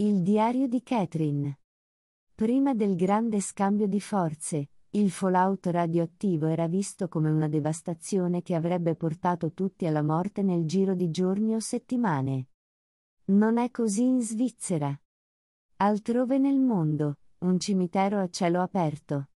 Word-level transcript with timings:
Il 0.00 0.22
diario 0.22 0.66
di 0.66 0.82
Catherine. 0.82 1.58
Prima 2.34 2.72
del 2.72 2.96
grande 2.96 3.38
scambio 3.42 3.86
di 3.86 4.00
forze, 4.00 4.70
il 4.92 5.10
fallout 5.10 5.66
radioattivo 5.66 6.46
era 6.46 6.68
visto 6.68 7.06
come 7.06 7.28
una 7.28 7.48
devastazione 7.48 8.40
che 8.40 8.54
avrebbe 8.54 8.94
portato 8.94 9.52
tutti 9.52 9.84
alla 9.84 10.02
morte 10.02 10.40
nel 10.40 10.64
giro 10.64 10.94
di 10.94 11.10
giorni 11.10 11.54
o 11.54 11.60
settimane. 11.60 12.48
Non 13.26 13.58
è 13.58 13.70
così 13.70 14.04
in 14.04 14.22
Svizzera. 14.22 14.98
Altrove 15.76 16.38
nel 16.38 16.60
mondo, 16.60 17.18
un 17.40 17.60
cimitero 17.60 18.20
a 18.20 18.30
cielo 18.30 18.62
aperto. 18.62 19.28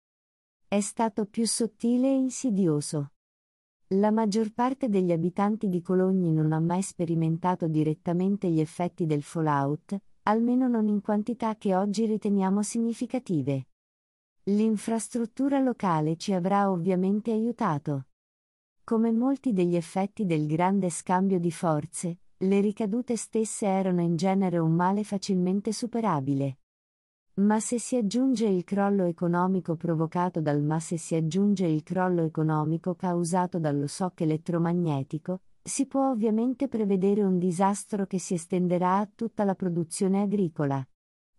È 0.66 0.80
stato 0.80 1.26
più 1.26 1.46
sottile 1.46 2.08
e 2.08 2.16
insidioso. 2.16 3.12
La 3.96 4.12
maggior 4.12 4.54
parte 4.54 4.88
degli 4.88 5.12
abitanti 5.12 5.68
di 5.68 5.82
Cologni 5.82 6.32
non 6.32 6.54
ha 6.54 6.62
mai 6.62 6.82
sperimentato 6.82 7.68
direttamente 7.68 8.50
gli 8.50 8.62
effetti 8.62 9.06
del 9.06 9.24
fallout, 9.24 10.02
almeno 10.24 10.68
non 10.68 10.88
in 10.88 11.02
quantità 11.02 11.56
che 11.56 11.76
oggi 11.76 12.06
riteniamo 12.06 12.62
significative. 12.62 13.68
L'infrastruttura 14.44 15.60
locale 15.60 16.16
ci 16.18 16.34
avrà 16.34 16.70
ovviamente 16.70 17.32
aiutato. 17.32 18.08
Come 18.84 19.12
molti 19.12 19.54
degli 19.54 19.76
effetti 19.76 20.26
del 20.26 20.46
grande 20.46 20.90
scambio 20.90 21.40
di 21.40 21.52
forze, 21.52 22.20
le 22.38 22.60
ricadute 22.60 23.16
stesse 23.16 23.66
erano 23.66 24.02
in 24.02 24.16
genere 24.16 24.58
un 24.58 24.74
male 24.74 25.04
facilmente 25.04 25.72
superabile. 25.72 26.58
Ma 27.36 27.60
se 27.60 27.80
si 27.80 27.96
aggiunge 27.96 28.46
il 28.46 28.64
crollo 28.64 29.06
economico 29.06 29.76
provocato 29.76 30.42
dal 30.42 30.62
ma 30.62 30.80
se 30.80 30.98
si 30.98 31.16
aggiunge 31.16 31.66
il 31.66 31.82
crollo 31.82 32.24
economico 32.24 32.96
causato 32.96 33.60
dallo 33.60 33.88
shock 33.88 34.22
elettromagnetico, 34.22 35.42
si 35.66 35.88
può 35.88 36.10
ovviamente 36.10 36.68
prevedere 36.68 37.24
un 37.24 37.40
disastro 37.40 38.06
che 38.06 38.20
si 38.20 38.34
estenderà 38.34 38.98
a 38.98 39.10
tutta 39.14 39.46
la 39.46 39.56
produzione 39.56 40.22
agricola. 40.22 40.86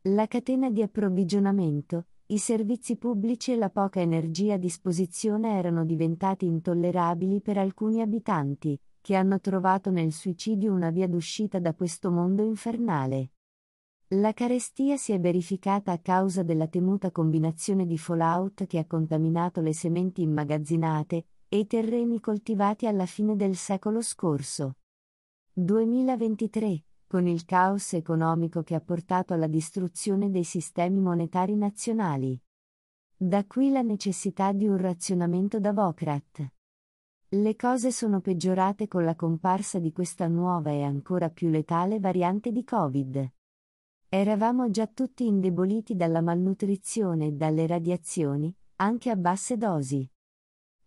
La 0.08 0.26
catena 0.26 0.70
di 0.70 0.80
approvvigionamento, 0.80 2.06
i 2.26 2.38
servizi 2.38 2.96
pubblici 2.96 3.52
e 3.52 3.56
la 3.56 3.68
poca 3.68 4.00
energia 4.00 4.54
a 4.54 4.58
disposizione 4.58 5.58
erano 5.58 5.84
diventati 5.84 6.46
intollerabili 6.46 7.42
per 7.42 7.58
alcuni 7.58 8.00
abitanti, 8.00 8.80
che 9.02 9.14
hanno 9.14 9.38
trovato 9.40 9.90
nel 9.90 10.10
suicidio 10.10 10.72
una 10.72 10.88
via 10.88 11.06
d'uscita 11.06 11.58
da 11.58 11.74
questo 11.74 12.10
mondo 12.10 12.42
infernale. 12.42 13.32
La 14.14 14.32
carestia 14.32 14.96
si 14.96 15.12
è 15.12 15.20
verificata 15.20 15.92
a 15.92 15.98
causa 15.98 16.42
della 16.42 16.66
temuta 16.66 17.10
combinazione 17.10 17.84
di 17.84 17.98
fallout 17.98 18.66
che 18.66 18.78
ha 18.78 18.86
contaminato 18.86 19.60
le 19.60 19.74
sementi 19.74 20.22
immagazzinate, 20.22 21.26
e 21.54 21.58
i 21.58 21.66
terreni 21.68 22.18
coltivati 22.18 22.88
alla 22.88 23.06
fine 23.06 23.36
del 23.36 23.54
secolo 23.54 24.02
scorso. 24.02 24.78
2023, 25.52 26.84
con 27.06 27.28
il 27.28 27.44
caos 27.44 27.92
economico 27.92 28.64
che 28.64 28.74
ha 28.74 28.80
portato 28.80 29.34
alla 29.34 29.46
distruzione 29.46 30.32
dei 30.32 30.42
sistemi 30.42 30.98
monetari 30.98 31.54
nazionali. 31.54 32.36
Da 33.16 33.44
qui 33.44 33.70
la 33.70 33.82
necessità 33.82 34.50
di 34.50 34.66
un 34.66 34.78
razionamento 34.78 35.60
da 35.60 35.72
Vokrat. 35.72 36.44
Le 37.28 37.54
cose 37.54 37.92
sono 37.92 38.20
peggiorate 38.20 38.88
con 38.88 39.04
la 39.04 39.14
comparsa 39.14 39.78
di 39.78 39.92
questa 39.92 40.26
nuova 40.26 40.72
e 40.72 40.82
ancora 40.82 41.30
più 41.30 41.50
letale 41.50 42.00
variante 42.00 42.50
di 42.50 42.64
Covid. 42.64 43.32
Eravamo 44.08 44.70
già 44.70 44.88
tutti 44.88 45.24
indeboliti 45.24 45.94
dalla 45.94 46.20
malnutrizione 46.20 47.26
e 47.26 47.32
dalle 47.32 47.68
radiazioni, 47.68 48.52
anche 48.76 49.08
a 49.08 49.14
basse 49.14 49.56
dosi. 49.56 50.08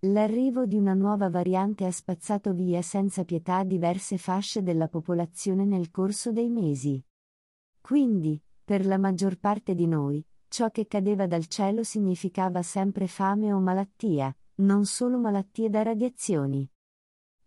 L'arrivo 0.02 0.68
di 0.68 0.78
una 0.78 0.94
nuova 0.94 1.28
variante 1.28 1.84
ha 1.84 1.92
spazzato 1.92 2.54
via 2.54 2.84
senza 2.84 3.24
pietà 3.26 3.64
diverse 3.64 4.20
fasce 4.20 4.62
della 4.62 4.88
popolazione 4.88 5.66
nel 5.66 5.90
corso 5.90 6.32
dei 6.32 6.50
mesi. 6.50 7.04
Quindi, 7.82 8.40
per 8.64 8.86
la 8.86 9.00
maggior 9.00 9.40
parte 9.40 9.74
di 9.74 9.88
noi, 9.88 10.24
ciò 10.50 10.70
che 10.70 10.86
cadeva 10.86 11.26
dal 11.26 11.48
cielo 11.48 11.82
significava 11.82 12.62
sempre 12.62 13.08
fame 13.08 13.52
o 13.52 13.60
malattia, 13.60 14.36
non 14.58 14.86
solo 14.86 15.18
malattie 15.18 15.68
da 15.68 15.82
radiazioni. 15.82 16.70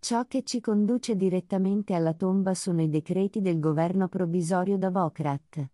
Ciò 0.01 0.25
che 0.27 0.43
ci 0.43 0.61
conduce 0.61 1.15
direttamente 1.15 1.95
alla 1.95 2.15
tomba 2.15 2.55
sono 2.55 2.83
i 2.83 2.89
decreti 2.89 3.41
del 3.41 3.61
governo 3.61 4.09
provvisorio 4.09 4.77
da 4.77 4.91
Vokrat. 4.91 5.71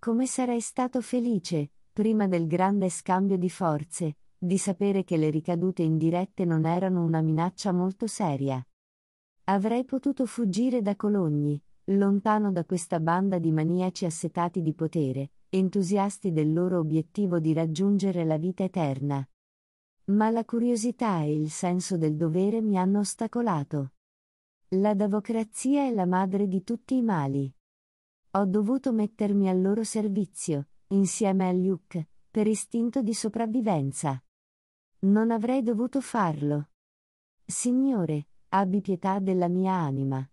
Come 0.00 0.26
sarei 0.26 0.60
stato 0.60 1.00
felice, 1.00 1.70
prima 1.92 2.26
del 2.26 2.48
grande 2.48 2.88
scambio 2.88 3.36
di 3.36 3.50
forze, 3.50 4.16
di 4.44 4.58
sapere 4.58 5.04
che 5.04 5.16
le 5.16 5.30
ricadute 5.30 5.84
indirette 5.84 6.44
non 6.44 6.66
erano 6.66 7.04
una 7.04 7.20
minaccia 7.20 7.70
molto 7.70 8.08
seria. 8.08 8.60
Avrei 9.44 9.84
potuto 9.84 10.26
fuggire 10.26 10.82
da 10.82 10.96
Cologni, 10.96 11.62
lontano 11.84 12.50
da 12.50 12.64
questa 12.64 12.98
banda 12.98 13.38
di 13.38 13.52
maniaci 13.52 14.04
assetati 14.04 14.60
di 14.60 14.74
potere, 14.74 15.30
entusiasti 15.48 16.32
del 16.32 16.52
loro 16.52 16.80
obiettivo 16.80 17.38
di 17.38 17.52
raggiungere 17.52 18.24
la 18.24 18.36
vita 18.36 18.64
eterna. 18.64 19.24
Ma 20.06 20.28
la 20.30 20.44
curiosità 20.44 21.22
e 21.22 21.32
il 21.32 21.48
senso 21.48 21.96
del 21.96 22.16
dovere 22.16 22.60
mi 22.60 22.76
hanno 22.76 22.98
ostacolato. 22.98 23.92
La 24.70 24.94
democrazia 24.94 25.86
è 25.86 25.92
la 25.92 26.06
madre 26.06 26.48
di 26.48 26.64
tutti 26.64 26.96
i 26.96 27.02
mali. 27.02 27.52
Ho 28.32 28.44
dovuto 28.46 28.92
mettermi 28.92 29.48
al 29.48 29.60
loro 29.60 29.84
servizio, 29.84 30.66
insieme 30.88 31.48
a 31.48 31.52
Luke, 31.52 32.08
per 32.28 32.48
istinto 32.48 33.02
di 33.02 33.14
sopravvivenza. 33.14 34.20
Non 35.04 35.32
avrei 35.32 35.62
dovuto 35.62 36.00
farlo. 36.00 36.68
Signore, 37.44 38.28
abbi 38.50 38.80
pietà 38.80 39.18
della 39.18 39.48
mia 39.48 39.74
anima. 39.74 40.24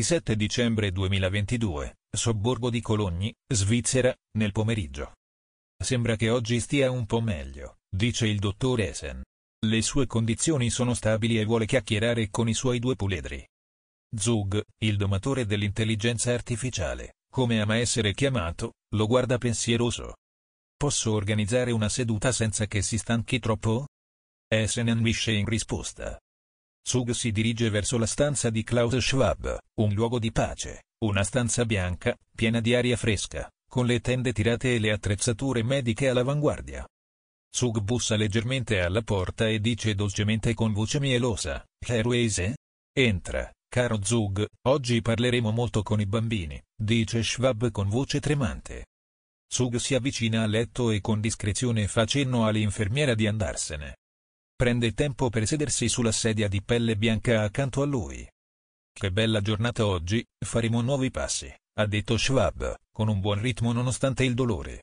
27 0.00 0.34
dicembre 0.34 0.92
2022, 0.92 1.98
sobborgo 2.10 2.70
di 2.70 2.80
Cologni, 2.80 3.34
Svizzera, 3.46 4.16
nel 4.38 4.50
pomeriggio. 4.50 5.16
Sembra 5.76 6.16
che 6.16 6.30
oggi 6.30 6.58
stia 6.58 6.90
un 6.90 7.04
po' 7.04 7.20
meglio, 7.20 7.80
dice 7.86 8.26
il 8.26 8.38
dottor 8.38 8.80
Esen. 8.80 9.22
Le 9.66 9.82
sue 9.82 10.06
condizioni 10.06 10.70
sono 10.70 10.94
stabili 10.94 11.38
e 11.38 11.44
vuole 11.44 11.66
chiacchierare 11.66 12.30
con 12.30 12.48
i 12.48 12.54
suoi 12.54 12.78
due 12.78 12.96
puledri. 12.96 13.46
Zug, 14.16 14.64
il 14.78 14.96
domatore 14.96 15.44
dell'intelligenza 15.44 16.32
artificiale, 16.32 17.16
come 17.30 17.60
ama 17.60 17.76
essere 17.76 18.14
chiamato, 18.14 18.72
lo 18.94 19.06
guarda 19.06 19.36
pensieroso. 19.36 20.14
Posso 20.78 21.12
organizzare 21.12 21.72
una 21.72 21.90
seduta 21.90 22.32
senza 22.32 22.64
che 22.64 22.80
si 22.80 22.96
stanchi 22.96 23.38
troppo? 23.38 23.86
Esen 24.48 24.88
ambisce 24.88 25.32
in 25.32 25.44
risposta. 25.44 26.18
Zug 26.82 27.10
si 27.10 27.30
dirige 27.30 27.70
verso 27.70 27.98
la 27.98 28.06
stanza 28.06 28.50
di 28.50 28.62
Klaus 28.62 28.96
Schwab, 28.96 29.58
un 29.80 29.92
luogo 29.92 30.18
di 30.18 30.32
pace, 30.32 30.84
una 31.04 31.22
stanza 31.22 31.64
bianca, 31.64 32.16
piena 32.34 32.60
di 32.60 32.74
aria 32.74 32.96
fresca, 32.96 33.48
con 33.68 33.86
le 33.86 34.00
tende 34.00 34.32
tirate 34.32 34.74
e 34.74 34.78
le 34.78 34.90
attrezzature 34.90 35.62
mediche 35.62 36.08
all'avanguardia. 36.08 36.86
Zug 37.52 37.80
bussa 37.80 38.16
leggermente 38.16 38.80
alla 38.80 39.02
porta 39.02 39.48
e 39.48 39.60
dice 39.60 39.94
dolcemente 39.94 40.54
con 40.54 40.72
voce 40.72 41.00
mielosa, 41.00 41.64
Herwese? 41.78 42.56
Entra, 42.92 43.50
caro 43.68 44.02
Zug, 44.02 44.46
oggi 44.68 45.02
parleremo 45.02 45.50
molto 45.50 45.82
con 45.82 46.00
i 46.00 46.06
bambini, 46.06 46.60
dice 46.76 47.22
Schwab 47.22 47.70
con 47.70 47.88
voce 47.88 48.20
tremante. 48.20 48.86
Zug 49.52 49.76
si 49.76 49.94
avvicina 49.94 50.42
al 50.42 50.50
letto 50.50 50.90
e 50.90 51.00
con 51.00 51.20
discrezione 51.20 51.88
fa 51.88 52.04
cenno 52.04 52.46
all'infermiera 52.46 53.14
di 53.14 53.26
andarsene. 53.26 53.96
Prende 54.60 54.92
tempo 54.92 55.30
per 55.30 55.46
sedersi 55.46 55.88
sulla 55.88 56.12
sedia 56.12 56.46
di 56.46 56.60
pelle 56.60 56.94
bianca 56.94 57.40
accanto 57.40 57.80
a 57.80 57.86
lui. 57.86 58.28
Che 58.92 59.10
bella 59.10 59.40
giornata 59.40 59.86
oggi, 59.86 60.22
faremo 60.38 60.82
nuovi 60.82 61.10
passi, 61.10 61.50
ha 61.78 61.86
detto 61.86 62.18
Schwab, 62.18 62.74
con 62.92 63.08
un 63.08 63.20
buon 63.20 63.40
ritmo 63.40 63.72
nonostante 63.72 64.22
il 64.22 64.34
dolore. 64.34 64.82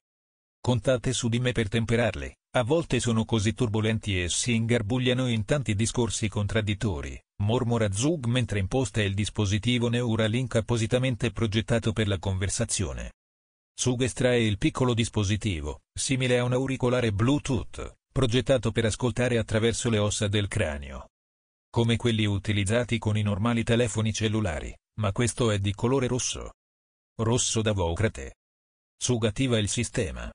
Contate 0.59 1.13
su 1.13 1.29
di 1.29 1.39
me 1.39 1.51
per 1.51 1.69
temperarli, 1.69 2.33
a 2.55 2.63
volte 2.63 2.99
sono 2.99 3.23
così 3.23 3.53
turbolenti 3.53 4.19
e 4.19 4.29
si 4.29 4.55
ingarbugliano 4.55 5.27
in 5.27 5.45
tanti 5.45 5.75
discorsi 5.75 6.27
contraddittori, 6.27 7.15
mormora 7.43 7.91
Zug 7.91 8.25
mentre 8.25 8.57
imposta 8.57 9.03
il 9.03 9.13
dispositivo 9.13 9.89
Neuralink 9.89 10.55
appositamente 10.55 11.29
progettato 11.29 11.93
per 11.93 12.07
la 12.07 12.17
conversazione. 12.17 13.11
Zug 13.79 14.01
estrae 14.01 14.41
il 14.41 14.57
piccolo 14.57 14.95
dispositivo, 14.95 15.81
simile 15.93 16.39
a 16.39 16.43
un 16.43 16.53
auricolare 16.53 17.11
Bluetooth, 17.13 17.96
progettato 18.17 18.71
per 18.71 18.83
ascoltare 18.85 19.37
attraverso 19.37 19.91
le 19.91 19.99
ossa 19.99 20.27
del 20.27 20.47
cranio. 20.47 21.09
Come 21.69 21.97
quelli 21.97 22.25
utilizzati 22.25 22.97
con 22.97 23.15
i 23.15 23.21
normali 23.21 23.63
telefoni 23.63 24.11
cellulari, 24.11 24.75
ma 25.01 25.11
questo 25.11 25.51
è 25.51 25.59
di 25.59 25.71
colore 25.75 26.07
rosso. 26.07 26.53
Rosso 27.21 27.61
da 27.61 27.73
Vocrate. 27.73 28.37
Zug 28.99 29.25
attiva 29.25 29.59
il 29.59 29.69
sistema. 29.69 30.31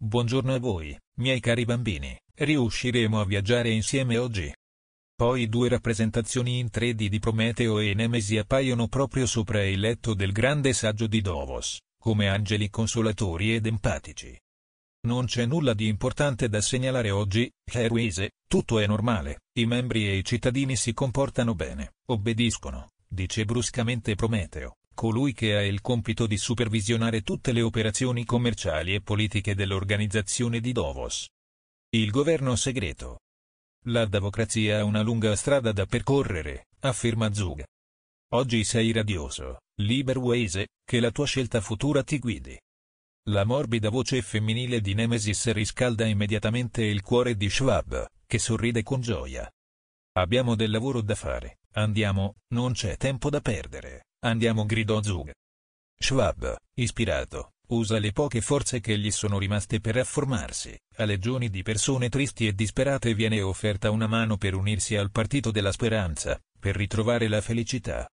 Buongiorno 0.00 0.54
a 0.54 0.60
voi, 0.60 0.96
miei 1.16 1.40
cari 1.40 1.64
bambini, 1.64 2.16
riusciremo 2.36 3.20
a 3.20 3.24
viaggiare 3.24 3.70
insieme 3.70 4.16
oggi? 4.16 4.54
Poi 5.12 5.48
due 5.48 5.70
rappresentazioni 5.70 6.60
in 6.60 6.66
3D 6.66 7.08
di 7.08 7.18
Prometeo 7.18 7.80
e 7.80 7.94
Nemesi 7.94 8.38
appaiono 8.38 8.86
proprio 8.86 9.26
sopra 9.26 9.64
il 9.64 9.80
letto 9.80 10.14
del 10.14 10.30
grande 10.30 10.72
saggio 10.72 11.08
di 11.08 11.20
Davos, 11.20 11.80
come 12.00 12.28
angeli 12.28 12.70
consolatori 12.70 13.56
ed 13.56 13.66
empatici. 13.66 14.38
Non 15.06 15.26
c'è 15.26 15.46
nulla 15.46 15.74
di 15.74 15.86
importante 15.86 16.48
da 16.48 16.60
segnalare 16.60 17.10
oggi, 17.10 17.50
Herwise, 17.64 18.32
tutto 18.48 18.80
è 18.80 18.86
normale, 18.86 19.42
i 19.58 19.64
membri 19.64 20.08
e 20.08 20.16
i 20.16 20.24
cittadini 20.24 20.74
si 20.74 20.92
comportano 20.92 21.54
bene, 21.54 21.94
obbediscono, 22.06 22.90
dice 23.06 23.44
bruscamente 23.44 24.16
Prometeo, 24.16 24.78
colui 24.94 25.32
che 25.32 25.54
ha 25.54 25.62
il 25.62 25.80
compito 25.80 26.26
di 26.26 26.36
supervisionare 26.36 27.22
tutte 27.22 27.52
le 27.52 27.62
operazioni 27.62 28.24
commerciali 28.24 28.94
e 28.94 29.00
politiche 29.00 29.54
dell'organizzazione 29.54 30.58
di 30.58 30.72
Davos. 30.72 31.28
Il 31.90 32.10
governo 32.10 32.56
segreto. 32.56 33.20
La 33.86 34.04
democrazia 34.06 34.80
ha 34.80 34.84
una 34.84 35.02
lunga 35.02 35.36
strada 35.36 35.70
da 35.70 35.86
percorrere, 35.86 36.66
afferma 36.80 37.32
Zug. 37.32 37.62
Oggi 38.32 38.64
sei 38.64 38.90
radioso, 38.90 39.60
Liberwise, 39.80 40.66
che 40.84 40.98
la 40.98 41.12
tua 41.12 41.24
scelta 41.24 41.60
futura 41.60 42.02
ti 42.02 42.18
guidi. 42.18 42.58
La 43.28 43.44
morbida 43.44 43.90
voce 43.90 44.22
femminile 44.22 44.80
di 44.80 44.94
Nemesis 44.94 45.52
riscalda 45.52 46.06
immediatamente 46.06 46.82
il 46.82 47.02
cuore 47.02 47.36
di 47.36 47.50
Schwab, 47.50 48.06
che 48.26 48.38
sorride 48.38 48.82
con 48.82 49.02
gioia. 49.02 49.46
Abbiamo 50.12 50.54
del 50.54 50.70
lavoro 50.70 51.02
da 51.02 51.14
fare, 51.14 51.58
andiamo, 51.72 52.36
non 52.54 52.72
c'è 52.72 52.96
tempo 52.96 53.28
da 53.28 53.40
perdere. 53.40 54.06
Andiamo 54.20 54.64
gridò 54.64 55.02
Zug. 55.02 55.30
Schwab, 56.00 56.56
ispirato, 56.74 57.52
usa 57.68 57.98
le 57.98 58.12
poche 58.12 58.40
forze 58.40 58.80
che 58.80 58.96
gli 58.96 59.10
sono 59.10 59.38
rimaste 59.38 59.78
per 59.78 59.96
rafformarsi. 59.96 60.74
A 60.96 61.04
legioni 61.04 61.50
di 61.50 61.62
persone 61.62 62.08
tristi 62.08 62.46
e 62.46 62.54
disperate 62.54 63.12
viene 63.12 63.42
offerta 63.42 63.90
una 63.90 64.06
mano 64.06 64.38
per 64.38 64.54
unirsi 64.54 64.96
al 64.96 65.10
partito 65.10 65.50
della 65.50 65.72
speranza, 65.72 66.40
per 66.58 66.76
ritrovare 66.76 67.28
la 67.28 67.42
felicità. 67.42 68.08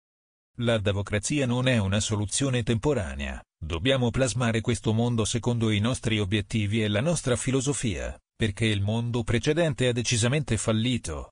La 0.57 0.77
democrazia 0.77 1.45
non 1.45 1.67
è 1.67 1.77
una 1.77 1.99
soluzione 1.99 2.61
temporanea, 2.61 3.41
dobbiamo 3.57 4.11
plasmare 4.11 4.61
questo 4.61 4.93
mondo 4.93 5.23
secondo 5.25 5.71
i 5.71 5.79
nostri 5.79 6.19
obiettivi 6.19 6.83
e 6.83 6.87
la 6.87 7.01
nostra 7.01 7.35
filosofia, 7.35 8.19
perché 8.35 8.65
il 8.65 8.81
mondo 8.81 9.23
precedente 9.23 9.87
ha 9.87 9.91
decisamente 9.93 10.57
fallito. 10.57 11.31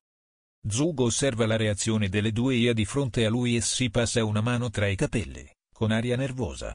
Zug 0.67 0.99
osserva 0.99 1.45
la 1.45 1.57
reazione 1.57 2.09
delle 2.09 2.31
due 2.31 2.55
IA 2.55 2.73
di 2.73 2.85
fronte 2.85 3.25
a 3.25 3.29
lui 3.29 3.55
e 3.55 3.61
si 3.61 3.89
passa 3.89 4.23
una 4.23 4.41
mano 4.41 4.69
tra 4.69 4.87
i 4.87 4.95
capelli, 4.95 5.47
con 5.73 5.91
aria 5.91 6.15
nervosa. 6.15 6.73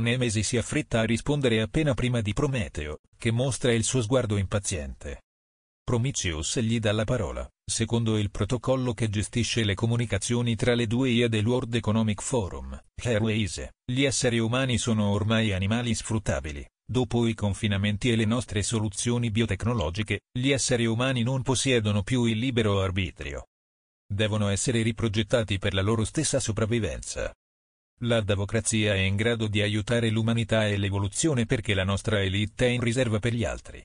Nemesi 0.00 0.42
si 0.42 0.56
affretta 0.56 1.00
a 1.00 1.04
rispondere 1.04 1.60
appena 1.60 1.94
prima 1.94 2.20
di 2.20 2.32
Prometeo, 2.32 2.98
che 3.16 3.30
mostra 3.30 3.72
il 3.72 3.84
suo 3.84 4.02
sguardo 4.02 4.36
impaziente. 4.36 5.22
Prometheus 5.82 6.58
gli 6.60 6.78
dà 6.78 6.92
la 6.92 7.04
parola, 7.04 7.48
secondo 7.68 8.16
il 8.16 8.30
protocollo 8.30 8.94
che 8.94 9.08
gestisce 9.08 9.64
le 9.64 9.74
comunicazioni 9.74 10.56
tra 10.56 10.74
le 10.74 10.86
due 10.86 11.10
IA 11.10 11.28
del 11.28 11.46
World 11.46 11.74
Economic 11.74 12.22
Forum, 12.22 12.80
Airways, 13.02 13.68
gli 13.84 14.04
esseri 14.04 14.38
umani 14.38 14.78
sono 14.78 15.10
ormai 15.10 15.52
animali 15.52 15.94
sfruttabili, 15.94 16.66
Dopo 16.90 17.26
i 17.26 17.34
confinamenti 17.34 18.10
e 18.10 18.16
le 18.16 18.24
nostre 18.24 18.62
soluzioni 18.62 19.30
biotecnologiche, 19.30 20.20
gli 20.32 20.52
esseri 20.52 20.86
umani 20.86 21.22
non 21.22 21.42
possiedono 21.42 22.02
più 22.02 22.24
il 22.24 22.38
libero 22.38 22.80
arbitrio. 22.80 23.48
Devono 24.10 24.48
essere 24.48 24.80
riprogettati 24.80 25.58
per 25.58 25.74
la 25.74 25.82
loro 25.82 26.04
stessa 26.04 26.40
sopravvivenza. 26.40 27.30
La 28.02 28.22
democrazia 28.22 28.94
è 28.94 29.00
in 29.00 29.16
grado 29.16 29.48
di 29.48 29.60
aiutare 29.60 30.08
l'umanità 30.08 30.66
e 30.66 30.78
l'evoluzione 30.78 31.44
perché 31.44 31.74
la 31.74 31.84
nostra 31.84 32.22
elite 32.22 32.68
è 32.68 32.70
in 32.70 32.80
riserva 32.80 33.18
per 33.18 33.34
gli 33.34 33.44
altri. 33.44 33.84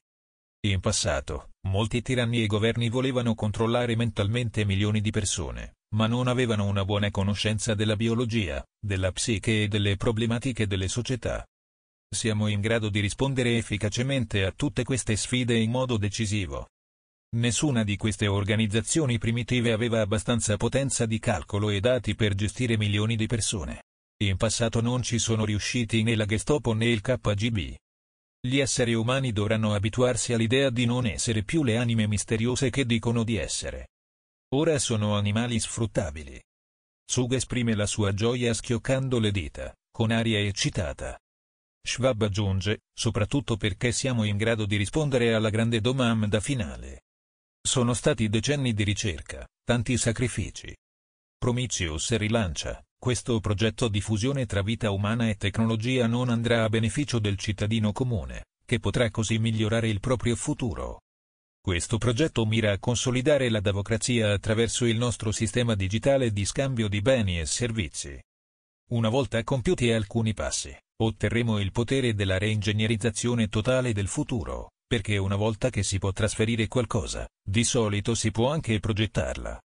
In 0.65 0.79
passato, 0.79 1.49
molti 1.67 2.01
tiranni 2.01 2.43
e 2.43 2.47
governi 2.47 2.89
volevano 2.89 3.35
controllare 3.35 3.95
mentalmente 3.95 4.65
milioni 4.65 5.01
di 5.01 5.11
persone, 5.11 5.75
ma 5.95 6.07
non 6.07 6.27
avevano 6.27 6.65
una 6.65 6.85
buona 6.85 7.11
conoscenza 7.11 7.73
della 7.73 7.95
biologia, 7.95 8.63
della 8.79 9.11
psiche 9.11 9.63
e 9.63 9.67
delle 9.67 9.97
problematiche 9.97 10.67
delle 10.67 10.87
società 10.87 11.45
siamo 12.13 12.47
in 12.47 12.61
grado 12.61 12.89
di 12.89 12.99
rispondere 12.99 13.57
efficacemente 13.57 14.45
a 14.45 14.53
tutte 14.55 14.83
queste 14.83 15.15
sfide 15.15 15.57
in 15.57 15.71
modo 15.71 15.97
decisivo. 15.97 16.69
Nessuna 17.35 17.83
di 17.83 17.97
queste 17.97 18.27
organizzazioni 18.27 19.17
primitive 19.17 19.71
aveva 19.71 20.01
abbastanza 20.01 20.55
potenza 20.55 21.05
di 21.05 21.17
calcolo 21.17 21.71
e 21.71 21.79
dati 21.79 22.15
per 22.15 22.35
gestire 22.35 22.77
milioni 22.77 23.15
di 23.15 23.25
persone. 23.25 23.81
In 24.23 24.37
passato 24.37 24.81
non 24.81 25.01
ci 25.01 25.17
sono 25.17 25.43
riusciti 25.43 26.03
né 26.03 26.15
la 26.15 26.25
Gestapo 26.25 26.73
né 26.73 26.85
il 26.85 27.01
KGB. 27.01 27.75
Gli 28.45 28.59
esseri 28.59 28.93
umani 28.93 29.31
dovranno 29.31 29.73
abituarsi 29.73 30.33
all'idea 30.33 30.69
di 30.69 30.83
non 30.85 31.05
essere 31.05 31.43
più 31.43 31.63
le 31.63 31.77
anime 31.77 32.07
misteriose 32.07 32.69
che 32.69 32.85
dicono 32.85 33.23
di 33.23 33.37
essere. 33.37 33.91
Ora 34.55 34.77
sono 34.79 35.15
animali 35.15 35.57
sfruttabili. 35.61 36.43
Sug 37.09 37.31
esprime 37.31 37.73
la 37.73 37.85
sua 37.85 38.13
gioia 38.13 38.53
schioccando 38.53 39.17
le 39.19 39.31
dita, 39.31 39.73
con 39.89 40.11
aria 40.11 40.39
eccitata. 40.39 41.17
Schwab 41.81 42.23
aggiunge, 42.23 42.81
soprattutto 42.93 43.55
perché 43.55 43.93
siamo 43.93 44.25
in 44.25 44.35
grado 44.35 44.65
di 44.65 44.75
rispondere 44.75 45.33
alla 45.33 45.49
grande 45.49 45.79
domanda 45.79 46.41
finale. 46.41 47.03
Sono 47.65 47.93
stati 47.93 48.27
decenni 48.27 48.73
di 48.73 48.83
ricerca, 48.83 49.47
tanti 49.63 49.97
sacrifici. 49.97 50.75
Prometheus 51.37 52.13
rilancia, 52.17 52.83
questo 53.03 53.41
progetto 53.41 53.89
di 53.89 53.99
fusione 53.99 54.45
tra 54.45 54.61
vita 54.61 54.89
umana 54.89 55.27
e 55.27 55.35
tecnologia 55.35 56.07
non 56.07 56.29
andrà 56.29 56.63
a 56.63 56.69
beneficio 56.69 57.19
del 57.19 57.37
cittadino 57.37 57.91
comune, 57.91 58.45
che 58.65 58.79
potrà 58.79 59.11
così 59.11 59.39
migliorare 59.39 59.89
il 59.89 59.99
proprio 59.99 60.37
futuro. 60.37 61.01
Questo 61.59 61.97
progetto 61.97 62.45
mira 62.45 62.71
a 62.71 62.79
consolidare 62.79 63.49
la 63.49 63.59
democrazia 63.59 64.31
attraverso 64.31 64.85
il 64.85 64.95
nostro 64.95 65.33
sistema 65.33 65.75
digitale 65.75 66.31
di 66.31 66.45
scambio 66.45 66.87
di 66.87 67.01
beni 67.01 67.41
e 67.41 67.45
servizi. 67.45 68.17
Una 68.91 69.09
volta 69.09 69.43
compiuti 69.43 69.91
alcuni 69.91 70.33
passi, 70.33 70.73
otterremo 71.01 71.59
il 71.59 71.73
potere 71.73 72.13
della 72.13 72.37
reingegnerizzazione 72.37 73.49
totale 73.49 73.91
del 73.91 74.07
futuro, 74.07 74.69
perché 74.87 75.17
una 75.17 75.35
volta 75.35 75.69
che 75.69 75.83
si 75.83 75.99
può 75.99 76.13
trasferire 76.13 76.69
qualcosa, 76.69 77.27
di 77.45 77.65
solito 77.65 78.15
si 78.15 78.31
può 78.31 78.49
anche 78.49 78.79
progettarla. 78.79 79.59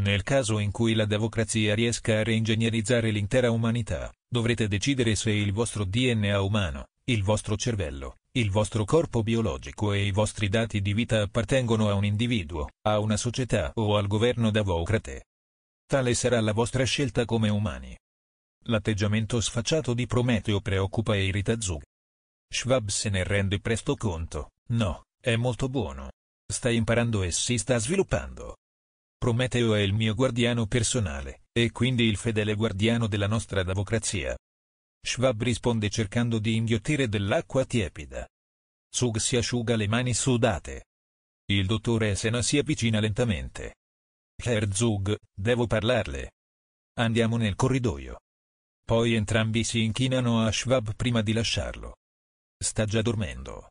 Nel 0.00 0.22
caso 0.22 0.58
in 0.58 0.70
cui 0.70 0.94
la 0.94 1.04
democrazia 1.04 1.74
riesca 1.74 2.18
a 2.18 2.22
reingegnerizzare 2.24 3.10
l'intera 3.10 3.50
umanità, 3.50 4.12
dovrete 4.28 4.66
decidere 4.66 5.14
se 5.14 5.30
il 5.30 5.52
vostro 5.52 5.84
DNA 5.84 6.40
umano, 6.40 6.86
il 7.04 7.22
vostro 7.22 7.56
cervello, 7.56 8.16
il 8.32 8.50
vostro 8.50 8.84
corpo 8.84 9.22
biologico 9.22 9.92
e 9.92 10.04
i 10.04 10.10
vostri 10.10 10.48
dati 10.48 10.80
di 10.80 10.92
vita 10.92 11.22
appartengono 11.22 11.88
a 11.88 11.94
un 11.94 12.04
individuo, 12.04 12.70
a 12.82 12.98
una 12.98 13.16
società 13.16 13.70
o 13.74 13.96
al 13.96 14.08
governo 14.08 14.50
democrate. 14.50 15.26
Tale 15.86 16.14
sarà 16.14 16.40
la 16.40 16.52
vostra 16.52 16.82
scelta 16.84 17.24
come 17.24 17.48
umani. 17.48 17.96
L'atteggiamento 18.66 19.40
sfacciato 19.40 19.94
di 19.94 20.06
Prometeo 20.06 20.60
preoccupa 20.60 21.14
e 21.14 21.26
irrita 21.26 21.60
Zug. 21.60 21.82
Schwab 22.48 22.88
se 22.88 23.10
ne 23.10 23.22
rende 23.22 23.60
presto 23.60 23.94
conto. 23.94 24.52
No, 24.70 25.04
è 25.20 25.36
molto 25.36 25.68
buono. 25.68 26.10
Sta 26.50 26.70
imparando 26.70 27.22
e 27.22 27.30
si 27.30 27.58
sta 27.58 27.78
sviluppando. 27.78 28.56
Prometeo 29.24 29.74
è 29.74 29.80
il 29.80 29.94
mio 29.94 30.14
guardiano 30.14 30.66
personale, 30.66 31.44
e 31.50 31.70
quindi 31.70 32.04
il 32.04 32.18
fedele 32.18 32.52
guardiano 32.52 33.06
della 33.06 33.26
nostra 33.26 33.62
democrazia. 33.62 34.36
Schwab 35.00 35.42
risponde 35.42 35.88
cercando 35.88 36.38
di 36.38 36.56
inghiottire 36.56 37.08
dell'acqua 37.08 37.64
tiepida. 37.64 38.28
Sug 38.86 39.16
si 39.16 39.38
asciuga 39.38 39.76
le 39.76 39.88
mani 39.88 40.12
sudate. 40.12 40.88
Il 41.46 41.64
dottore 41.64 42.10
Esena 42.10 42.42
si 42.42 42.58
avvicina 42.58 43.00
lentamente. 43.00 43.76
Herzog, 44.36 45.16
devo 45.34 45.66
parlarle. 45.66 46.32
Andiamo 46.98 47.38
nel 47.38 47.54
corridoio. 47.54 48.20
Poi 48.84 49.14
entrambi 49.14 49.64
si 49.64 49.84
inchinano 49.84 50.44
a 50.44 50.52
Schwab 50.52 50.94
prima 50.94 51.22
di 51.22 51.32
lasciarlo. 51.32 51.96
Sta 52.62 52.84
già 52.84 53.00
dormendo. 53.00 53.70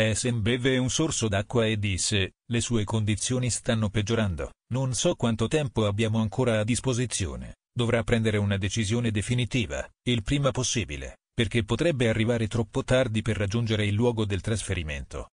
Esen 0.00 0.42
beve 0.42 0.78
un 0.78 0.90
sorso 0.90 1.26
d'acqua 1.26 1.66
e 1.66 1.76
disse, 1.76 2.34
le 2.46 2.60
sue 2.60 2.84
condizioni 2.84 3.50
stanno 3.50 3.90
peggiorando, 3.90 4.52
non 4.72 4.94
so 4.94 5.16
quanto 5.16 5.48
tempo 5.48 5.86
abbiamo 5.86 6.20
ancora 6.20 6.60
a 6.60 6.64
disposizione, 6.64 7.56
dovrà 7.72 8.04
prendere 8.04 8.36
una 8.36 8.56
decisione 8.58 9.10
definitiva, 9.10 9.84
il 10.04 10.22
prima 10.22 10.52
possibile, 10.52 11.16
perché 11.34 11.64
potrebbe 11.64 12.08
arrivare 12.08 12.46
troppo 12.46 12.84
tardi 12.84 13.22
per 13.22 13.36
raggiungere 13.36 13.86
il 13.86 13.94
luogo 13.94 14.24
del 14.24 14.40
trasferimento. 14.40 15.30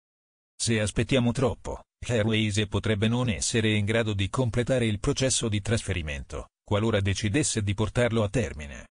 Se 0.56 0.80
aspettiamo 0.80 1.30
troppo, 1.32 1.82
Airways 2.06 2.66
potrebbe 2.66 3.06
non 3.06 3.28
essere 3.28 3.74
in 3.74 3.84
grado 3.84 4.14
di 4.14 4.30
completare 4.30 4.86
il 4.86 4.98
processo 4.98 5.50
di 5.50 5.60
trasferimento, 5.60 6.48
qualora 6.64 7.00
decidesse 7.00 7.62
di 7.62 7.74
portarlo 7.74 8.22
a 8.22 8.30
termine. 8.30 8.86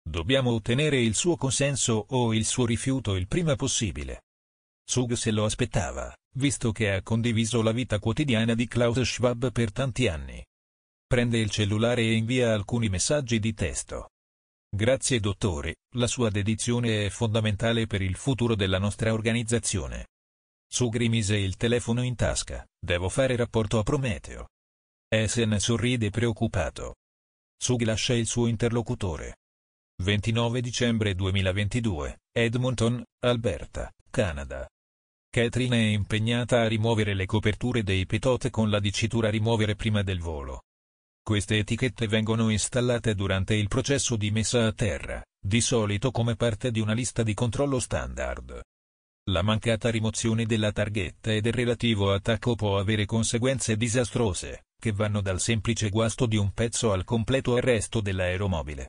Dobbiamo 0.00 0.52
ottenere 0.52 1.00
il 1.00 1.16
suo 1.16 1.36
consenso 1.36 2.06
o 2.10 2.32
il 2.32 2.44
suo 2.44 2.64
rifiuto 2.64 3.16
il 3.16 3.26
prima 3.26 3.56
possibile. 3.56 4.20
Sug 4.90 5.12
se 5.12 5.30
lo 5.32 5.44
aspettava, 5.44 6.16
visto 6.36 6.72
che 6.72 6.90
ha 6.90 7.02
condiviso 7.02 7.60
la 7.60 7.72
vita 7.72 7.98
quotidiana 7.98 8.54
di 8.54 8.66
Klaus 8.66 8.98
Schwab 9.02 9.52
per 9.52 9.70
tanti 9.70 10.08
anni. 10.08 10.42
Prende 11.06 11.36
il 11.38 11.50
cellulare 11.50 12.00
e 12.00 12.14
invia 12.14 12.54
alcuni 12.54 12.88
messaggi 12.88 13.38
di 13.38 13.52
testo. 13.52 14.08
Grazie 14.74 15.20
dottore, 15.20 15.76
la 15.96 16.06
sua 16.06 16.30
dedizione 16.30 17.04
è 17.04 17.10
fondamentale 17.10 17.86
per 17.86 18.00
il 18.00 18.16
futuro 18.16 18.54
della 18.54 18.78
nostra 18.78 19.12
organizzazione. 19.12 20.06
Sug 20.66 20.96
rimise 20.96 21.36
il 21.36 21.56
telefono 21.56 22.02
in 22.02 22.14
tasca, 22.14 22.66
devo 22.78 23.10
fare 23.10 23.36
rapporto 23.36 23.78
a 23.78 23.82
Prometeo. 23.82 24.48
Essen 25.06 25.60
sorride 25.60 26.08
preoccupato. 26.08 26.94
Sug 27.58 27.82
lascia 27.82 28.14
il 28.14 28.26
suo 28.26 28.46
interlocutore. 28.46 29.36
29 30.02 30.62
dicembre 30.62 31.14
2022, 31.14 32.20
Edmonton, 32.32 33.02
Alberta, 33.22 33.92
Canada. 34.10 34.66
Catherine 35.38 35.76
è 35.76 35.92
impegnata 35.92 36.62
a 36.62 36.66
rimuovere 36.66 37.14
le 37.14 37.24
coperture 37.24 37.84
dei 37.84 38.06
petote 38.06 38.50
con 38.50 38.70
la 38.70 38.80
dicitura 38.80 39.30
rimuovere 39.30 39.76
prima 39.76 40.02
del 40.02 40.18
volo. 40.18 40.64
Queste 41.22 41.58
etichette 41.58 42.08
vengono 42.08 42.48
installate 42.48 43.14
durante 43.14 43.54
il 43.54 43.68
processo 43.68 44.16
di 44.16 44.32
messa 44.32 44.66
a 44.66 44.72
terra, 44.72 45.22
di 45.40 45.60
solito 45.60 46.10
come 46.10 46.34
parte 46.34 46.72
di 46.72 46.80
una 46.80 46.92
lista 46.92 47.22
di 47.22 47.34
controllo 47.34 47.78
standard. 47.78 48.60
La 49.30 49.42
mancata 49.42 49.90
rimozione 49.90 50.44
della 50.44 50.72
targhetta 50.72 51.30
e 51.30 51.40
del 51.40 51.52
relativo 51.52 52.12
attacco 52.12 52.56
può 52.56 52.76
avere 52.76 53.06
conseguenze 53.06 53.76
disastrose, 53.76 54.64
che 54.76 54.90
vanno 54.90 55.20
dal 55.20 55.38
semplice 55.38 55.88
guasto 55.88 56.26
di 56.26 56.36
un 56.36 56.50
pezzo 56.50 56.90
al 56.90 57.04
completo 57.04 57.54
arresto 57.54 58.00
dell'aeromobile. 58.00 58.88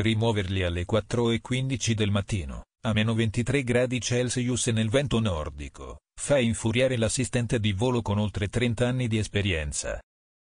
Rimuoverli 0.00 0.62
alle 0.62 0.84
4.15 0.84 1.92
del 1.94 2.12
mattino, 2.12 2.66
a 2.84 2.92
meno 2.92 3.14
23 3.14 3.62
gradi 3.62 4.00
Celsius 4.00 4.66
nel 4.68 4.90
vento 4.90 5.20
nordico, 5.20 6.00
fa 6.20 6.38
infuriare 6.38 6.96
l'assistente 6.96 7.60
di 7.60 7.72
volo 7.72 8.02
con 8.02 8.18
oltre 8.18 8.48
30 8.48 8.88
anni 8.88 9.06
di 9.06 9.18
esperienza. 9.18 10.00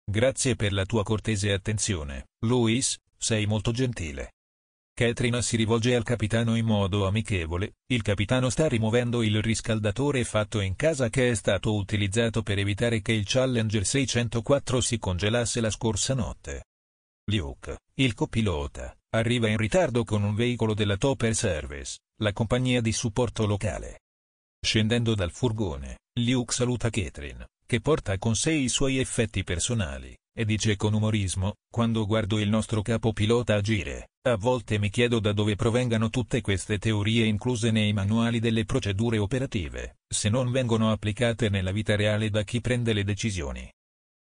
Grazie 0.07 0.57
per 0.57 0.73
la 0.73 0.87
tua 0.87 1.03
cortese 1.03 1.53
attenzione, 1.53 2.29
Louis, 2.47 2.97
sei 3.17 3.47
molto 3.47 3.73
gentile. 3.73 4.33
Katrina 4.95 5.43
si 5.43 5.57
rivolge 5.57 5.95
al 5.95 6.05
capitano 6.05 6.55
in 6.55 6.65
modo 6.65 7.07
amichevole, 7.07 7.75
il 7.91 8.01
capitano 8.01 8.49
sta 8.49 8.69
rimuovendo 8.69 9.23
il 9.23 9.43
riscaldatore 9.43 10.25
fatto 10.25 10.61
in 10.61 10.77
casa 10.77 11.11
che 11.11 11.31
è 11.31 11.35
stato 11.35 11.75
utilizzato 11.75 12.43
per 12.43 12.59
evitare 12.59 13.03
che 13.03 13.13
il 13.13 13.25
Challenger 13.27 13.85
604 13.85 14.81
si 14.81 14.99
congelasse 14.99 15.61
la 15.61 15.71
scorsa 15.71 16.15
notte. 16.15 16.65
Luke, 17.31 17.79
il 17.95 18.15
copilota, 18.15 18.97
arriva 19.11 19.49
in 19.49 19.57
ritardo 19.57 20.05
con 20.05 20.23
un 20.23 20.35
veicolo 20.35 20.75
della 20.75 20.97
Topper 20.97 21.35
Service, 21.35 21.99
la 22.21 22.33
compagnia 22.33 22.81
di 22.81 22.93
supporto 22.93 23.45
locale. 23.45 24.03
Scendendo 24.65 25.15
dal 25.15 25.33
furgone, 25.33 25.99
Luke 26.21 26.55
saluta 26.55 26.89
Catherine, 26.89 27.49
che 27.67 27.81
porta 27.81 28.17
con 28.19 28.37
sé 28.37 28.53
i 28.53 28.69
suoi 28.69 28.99
effetti 28.99 29.43
personali, 29.43 30.17
e 30.33 30.45
dice 30.45 30.77
con 30.77 30.95
umorismo, 30.95 31.55
quando 31.69 32.07
guardo 32.07 32.39
il 32.39 32.49
nostro 32.49 32.83
capo 32.83 33.13
pilota 33.13 33.57
agire, 33.57 34.11
a 34.29 34.37
volte 34.37 34.79
mi 34.79 34.91
chiedo 34.91 35.19
da 35.19 35.33
dove 35.33 35.57
provengano 35.57 36.09
tutte 36.09 36.41
queste 36.41 36.79
teorie 36.79 37.25
incluse 37.25 37.71
nei 37.71 37.93
manuali 37.93 38.39
delle 38.39 38.65
procedure 38.65 39.19
operative, 39.19 39.97
se 40.07 40.29
non 40.29 40.51
vengono 40.51 40.93
applicate 40.93 41.49
nella 41.49 41.73
vita 41.73 41.97
reale 41.97 42.31
da 42.31 42.43
chi 42.43 42.61
prende 42.61 42.93
le 42.93 43.05
decisioni. 43.05 43.71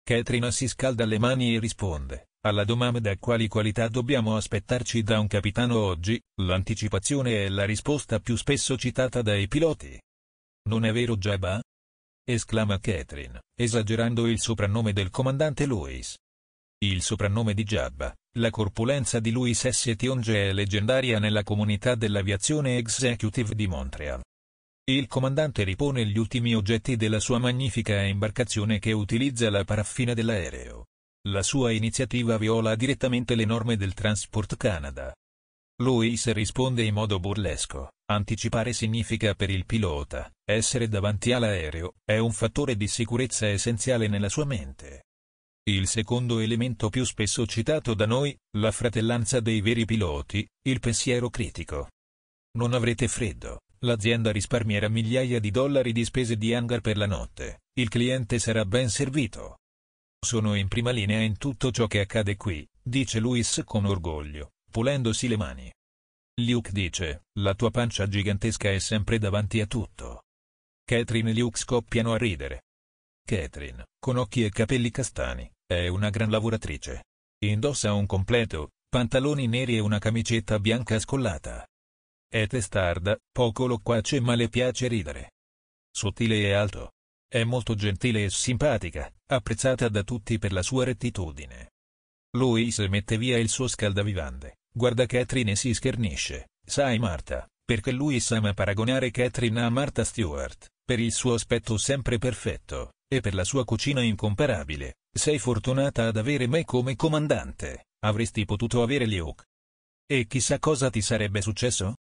Katrina 0.03 0.51
si 0.51 0.69
scalda 0.69 1.05
le 1.05 1.19
mani 1.19 1.55
e 1.55 1.59
risponde, 1.59 2.29
alla 2.47 2.65
domanda 2.65 3.17
quali 3.17 3.49
qualità 3.49 3.89
dobbiamo 3.89 4.37
aspettarci 4.37 5.03
da 5.03 5.19
un 5.19 5.27
capitano 5.29 5.79
oggi, 5.79 6.21
l'anticipazione 6.43 7.47
è 7.47 7.49
la 7.49 7.65
risposta 7.65 8.21
più 8.21 8.37
spesso 8.37 8.77
citata 8.77 9.23
dai 9.23 9.49
piloti. 9.49 9.99
Non 10.69 10.85
è 10.85 10.93
vero 10.93 11.17
Jabba? 11.17 11.63
esclama 12.23 12.79
Catherine, 12.81 13.41
esagerando 13.59 14.27
il 14.27 14.41
soprannome 14.41 14.93
del 14.93 15.09
comandante 15.09 15.65
Louis. 15.65 16.17
Il 16.85 17.01
soprannome 17.01 17.55
di 17.55 17.63
Jabba, 17.63 18.15
la 18.39 18.51
corpulenza 18.51 19.21
di 19.21 19.31
Louis 19.31 19.67
S. 19.67 19.95
Tionge 19.97 20.51
è 20.51 20.53
leggendaria 20.53 21.19
nella 21.19 21.45
comunità 21.45 21.95
dell'aviazione 21.95 22.77
executive 22.77 23.55
di 23.55 23.67
Montreal. 23.67 24.21
Il 24.85 25.07
comandante 25.07 25.65
ripone 25.65 26.05
gli 26.05 26.19
ultimi 26.19 26.55
oggetti 26.55 26.97
della 26.97 27.21
sua 27.21 27.39
magnifica 27.39 28.03
imbarcazione 28.03 28.79
che 28.79 28.93
utilizza 28.93 29.49
la 29.49 29.65
paraffina 29.65 30.13
dell'aereo. 30.13 30.85
La 31.29 31.43
sua 31.43 31.71
iniziativa 31.71 32.37
viola 32.37 32.75
direttamente 32.75 33.35
le 33.35 33.47
norme 33.47 33.77
del 33.79 33.95
Transport 33.95 34.59
Canada. 34.59 35.15
Louis 35.83 36.31
risponde 36.33 36.83
in 36.83 36.93
modo 36.93 37.19
burlesco, 37.19 37.93
anticipare 38.11 38.75
significa 38.75 39.35
per 39.35 39.49
il 39.49 39.65
pilota, 39.65 40.31
essere 40.45 40.87
davanti 40.87 41.33
all'aereo, 41.33 41.95
è 42.05 42.19
un 42.19 42.31
fattore 42.31 42.77
di 42.77 42.87
sicurezza 42.89 43.47
essenziale 43.47 44.07
nella 44.07 44.29
sua 44.29 44.45
mente. 44.45 45.05
Il 45.67 45.87
secondo 45.89 46.41
elemento 46.41 46.91
più 46.91 47.05
spesso 47.05 47.47
citato 47.47 47.95
da 47.95 48.05
noi, 48.05 48.37
la 48.59 48.71
fratellanza 48.71 49.41
dei 49.41 49.63
veri 49.63 49.87
piloti, 49.87 50.47
il 50.69 50.79
pensiero 50.79 51.31
critico. 51.31 51.89
Non 52.59 52.75
avrete 52.75 53.09
freddo, 53.09 53.61
l'azienda 53.79 54.31
risparmierà 54.31 54.91
migliaia 54.91 55.41
di 55.41 55.51
dollari 55.51 55.93
di 55.93 56.05
spese 56.05 56.37
di 56.37 56.53
hangar 56.53 56.83
per 56.83 56.99
la 56.99 57.07
notte, 57.07 57.63
il 57.81 57.89
cliente 57.89 58.39
sarà 58.39 58.67
ben 58.67 58.91
servito. 58.91 59.57
Sono 60.25 60.55
in 60.55 60.69
prima 60.69 60.91
linea 60.91 61.21
in 61.21 61.37
tutto 61.37 61.71
ciò 61.71 61.87
che 61.87 62.01
accade 62.01 62.37
qui, 62.37 62.67
dice 62.83 63.21
Luis 63.21 63.61
con 63.63 63.85
orgoglio, 63.85 64.53
pulendosi 64.71 65.29
le 65.29 65.37
mani. 65.37 65.71
Luke 66.41 66.73
dice, 66.73 67.25
la 67.41 67.55
tua 67.55 67.71
pancia 67.71 68.09
gigantesca 68.09 68.71
è 68.71 68.79
sempre 68.79 69.19
davanti 69.19 69.61
a 69.61 69.67
tutto. 69.67 70.23
Catherine 70.83 71.31
e 71.31 71.35
Luke 71.35 71.59
scoppiano 71.59 72.15
a 72.15 72.17
ridere. 72.17 72.63
Catherine, 73.23 73.85
con 74.01 74.17
occhi 74.17 74.47
e 74.47 74.49
capelli 74.49 74.91
castani, 74.91 75.49
è 75.67 75.89
una 75.89 76.09
gran 76.09 76.31
lavoratrice. 76.31 77.05
Indossa 77.45 77.93
un 77.93 78.07
completo, 78.07 78.71
pantaloni 78.89 79.47
neri 79.47 79.77
e 79.77 79.81
una 79.81 79.99
camicetta 79.99 80.59
bianca 80.59 80.99
scollata. 80.99 81.67
È 82.27 82.47
testarda, 82.47 83.15
poco 83.31 83.67
loquace 83.67 84.21
ma 84.21 84.35
le 84.35 84.49
piace 84.49 84.89
ridere. 84.89 85.33
Sottile 85.95 86.37
e 86.37 86.53
alto, 86.55 86.94
è 87.35 87.43
molto 87.43 87.75
gentile 87.75 88.23
e 88.23 88.31
simpatica, 88.31 89.13
apprezzata 89.27 89.89
da 89.89 90.05
tutti 90.05 90.39
per 90.39 90.53
la 90.53 90.63
sua 90.63 90.85
rettitudine. 90.85 91.73
Louis 92.37 92.79
mette 92.89 93.19
via 93.19 93.39
il 93.39 93.49
suo 93.49 93.67
scaldavivande, 93.67 94.59
guarda 94.73 95.05
Catherine 95.05 95.51
e 95.51 95.57
si 95.57 95.75
schernisce. 95.75 96.51
Sai 96.65 97.01
Marta, 97.01 97.45
perché 97.65 97.91
Louis 97.91 98.31
ama 98.31 98.55
paragonare 98.55 99.11
Catherine 99.11 99.63
a 99.63 99.69
Martha 99.69 100.05
Stewart, 100.05 100.69
per 100.85 101.01
il 101.01 101.11
suo 101.11 101.35
aspetto 101.35 101.77
sempre 101.77 102.19
perfetto, 102.19 102.93
e 103.13 103.19
per 103.19 103.35
la 103.35 103.43
sua 103.43 103.65
cucina 103.65 104.01
incomparabile. 104.01 104.99
Sei 105.13 105.41
fortunata 105.41 106.07
ad 106.07 106.17
avere 106.17 106.47
me 106.47 106.65
come 106.65 106.95
comandante, 106.95 107.87
avresti 108.05 108.45
potuto 108.45 108.81
avere 108.81 109.09
Luke. 109.09 109.43
E 110.07 110.29
chissà 110.29 110.61
cosa 110.61 110.89
ti 110.89 111.01
sarebbe 111.01 111.41
successo? 111.41 111.97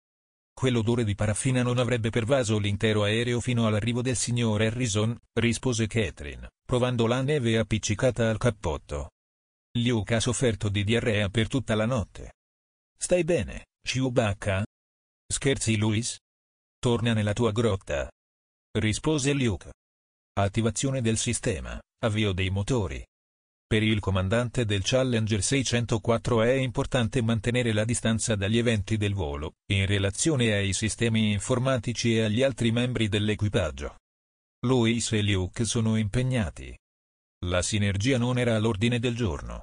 Quell'odore 0.62 1.04
di 1.04 1.16
paraffina 1.16 1.64
non 1.64 1.80
avrebbe 1.80 2.12
pervaso 2.12 2.60
l'intero 2.60 3.02
aereo 3.02 3.40
fino 3.40 3.66
all'arrivo 3.66 4.04
del 4.04 4.16
signor 4.16 4.62
Harrison, 4.62 5.20
rispose 5.40 5.88
Catherine, 5.88 6.52
provando 6.64 7.08
la 7.08 7.24
neve 7.24 7.58
appiccicata 7.58 8.30
al 8.30 8.38
cappotto. 8.38 9.10
Luke 9.80 10.14
ha 10.14 10.20
sofferto 10.20 10.70
di 10.70 10.84
diarrea 10.84 11.30
per 11.30 11.48
tutta 11.48 11.74
la 11.74 11.88
notte. 11.88 12.34
Stai 12.96 13.24
bene, 13.24 13.70
Chewbacca? 13.82 14.64
Scherzi 15.34 15.78
Louis? 15.78 16.16
Torna 16.78 17.14
nella 17.14 17.34
tua 17.34 17.52
grotta. 17.52 18.08
Rispose 18.78 19.34
Luke. 19.34 19.74
Attivazione 20.34 21.02
del 21.02 21.18
sistema, 21.18 21.82
avvio 22.04 22.34
dei 22.34 22.52
motori. 22.52 23.04
Per 23.72 23.84
il 23.84 24.02
comandante 24.02 24.66
del 24.66 24.82
Challenger 24.84 25.42
604 25.42 26.42
è 26.42 26.52
importante 26.52 27.22
mantenere 27.22 27.72
la 27.72 27.86
distanza 27.86 28.36
dagli 28.36 28.58
eventi 28.58 28.98
del 28.98 29.14
volo, 29.14 29.54
in 29.72 29.86
relazione 29.86 30.52
ai 30.52 30.74
sistemi 30.74 31.32
informatici 31.32 32.18
e 32.18 32.24
agli 32.24 32.44
altri 32.44 32.74
membri 32.74 33.08
dell'equipaggio. 33.08 33.96
Louis 34.66 35.14
e 35.14 35.22
Luke 35.22 35.64
sono 35.64 35.96
impegnati. 35.96 36.78
La 37.46 37.62
sinergia 37.62 38.18
non 38.18 38.38
era 38.38 38.58
all'ordine 38.58 39.00
del 39.00 39.16
giorno. 39.16 39.62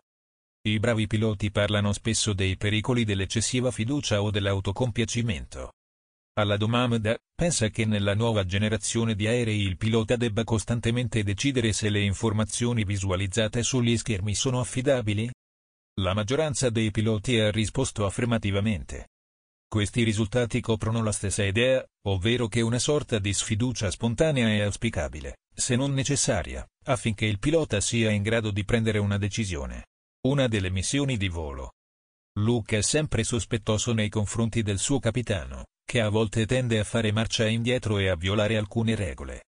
I 0.67 0.79
bravi 0.79 1.07
piloti 1.07 1.51
parlano 1.51 1.93
spesso 1.93 2.33
dei 2.33 2.57
pericoli 2.57 3.05
dell'eccessiva 3.05 3.71
fiducia 3.71 4.23
o 4.23 4.31
dell'autocompiacimento. 4.31 5.73
Alla 6.39 6.57
domanda, 6.57 7.19
pensa 7.35 7.69
che 7.69 7.85
nella 7.85 8.15
nuova 8.15 8.45
generazione 8.45 9.17
di 9.17 9.27
aerei 9.27 9.63
il 9.63 9.77
pilota 9.77 10.15
debba 10.15 10.45
costantemente 10.45 11.25
decidere 11.25 11.73
se 11.73 11.89
le 11.91 12.01
informazioni 12.01 12.85
visualizzate 12.85 13.65
sugli 13.65 13.99
schermi 13.99 14.37
sono 14.37 14.61
affidabili? 14.61 15.29
La 16.01 16.15
maggioranza 16.15 16.71
dei 16.71 16.93
piloti 16.93 17.41
ha 17.41 17.51
risposto 17.51 18.07
affermativamente. 18.07 19.09
Questi 19.67 20.05
risultati 20.05 20.61
coprono 20.61 21.03
la 21.03 21.11
stessa 21.11 21.43
idea, 21.43 21.85
ovvero 22.07 22.47
che 22.47 22.61
una 22.61 22.79
sorta 22.79 23.19
di 23.19 23.33
sfiducia 23.33 23.91
spontanea 23.91 24.47
è 24.47 24.61
auspicabile, 24.61 25.39
se 25.53 25.75
non 25.75 25.93
necessaria, 25.93 26.65
affinché 26.85 27.27
il 27.27 27.41
pilota 27.41 27.81
sia 27.81 28.11
in 28.11 28.23
grado 28.23 28.53
di 28.53 28.65
prendere 28.65 28.99
una 28.99 29.19
decisione. 29.19 29.87
Una 30.29 30.47
delle 30.47 30.71
missioni 30.71 31.17
di 31.17 31.29
volo. 31.29 31.73
Luke 32.39 32.79
è 32.79 32.83
sempre 32.83 33.25
sospettoso 33.25 33.93
nei 33.93 34.09
confronti 34.09 34.63
del 34.63 34.79
suo 34.79 35.01
capitano, 35.01 35.65
che 35.89 36.03
a 36.03 36.11
volte 36.11 36.45
tende 36.45 36.79
a 36.79 36.85
fare 36.85 37.13
marcia 37.13 37.47
indietro 37.47 37.97
e 37.97 38.09
a 38.09 38.15
violare 38.15 38.59
alcune 38.59 38.95
regole. 38.95 39.45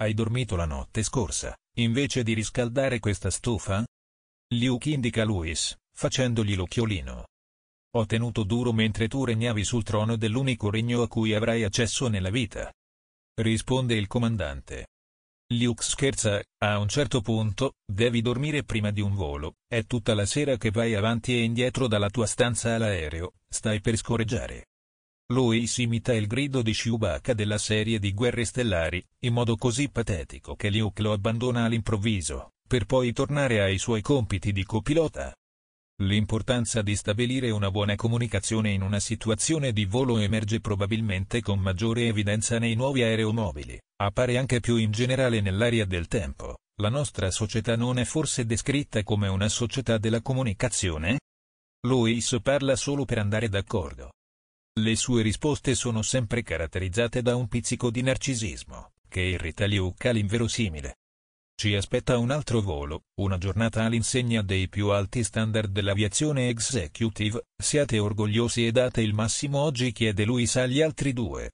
Hai 0.00 0.12
dormito 0.12 0.56
la 0.56 0.64
notte 0.64 1.04
scorsa, 1.04 1.56
invece 1.76 2.24
di 2.24 2.34
riscaldare 2.34 2.98
questa 2.98 3.30
stufa? 3.30 3.86
Luke 4.56 4.90
indica 4.90 5.22
Louis, 5.22 5.76
facendogli 5.94 6.56
l'occhiolino. 6.56 7.26
Ho 7.94 8.06
tenuto 8.06 8.42
duro 8.42 8.72
mentre 8.72 9.06
tu 9.06 9.24
regnavi 9.24 9.62
sul 9.62 9.84
trono 9.84 10.16
dell'unico 10.16 10.68
regno 10.68 11.02
a 11.02 11.06
cui 11.06 11.32
avrai 11.32 11.62
accesso 11.62 12.08
nella 12.08 12.30
vita. 12.30 12.72
Risponde 13.40 13.94
il 13.94 14.08
comandante. 14.08 14.88
Luke 15.54 15.84
scherza, 15.84 16.42
a 16.60 16.78
un 16.80 16.88
certo 16.88 17.20
punto, 17.20 17.74
devi 17.86 18.20
dormire 18.20 18.64
prima 18.64 18.90
di 18.90 19.00
un 19.00 19.14
volo, 19.14 19.54
è 19.68 19.84
tutta 19.84 20.12
la 20.14 20.26
sera 20.26 20.56
che 20.56 20.72
vai 20.72 20.96
avanti 20.96 21.34
e 21.34 21.44
indietro 21.44 21.86
dalla 21.86 22.10
tua 22.10 22.26
stanza 22.26 22.74
all'aereo, 22.74 23.34
stai 23.48 23.80
per 23.80 23.94
scorreggiare. 23.96 24.64
Louis 25.30 25.76
imita 25.76 26.14
il 26.14 26.26
grido 26.26 26.62
di 26.62 26.72
Chewbacca 26.72 27.34
della 27.34 27.58
serie 27.58 27.98
di 27.98 28.14
Guerre 28.14 28.46
Stellari, 28.46 29.04
in 29.24 29.34
modo 29.34 29.56
così 29.56 29.90
patetico 29.90 30.54
che 30.54 30.70
Luke 30.70 31.02
lo 31.02 31.12
abbandona 31.12 31.64
all'improvviso, 31.64 32.52
per 32.66 32.86
poi 32.86 33.12
tornare 33.12 33.60
ai 33.60 33.76
suoi 33.76 34.00
compiti 34.00 34.52
di 34.52 34.64
copilota. 34.64 35.34
L'importanza 36.00 36.80
di 36.80 36.96
stabilire 36.96 37.50
una 37.50 37.70
buona 37.70 37.94
comunicazione 37.94 38.70
in 38.70 38.80
una 38.80 39.00
situazione 39.00 39.72
di 39.72 39.84
volo 39.84 40.16
emerge 40.16 40.60
probabilmente 40.60 41.42
con 41.42 41.58
maggiore 41.58 42.06
evidenza 42.06 42.58
nei 42.58 42.74
nuovi 42.74 43.02
aeromobili, 43.02 43.78
appare 44.00 44.38
anche 44.38 44.60
più 44.60 44.76
in 44.76 44.92
generale 44.92 45.42
nell'area 45.42 45.84
del 45.84 46.08
tempo. 46.08 46.56
La 46.80 46.88
nostra 46.88 47.30
società 47.30 47.76
non 47.76 47.98
è 47.98 48.04
forse 48.04 48.46
descritta 48.46 49.02
come 49.02 49.28
una 49.28 49.50
società 49.50 49.98
della 49.98 50.22
comunicazione? 50.22 51.18
Louis 51.86 52.38
parla 52.42 52.76
solo 52.76 53.04
per 53.04 53.18
andare 53.18 53.50
d'accordo. 53.50 54.12
Le 54.80 54.94
sue 54.94 55.22
risposte 55.22 55.74
sono 55.74 56.02
sempre 56.02 56.44
caratterizzate 56.44 57.20
da 57.20 57.34
un 57.34 57.48
pizzico 57.48 57.90
di 57.90 58.00
narcisismo, 58.00 58.92
che 59.08 59.20
irrita 59.22 59.66
Luke 59.66 60.08
all'inverosimile. 60.08 60.98
Ci 61.56 61.74
aspetta 61.74 62.16
un 62.16 62.30
altro 62.30 62.60
volo, 62.60 63.06
una 63.20 63.38
giornata 63.38 63.84
all'insegna 63.84 64.40
dei 64.42 64.68
più 64.68 64.90
alti 64.90 65.24
standard 65.24 65.72
dell'aviazione 65.72 66.48
executive, 66.48 67.46
siate 67.60 67.98
orgogliosi 67.98 68.66
e 68.66 68.70
date 68.70 69.00
il 69.02 69.14
massimo 69.14 69.58
oggi 69.58 69.90
chiede 69.90 70.24
Luis 70.24 70.54
agli 70.54 70.80
altri 70.80 71.12
due. 71.12 71.50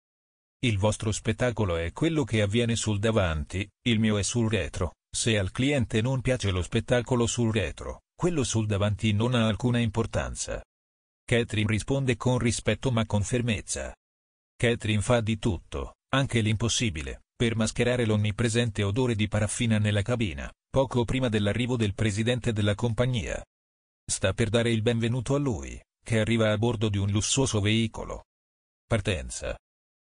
Il 0.58 0.76
vostro 0.76 1.10
spettacolo 1.10 1.76
è 1.76 1.92
quello 1.92 2.24
che 2.24 2.42
avviene 2.42 2.76
sul 2.76 2.98
davanti, 2.98 3.66
il 3.86 3.98
mio 3.98 4.18
è 4.18 4.22
sul 4.22 4.50
retro, 4.50 4.96
se 5.10 5.38
al 5.38 5.50
cliente 5.50 6.02
non 6.02 6.20
piace 6.20 6.50
lo 6.50 6.60
spettacolo 6.60 7.26
sul 7.26 7.50
retro, 7.50 8.02
quello 8.14 8.44
sul 8.44 8.66
davanti 8.66 9.12
non 9.12 9.34
ha 9.34 9.46
alcuna 9.46 9.78
importanza. 9.78 10.62
Catherine 11.24 11.70
risponde 11.70 12.16
con 12.16 12.38
rispetto 12.38 12.90
ma 12.90 13.06
con 13.06 13.22
fermezza. 13.22 13.94
Catherine 14.56 15.00
fa 15.00 15.20
di 15.20 15.38
tutto, 15.38 15.94
anche 16.14 16.40
l'impossibile, 16.40 17.22
per 17.34 17.56
mascherare 17.56 18.04
l'onnipresente 18.04 18.82
odore 18.82 19.14
di 19.14 19.26
paraffina 19.26 19.78
nella 19.78 20.02
cabina, 20.02 20.50
poco 20.68 21.04
prima 21.04 21.28
dell'arrivo 21.28 21.76
del 21.76 21.94
presidente 21.94 22.52
della 22.52 22.74
compagnia. 22.74 23.42
Sta 24.04 24.34
per 24.34 24.50
dare 24.50 24.70
il 24.70 24.82
benvenuto 24.82 25.34
a 25.34 25.38
lui, 25.38 25.80
che 26.04 26.20
arriva 26.20 26.52
a 26.52 26.58
bordo 26.58 26.88
di 26.88 26.98
un 26.98 27.10
lussuoso 27.10 27.60
veicolo. 27.60 28.24
Partenza. 28.86 29.56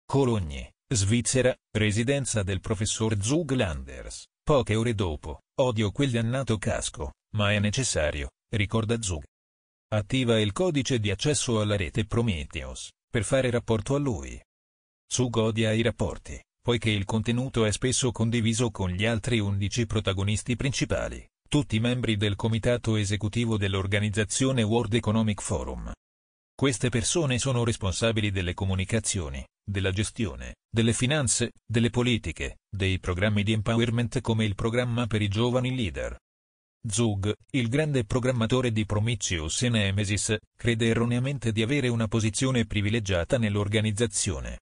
Cologni, 0.06 0.70
Svizzera, 0.94 1.56
residenza 1.72 2.42
del 2.44 2.62
professor 2.62 3.22
Zug 3.22 3.52
Landers. 3.52 4.26
Poche 4.44 4.76
ore 4.76 4.96
dopo, 4.96 5.42
odio 5.60 5.92
quel 5.92 6.12
dannato 6.12 6.58
casco, 6.58 7.14
ma 7.36 7.52
è 7.52 7.60
necessario, 7.60 8.30
ricorda 8.50 9.02
Zug. 9.02 9.24
Attiva 9.94 10.40
il 10.40 10.54
codice 10.54 11.02
di 11.02 11.12
accesso 11.12 11.60
alla 11.60 11.76
rete 11.76 12.06
Prometheus, 12.06 12.92
per 13.10 13.26
fare 13.26 13.50
rapporto 13.50 13.94
a 13.94 13.98
lui. 13.98 14.42
Su 15.06 15.30
godia 15.30 15.74
i 15.74 15.82
rapporti, 15.82 16.42
poiché 16.62 16.90
il 16.90 17.04
contenuto 17.04 17.66
è 17.66 17.74
spesso 17.74 18.14
condiviso 18.14 18.72
con 18.72 18.90
gli 18.90 19.06
altri 19.06 19.40
11 19.40 19.86
protagonisti 19.88 20.56
principali, 20.56 21.28
tutti 21.46 21.78
membri 21.82 22.16
del 22.16 22.38
comitato 22.38 22.96
esecutivo 22.96 23.58
dell'organizzazione 23.58 24.64
World 24.64 24.94
Economic 24.94 25.42
Forum. 25.42 25.92
Queste 26.56 26.88
persone 26.88 27.38
sono 27.38 27.66
responsabili 27.66 28.32
delle 28.32 28.54
comunicazioni, 28.54 29.46
della 29.62 29.92
gestione, 29.92 30.56
delle 30.74 30.94
finanze, 30.94 31.52
delle 31.66 31.90
politiche, 31.90 32.60
dei 32.74 32.98
programmi 32.98 33.44
di 33.44 33.52
empowerment 33.52 34.22
come 34.22 34.46
il 34.46 34.56
programma 34.56 35.06
per 35.06 35.22
i 35.22 35.28
giovani 35.28 35.76
leader, 35.76 36.18
Zug, 36.88 37.32
il 37.52 37.70
grande 37.70 38.06
programmatore 38.06 38.72
di 38.72 38.86
Prometheus 38.86 39.62
e 39.62 39.70
Nemesis, 39.70 40.36
crede 40.58 40.88
erroneamente 40.88 41.52
di 41.52 41.62
avere 41.62 41.90
una 41.90 42.08
posizione 42.08 42.66
privilegiata 42.66 43.38
nell'organizzazione. 43.38 44.62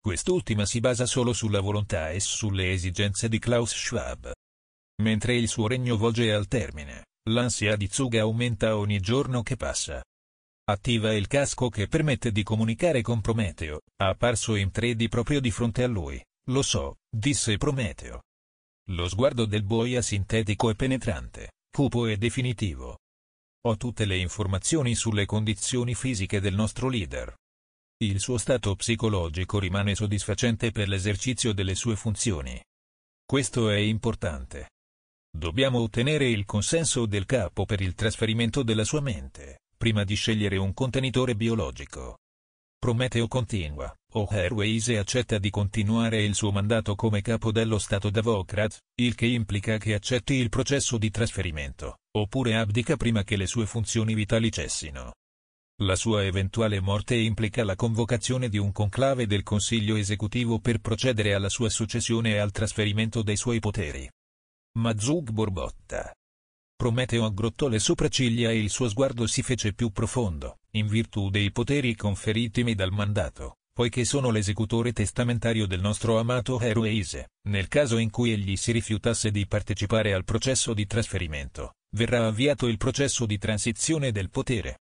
Quest'ultima 0.00 0.64
si 0.64 0.80
basa 0.80 1.04
solo 1.04 1.34
sulla 1.34 1.60
volontà 1.60 2.10
e 2.10 2.20
sulle 2.20 2.72
esigenze 2.72 3.28
di 3.28 3.38
Klaus 3.38 3.74
Schwab. 3.74 4.32
Mentre 5.02 5.36
il 5.36 5.48
suo 5.48 5.66
regno 5.66 5.98
volge 5.98 6.32
al 6.32 6.48
termine, 6.48 7.04
l'ansia 7.28 7.76
di 7.76 7.88
Zug 7.90 8.16
aumenta 8.16 8.78
ogni 8.78 8.98
giorno 8.98 9.42
che 9.42 9.56
passa. 9.56 10.02
Attiva 10.64 11.12
il 11.12 11.26
casco 11.26 11.68
che 11.68 11.88
permette 11.88 12.32
di 12.32 12.42
comunicare 12.42 13.02
con 13.02 13.20
Prometeo, 13.20 13.80
apparso 13.96 14.54
in 14.54 14.70
3D 14.72 15.08
proprio 15.08 15.40
di 15.40 15.50
fronte 15.50 15.82
a 15.82 15.88
lui. 15.88 16.22
Lo 16.46 16.62
so, 16.62 16.96
disse 17.14 17.58
Prometeo. 17.58 18.22
Lo 18.90 19.08
sguardo 19.08 19.44
del 19.44 19.62
boia 19.62 20.02
sintetico 20.02 20.68
e 20.68 20.74
penetrante, 20.74 21.52
cupo 21.70 22.06
e 22.06 22.16
definitivo. 22.16 22.98
Ho 23.66 23.76
tutte 23.76 24.04
le 24.04 24.16
informazioni 24.16 24.96
sulle 24.96 25.26
condizioni 25.26 25.94
fisiche 25.94 26.40
del 26.40 26.54
nostro 26.54 26.88
leader. 26.88 27.32
Il 28.02 28.18
suo 28.18 28.36
stato 28.36 28.74
psicologico 28.74 29.60
rimane 29.60 29.94
soddisfacente 29.94 30.72
per 30.72 30.88
l'esercizio 30.88 31.52
delle 31.52 31.76
sue 31.76 31.94
funzioni. 31.94 32.60
Questo 33.24 33.70
è 33.70 33.76
importante. 33.76 34.70
Dobbiamo 35.30 35.78
ottenere 35.78 36.28
il 36.28 36.44
consenso 36.44 37.06
del 37.06 37.26
capo 37.26 37.66
per 37.66 37.80
il 37.80 37.94
trasferimento 37.94 38.64
della 38.64 38.84
sua 38.84 39.00
mente, 39.00 39.60
prima 39.76 40.02
di 40.02 40.16
scegliere 40.16 40.56
un 40.56 40.74
contenitore 40.74 41.36
biologico. 41.36 42.18
Prometeo 42.76 43.28
continua, 43.28 43.94
o 44.12 44.26
Airways 44.28 44.88
accetta 44.88 45.38
di 45.38 45.50
continuare 45.50 46.22
il 46.22 46.34
suo 46.34 46.50
mandato 46.50 46.94
come 46.94 47.20
capo 47.20 47.52
dello 47.52 47.78
Stato 47.78 48.10
Davocrat, 48.10 48.78
il 49.00 49.14
che 49.14 49.26
implica 49.26 49.78
che 49.78 49.94
accetti 49.94 50.34
il 50.34 50.48
processo 50.48 50.98
di 50.98 51.10
trasferimento, 51.10 51.98
oppure 52.16 52.56
abdica 52.56 52.96
prima 52.96 53.22
che 53.22 53.36
le 53.36 53.46
sue 53.46 53.66
funzioni 53.66 54.14
vitali 54.14 54.50
cessino. 54.50 55.12
La 55.82 55.96
sua 55.96 56.24
eventuale 56.24 56.80
morte 56.80 57.14
implica 57.14 57.64
la 57.64 57.76
convocazione 57.76 58.48
di 58.48 58.58
un 58.58 58.72
conclave 58.72 59.26
del 59.26 59.42
Consiglio 59.42 59.96
esecutivo 59.96 60.58
per 60.58 60.80
procedere 60.80 61.32
alla 61.32 61.48
sua 61.48 61.70
successione 61.70 62.32
e 62.32 62.38
al 62.38 62.50
trasferimento 62.50 63.22
dei 63.22 63.36
suoi 63.36 63.60
poteri. 63.60 64.10
Ma 64.78 64.98
Zug 64.98 65.30
borbotta. 65.30 66.14
Prometeo 66.76 67.24
aggrottò 67.24 67.68
le 67.68 67.78
sopracciglia 67.78 68.50
e 68.50 68.58
il 68.58 68.70
suo 68.70 68.88
sguardo 68.88 69.26
si 69.26 69.42
fece 69.42 69.72
più 69.72 69.90
profondo 69.90 70.58
in 70.72 70.86
virtù 70.86 71.30
dei 71.30 71.50
poteri 71.50 71.96
conferitimi 71.96 72.74
dal 72.74 72.92
mandato, 72.92 73.56
poiché 73.72 74.04
sono 74.04 74.30
l'esecutore 74.30 74.92
testamentario 74.92 75.66
del 75.66 75.80
nostro 75.80 76.18
amato 76.18 76.60
Eroeise, 76.60 77.30
nel 77.48 77.68
caso 77.68 77.98
in 77.98 78.10
cui 78.10 78.32
egli 78.32 78.56
si 78.56 78.72
rifiutasse 78.72 79.30
di 79.30 79.46
partecipare 79.46 80.12
al 80.12 80.24
processo 80.24 80.74
di 80.74 80.86
trasferimento, 80.86 81.74
verrà 81.96 82.26
avviato 82.26 82.66
il 82.66 82.76
processo 82.76 83.26
di 83.26 83.38
transizione 83.38 84.12
del 84.12 84.30
potere. 84.30 84.78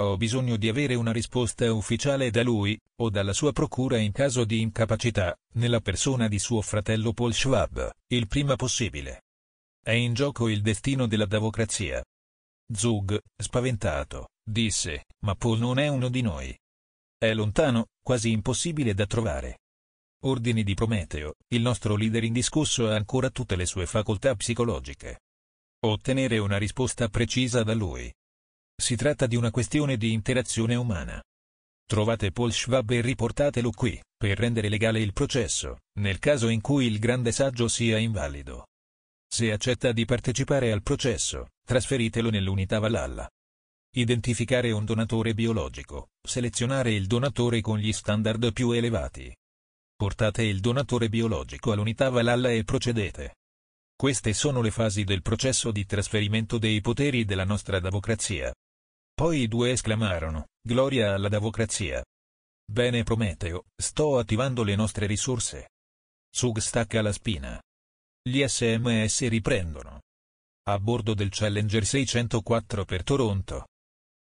Ho 0.00 0.16
bisogno 0.16 0.56
di 0.56 0.68
avere 0.68 0.94
una 0.94 1.10
risposta 1.10 1.72
ufficiale 1.72 2.30
da 2.30 2.44
lui, 2.44 2.78
o 3.00 3.10
dalla 3.10 3.32
sua 3.32 3.52
procura 3.52 3.98
in 3.98 4.12
caso 4.12 4.44
di 4.44 4.60
incapacità, 4.60 5.36
nella 5.54 5.80
persona 5.80 6.28
di 6.28 6.38
suo 6.38 6.60
fratello 6.62 7.12
Paul 7.12 7.34
Schwab, 7.34 7.90
il 8.08 8.28
prima 8.28 8.54
possibile. 8.54 9.22
È 9.82 9.90
in 9.90 10.14
gioco 10.14 10.48
il 10.48 10.60
destino 10.60 11.08
della 11.08 11.26
democrazia. 11.26 12.04
Zug, 12.72 13.18
spaventato, 13.36 14.28
disse, 14.44 15.06
ma 15.24 15.34
Paul 15.34 15.58
non 15.58 15.78
è 15.78 15.88
uno 15.88 16.08
di 16.08 16.20
noi. 16.20 16.56
È 17.20 17.34
lontano, 17.34 17.86
quasi 18.00 18.30
impossibile 18.30 18.94
da 18.94 19.04
trovare. 19.04 19.58
Ordini 20.22 20.62
di 20.62 20.74
Prometeo, 20.74 21.34
il 21.48 21.62
nostro 21.62 21.96
leader 21.96 22.22
indiscusso 22.22 22.88
ha 22.88 22.94
ancora 22.94 23.28
tutte 23.28 23.56
le 23.56 23.66
sue 23.66 23.86
facoltà 23.86 24.36
psicologiche. 24.36 25.22
Ottenere 25.80 26.38
una 26.38 26.58
risposta 26.58 27.08
precisa 27.08 27.64
da 27.64 27.74
lui. 27.74 28.12
Si 28.80 28.94
tratta 28.94 29.26
di 29.26 29.34
una 29.34 29.50
questione 29.50 29.96
di 29.96 30.12
interazione 30.12 30.76
umana. 30.76 31.20
Trovate 31.84 32.30
Paul 32.30 32.52
Schwab 32.52 32.88
e 32.90 33.00
riportatelo 33.00 33.70
qui, 33.72 34.00
per 34.16 34.38
rendere 34.38 34.68
legale 34.68 35.00
il 35.00 35.12
processo, 35.12 35.78
nel 35.98 36.20
caso 36.20 36.46
in 36.46 36.60
cui 36.60 36.86
il 36.86 37.00
grande 37.00 37.32
saggio 37.32 37.66
sia 37.66 37.98
invalido. 37.98 38.66
Se 39.28 39.50
accetta 39.50 39.90
di 39.90 40.04
partecipare 40.04 40.70
al 40.70 40.82
processo, 40.82 41.48
trasferitelo 41.66 42.30
nell'unità 42.30 42.78
Valhalla. 42.78 43.28
Identificare 43.98 44.70
un 44.70 44.84
donatore 44.84 45.34
biologico, 45.34 46.10
selezionare 46.22 46.92
il 46.92 47.08
donatore 47.08 47.60
con 47.60 47.78
gli 47.78 47.92
standard 47.92 48.52
più 48.52 48.70
elevati. 48.70 49.34
Portate 49.92 50.44
il 50.44 50.60
donatore 50.60 51.08
biologico 51.08 51.72
all'unità 51.72 52.08
Valhalla 52.08 52.52
e 52.52 52.62
procedete. 52.62 53.38
Queste 53.96 54.34
sono 54.34 54.62
le 54.62 54.70
fasi 54.70 55.02
del 55.02 55.20
processo 55.20 55.72
di 55.72 55.84
trasferimento 55.84 56.58
dei 56.58 56.80
poteri 56.80 57.24
della 57.24 57.42
nostra 57.42 57.80
democrazia. 57.80 58.54
Poi 59.12 59.40
i 59.40 59.48
due 59.48 59.72
esclamarono, 59.72 60.46
Gloria 60.62 61.14
alla 61.14 61.28
democrazia. 61.28 62.00
Bene 62.70 63.02
Prometeo, 63.02 63.64
sto 63.74 64.18
attivando 64.18 64.62
le 64.62 64.76
nostre 64.76 65.06
risorse. 65.06 65.70
Sug 66.32 66.58
stacca 66.58 67.02
la 67.02 67.10
spina. 67.10 67.60
Gli 68.22 68.46
SMS 68.46 69.26
riprendono. 69.26 70.02
A 70.68 70.78
bordo 70.78 71.14
del 71.14 71.30
Challenger 71.30 71.84
604 71.84 72.84
per 72.84 73.02
Toronto. 73.02 73.66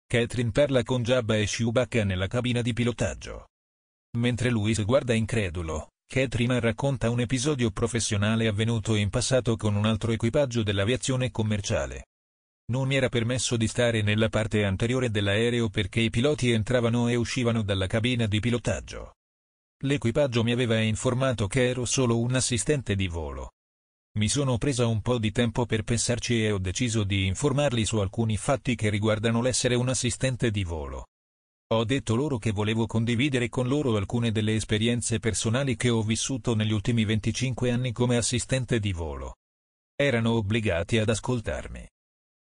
Catherine 0.10 0.52
parla 0.52 0.84
con 0.84 1.04
Jabba 1.04 1.36
e 1.36 1.44
Chewbacca 1.44 2.06
nella 2.06 2.28
cabina 2.28 2.62
di 2.62 2.72
pilotaggio. 2.72 3.50
Mentre 4.18 4.50
Luis 4.50 4.82
guarda 4.86 5.14
incredulo, 5.14 5.90
Catherine 6.10 6.62
racconta 6.62 7.10
un 7.10 7.20
episodio 7.20 7.72
professionale 7.72 8.48
avvenuto 8.48 8.96
in 8.96 9.10
passato 9.10 9.58
con 9.58 9.76
un 9.76 9.86
altro 9.86 10.14
equipaggio 10.14 10.64
dell'aviazione 10.64 11.30
commerciale. 11.30 12.06
Non 12.72 12.88
mi 12.88 12.96
era 12.96 13.10
permesso 13.10 13.58
di 13.58 13.68
stare 13.68 14.02
nella 14.02 14.30
parte 14.30 14.64
anteriore 14.64 15.12
dell'aereo 15.12 15.68
perché 15.68 16.00
i 16.00 16.10
piloti 16.10 16.52
entravano 16.52 17.10
e 17.10 17.16
uscivano 17.16 17.62
dalla 17.62 17.88
cabina 17.88 18.28
di 18.28 18.40
pilotaggio. 18.40 19.16
L'equipaggio 19.84 20.42
mi 20.42 20.54
aveva 20.54 20.80
informato 20.80 21.48
che 21.48 21.68
ero 21.68 21.84
solo 21.84 22.18
un 22.18 22.34
assistente 22.34 22.96
di 22.96 23.10
volo. 23.10 23.52
Mi 24.18 24.30
sono 24.30 24.58
presa 24.58 24.88
un 24.88 25.02
po' 25.02 25.20
di 25.20 25.32
tempo 25.32 25.68
per 25.68 25.84
pensarci 25.84 26.44
e 26.44 26.52
ho 26.52 26.58
deciso 26.58 27.04
di 27.04 27.28
informarli 27.28 27.86
su 27.86 27.98
alcuni 27.98 28.36
fatti 28.36 28.74
che 28.74 28.90
riguardano 28.90 29.44
l'essere 29.44 29.76
un 29.76 29.90
assistente 29.90 30.50
di 30.50 30.64
volo. 30.64 31.10
Ho 31.74 31.84
detto 31.84 32.16
loro 32.16 32.40
che 32.40 32.50
volevo 32.50 32.88
condividere 32.88 33.48
con 33.48 33.68
loro 33.68 33.96
alcune 33.96 34.32
delle 34.32 34.56
esperienze 34.56 35.20
personali 35.20 35.76
che 35.76 35.90
ho 35.90 36.02
vissuto 36.02 36.56
negli 36.56 36.72
ultimi 36.72 37.06
25 37.06 37.70
anni 37.70 37.92
come 37.92 38.18
assistente 38.18 38.80
di 38.80 38.92
volo. 38.92 39.36
Erano 39.96 40.32
obbligati 40.32 40.98
ad 40.98 41.10
ascoltarmi. 41.10 41.88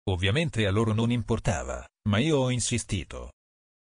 Ovviamente 0.10 0.68
a 0.68 0.72
loro 0.72 0.92
non 0.92 1.10
importava, 1.10 1.88
ma 2.10 2.18
io 2.18 2.40
ho 2.40 2.50
insistito. 2.50 3.32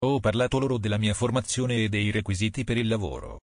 Ho 0.04 0.20
parlato 0.20 0.58
loro 0.58 0.80
della 0.80 0.98
mia 0.98 1.13
formazione 1.13 1.84
e 1.84 1.90
dei 1.90 2.10
requisiti 2.10 2.63
per 2.63 2.78
il 2.78 2.88
lavoro. 2.88 3.42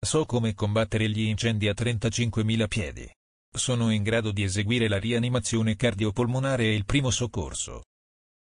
So 0.00 0.24
come 0.24 0.54
combattere 0.54 1.10
gli 1.10 1.24
incendi 1.24 1.68
a 1.68 1.74
35.000 1.74 2.68
piedi 2.68 3.10
sono 3.56 3.90
in 3.90 4.02
grado 4.02 4.32
di 4.32 4.42
eseguire 4.42 4.88
la 4.88 4.98
rianimazione 4.98 5.76
cardiopolmonare 5.76 6.64
e 6.64 6.74
il 6.74 6.84
primo 6.84 7.10
soccorso. 7.10 7.84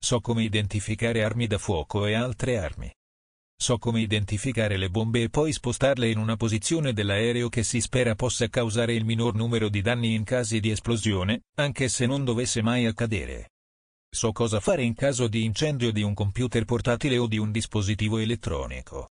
So 0.01 0.21
come 0.21 0.44
identificare 0.44 1.25
armi 1.25 1.47
da 1.47 1.59
fuoco 1.59 2.07
e 2.07 2.14
altre 2.14 2.59
armi. 2.59 2.92
So 3.61 3.79
come 3.79 4.01
identificare 4.01 4.77
le 4.77 4.88
bombe 4.88 5.23
e 5.23 5.31
poi 5.31 5.53
spostarle 5.53 6.09
in 6.09 6.18
una 6.18 6.37
posizione 6.37 6.92
dell'aereo 6.92 7.49
che 7.49 7.64
si 7.64 7.81
spera 7.81 8.14
possa 8.14 8.47
causare 8.49 8.94
il 8.94 9.05
minor 9.05 9.35
numero 9.35 9.68
di 9.68 9.81
danni 9.81 10.14
in 10.14 10.23
casi 10.23 10.61
di 10.61 10.71
esplosione, 10.71 11.42
anche 11.57 11.88
se 11.88 12.07
non 12.07 12.25
dovesse 12.25 12.62
mai 12.62 12.87
accadere. 12.87 13.51
So 14.09 14.31
cosa 14.31 14.61
fare 14.61 14.85
in 14.85 14.94
caso 14.94 15.27
di 15.27 15.44
incendio 15.44 15.90
di 15.90 16.03
un 16.03 16.14
computer 16.14 16.64
portatile 16.64 17.18
o 17.18 17.27
di 17.27 17.38
un 17.38 17.51
dispositivo 17.51 18.18
elettronico. 18.18 19.09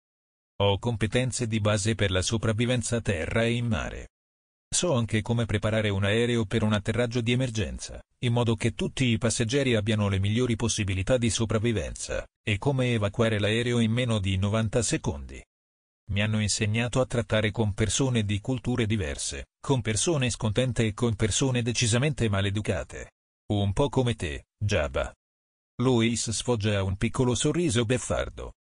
Ho 0.62 0.78
competenze 0.78 1.48
di 1.48 1.60
base 1.60 1.96
per 1.96 2.12
la 2.12 2.22
sopravvivenza 2.22 2.98
a 2.98 3.02
terra 3.02 3.44
e 3.44 3.54
in 3.54 3.66
mare. 3.66 4.10
So 4.74 4.94
anche 4.94 5.22
come 5.22 5.46
preparare 5.46 5.90
un 5.90 6.04
aereo 6.04 6.46
per 6.46 6.64
un 6.64 6.74
atterraggio 6.74 7.22
di 7.22 7.32
emergenza, 7.32 8.02
in 8.20 8.34
modo 8.34 8.56
che 8.56 8.74
tutti 8.74 9.06
i 9.06 9.18
passeggeri 9.18 9.76
abbiano 9.76 10.10
le 10.10 10.20
migliori 10.20 10.56
possibilità 10.56 11.18
di 11.18 11.30
sopravvivenza, 11.30 12.26
e 12.44 12.58
come 12.58 12.94
evacuare 12.94 13.40
l'aereo 13.40 13.80
in 13.80 13.92
meno 13.92 14.20
di 14.20 14.38
90 14.38 14.82
secondi. 14.82 15.44
Mi 16.12 16.22
hanno 16.22 16.40
insegnato 16.40 17.02
a 17.02 17.06
trattare 17.06 17.52
con 17.52 17.74
persone 17.74 18.24
di 18.24 18.40
culture 18.40 18.86
diverse, 18.86 19.46
con 19.60 19.82
persone 19.82 20.30
scontente 20.30 20.86
e 20.86 20.94
con 20.94 21.16
persone 21.16 21.62
decisamente 21.64 22.30
maleducate. 22.30 23.12
Un 23.54 23.74
po' 23.74 23.90
come 23.90 24.16
te, 24.16 24.46
Jabba. 24.58 25.14
Louis 25.82 26.30
sfoggia 26.30 26.84
un 26.84 26.96
piccolo 26.96 27.36
sorriso 27.36 27.86
beffardo. 27.86 28.54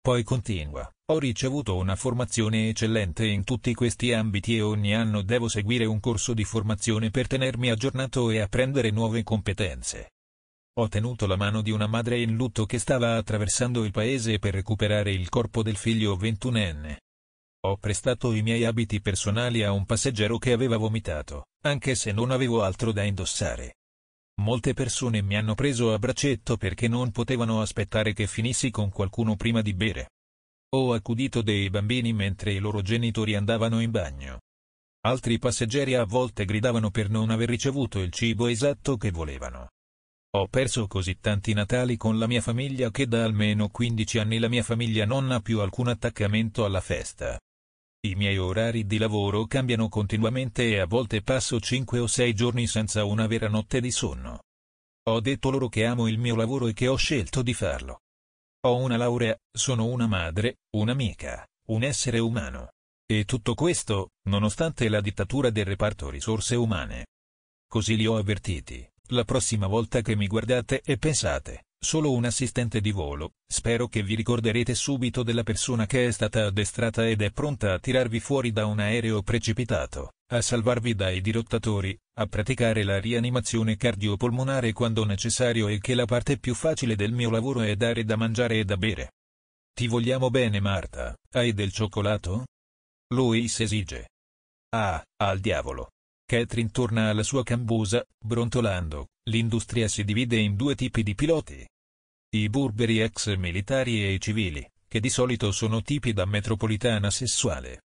Poi 0.00 0.22
continua, 0.24 0.90
ho 1.10 1.18
ricevuto 1.18 1.76
una 1.76 1.96
formazione 1.96 2.68
eccellente 2.68 3.26
in 3.26 3.42
tutti 3.42 3.74
questi 3.74 4.12
ambiti 4.12 4.56
e 4.56 4.60
ogni 4.60 4.94
anno 4.94 5.22
devo 5.22 5.48
seguire 5.48 5.84
un 5.84 5.98
corso 5.98 6.34
di 6.34 6.44
formazione 6.44 7.10
per 7.10 7.26
tenermi 7.26 7.68
aggiornato 7.68 8.30
e 8.30 8.38
apprendere 8.38 8.90
nuove 8.90 9.24
competenze. 9.24 10.12
Ho 10.78 10.86
tenuto 10.86 11.26
la 11.26 11.34
mano 11.34 11.62
di 11.62 11.72
una 11.72 11.88
madre 11.88 12.20
in 12.20 12.36
lutto 12.36 12.64
che 12.64 12.78
stava 12.78 13.16
attraversando 13.16 13.82
il 13.82 13.90
paese 13.90 14.38
per 14.38 14.54
recuperare 14.54 15.10
il 15.10 15.28
corpo 15.28 15.64
del 15.64 15.76
figlio 15.76 16.14
ventunenne. 16.14 17.00
Ho 17.66 17.76
prestato 17.76 18.32
i 18.32 18.42
miei 18.42 18.64
abiti 18.64 19.00
personali 19.00 19.64
a 19.64 19.72
un 19.72 19.86
passeggero 19.86 20.38
che 20.38 20.52
aveva 20.52 20.76
vomitato, 20.76 21.46
anche 21.64 21.96
se 21.96 22.12
non 22.12 22.30
avevo 22.30 22.62
altro 22.62 22.92
da 22.92 23.02
indossare. 23.02 23.78
Molte 24.42 24.74
persone 24.74 25.22
mi 25.22 25.36
hanno 25.36 25.56
preso 25.56 25.92
a 25.92 25.98
braccetto 25.98 26.56
perché 26.56 26.86
non 26.86 27.10
potevano 27.10 27.60
aspettare 27.60 28.12
che 28.12 28.28
finissi 28.28 28.70
con 28.70 28.90
qualcuno 28.90 29.34
prima 29.34 29.60
di 29.60 29.74
bere. 29.74 30.10
Ho 30.72 30.92
accudito 30.92 31.42
dei 31.42 31.68
bambini 31.68 32.12
mentre 32.12 32.52
i 32.52 32.58
loro 32.58 32.80
genitori 32.80 33.34
andavano 33.34 33.80
in 33.80 33.90
bagno. 33.90 34.40
Altri 35.00 35.38
passeggeri 35.40 35.94
a 35.94 36.04
volte 36.04 36.44
gridavano 36.44 36.90
per 36.90 37.10
non 37.10 37.30
aver 37.30 37.48
ricevuto 37.48 37.98
il 37.98 38.12
cibo 38.12 38.46
esatto 38.46 38.96
che 38.96 39.10
volevano. 39.10 39.70
Ho 40.36 40.46
perso 40.46 40.86
così 40.86 41.18
tanti 41.18 41.54
Natali 41.54 41.96
con 41.96 42.20
la 42.20 42.28
mia 42.28 42.40
famiglia 42.40 42.92
che 42.92 43.08
da 43.08 43.24
almeno 43.24 43.68
15 43.68 44.18
anni 44.20 44.38
la 44.38 44.48
mia 44.48 44.62
famiglia 44.62 45.04
non 45.04 45.32
ha 45.32 45.40
più 45.40 45.58
alcun 45.58 45.88
attaccamento 45.88 46.64
alla 46.64 46.80
festa. 46.80 47.36
I 48.06 48.14
miei 48.14 48.38
orari 48.38 48.86
di 48.86 48.98
lavoro 48.98 49.46
cambiano 49.46 49.88
continuamente 49.88 50.68
e 50.68 50.78
a 50.78 50.86
volte 50.86 51.20
passo 51.22 51.58
5 51.58 51.98
o 51.98 52.06
6 52.06 52.32
giorni 52.32 52.68
senza 52.68 53.04
una 53.04 53.26
vera 53.26 53.48
notte 53.48 53.80
di 53.80 53.90
sonno. 53.90 54.42
Ho 55.08 55.20
detto 55.20 55.50
loro 55.50 55.68
che 55.68 55.84
amo 55.84 56.06
il 56.06 56.18
mio 56.18 56.36
lavoro 56.36 56.68
e 56.68 56.74
che 56.74 56.86
ho 56.86 56.96
scelto 56.96 57.42
di 57.42 57.54
farlo. 57.54 58.02
Ho 58.62 58.76
una 58.76 58.98
laurea, 58.98 59.34
sono 59.50 59.86
una 59.86 60.06
madre, 60.06 60.58
un'amica, 60.76 61.46
un 61.68 61.82
essere 61.82 62.18
umano. 62.18 62.72
E 63.06 63.24
tutto 63.24 63.54
questo, 63.54 64.10
nonostante 64.28 64.88
la 64.90 65.00
dittatura 65.00 65.48
del 65.48 65.64
reparto 65.64 66.10
risorse 66.10 66.56
umane. 66.56 67.06
Così 67.66 67.96
li 67.96 68.06
ho 68.06 68.16
avvertiti, 68.16 68.86
la 69.08 69.24
prossima 69.24 69.66
volta 69.66 70.02
che 70.02 70.14
mi 70.14 70.26
guardate 70.26 70.82
e 70.82 70.98
pensate, 70.98 71.64
Solo 71.82 72.12
un 72.12 72.26
assistente 72.26 72.82
di 72.82 72.90
volo, 72.90 73.36
spero 73.50 73.88
che 73.88 74.02
vi 74.02 74.14
ricorderete 74.14 74.74
subito 74.74 75.22
della 75.22 75.42
persona 75.42 75.86
che 75.86 76.06
è 76.06 76.10
stata 76.10 76.44
addestrata 76.44 77.08
ed 77.08 77.22
è 77.22 77.30
pronta 77.30 77.72
a 77.72 77.78
tirarvi 77.78 78.20
fuori 78.20 78.52
da 78.52 78.66
un 78.66 78.80
aereo 78.80 79.22
precipitato, 79.22 80.10
a 80.32 80.40
salvarvi 80.40 80.94
dai 80.94 81.20
dirottatori, 81.20 81.96
a 82.18 82.26
praticare 82.26 82.84
la 82.84 83.00
rianimazione 83.00 83.76
cardiopolmonare 83.76 84.72
quando 84.72 85.04
necessario 85.04 85.66
e 85.66 85.80
che 85.80 85.94
la 85.94 86.04
parte 86.04 86.38
più 86.38 86.54
facile 86.54 86.94
del 86.94 87.12
mio 87.12 87.30
lavoro 87.30 87.62
è 87.62 87.74
dare 87.74 88.04
da 88.04 88.14
mangiare 88.14 88.60
e 88.60 88.64
da 88.64 88.76
bere. 88.76 89.12
Ti 89.72 89.88
vogliamo 89.88 90.30
bene 90.30 90.60
Marta, 90.60 91.16
hai 91.32 91.52
del 91.52 91.72
cioccolato? 91.72 92.46
Louis 93.12 93.58
esige. 93.58 94.10
Ah, 94.70 95.02
al 95.16 95.40
diavolo. 95.40 95.90
Catherine 96.24 96.70
torna 96.70 97.08
alla 97.08 97.24
sua 97.24 97.42
cambusa, 97.42 98.04
brontolando, 98.24 99.08
l'industria 99.30 99.88
si 99.88 100.04
divide 100.04 100.36
in 100.36 100.54
due 100.54 100.76
tipi 100.76 101.02
di 101.02 101.16
piloti. 101.16 101.66
I 102.36 102.48
burberi 102.48 103.00
ex 103.00 103.34
militari 103.34 104.04
e 104.04 104.12
i 104.12 104.20
civili, 104.20 104.64
che 104.86 105.00
di 105.00 105.10
solito 105.10 105.50
sono 105.50 105.82
tipi 105.82 106.12
da 106.12 106.24
metropolitana 106.24 107.10
sessuale. 107.10 107.80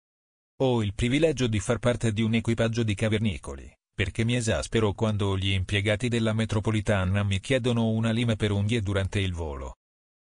Ho 0.58 0.84
il 0.84 0.94
privilegio 0.94 1.48
di 1.48 1.58
far 1.58 1.80
parte 1.80 2.12
di 2.12 2.22
un 2.22 2.34
equipaggio 2.34 2.84
di 2.84 2.94
cavernicoli, 2.94 3.68
perché 3.92 4.24
mi 4.24 4.36
esaspero 4.36 4.92
quando 4.92 5.36
gli 5.36 5.50
impiegati 5.50 6.06
della 6.06 6.32
metropolitana 6.32 7.24
mi 7.24 7.40
chiedono 7.40 7.88
una 7.88 8.12
lima 8.12 8.36
per 8.36 8.52
unghie 8.52 8.80
durante 8.80 9.18
il 9.18 9.32
volo. 9.32 9.78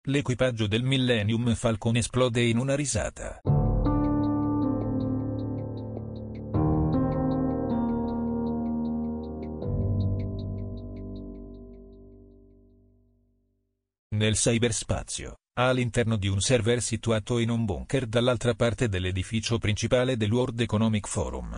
L'equipaggio 0.07 0.67
del 0.67 0.83
Millennium 0.83 1.55
Falcon 1.55 1.95
esplode 1.95 2.41
in 2.41 2.57
una 2.57 2.75
risata. 2.75 3.39
Nel 14.15 14.33
cyberspazio, 14.33 15.35
all'interno 15.67 16.15
di 16.15 16.27
un 16.27 16.39
server 16.39 16.81
situato 16.81 17.37
in 17.39 17.49
un 17.49 17.65
bunker 17.65 18.05
dall'altra 18.05 18.53
parte 18.53 18.87
dell'edificio 18.87 19.57
principale 19.57 20.15
del 20.15 20.31
World 20.31 20.59
Economic 20.61 21.07
Forum. 21.07 21.57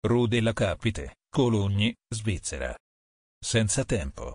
Rue 0.00 0.28
della 0.28 0.52
Capite, 0.52 1.16
Cologni, 1.28 1.94
Svizzera. 2.08 2.74
Senza 3.38 3.84
tempo. 3.84 4.34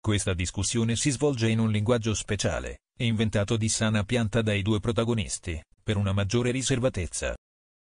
Questa 0.00 0.34
discussione 0.34 0.96
si 0.96 1.10
svolge 1.10 1.48
in 1.48 1.60
un 1.60 1.70
linguaggio 1.70 2.14
speciale, 2.14 2.78
inventato 2.98 3.56
di 3.56 3.68
sana 3.68 4.02
pianta 4.02 4.42
dai 4.42 4.62
due 4.62 4.80
protagonisti, 4.80 5.62
per 5.82 5.96
una 5.96 6.12
maggiore 6.12 6.50
riservatezza. 6.50 7.36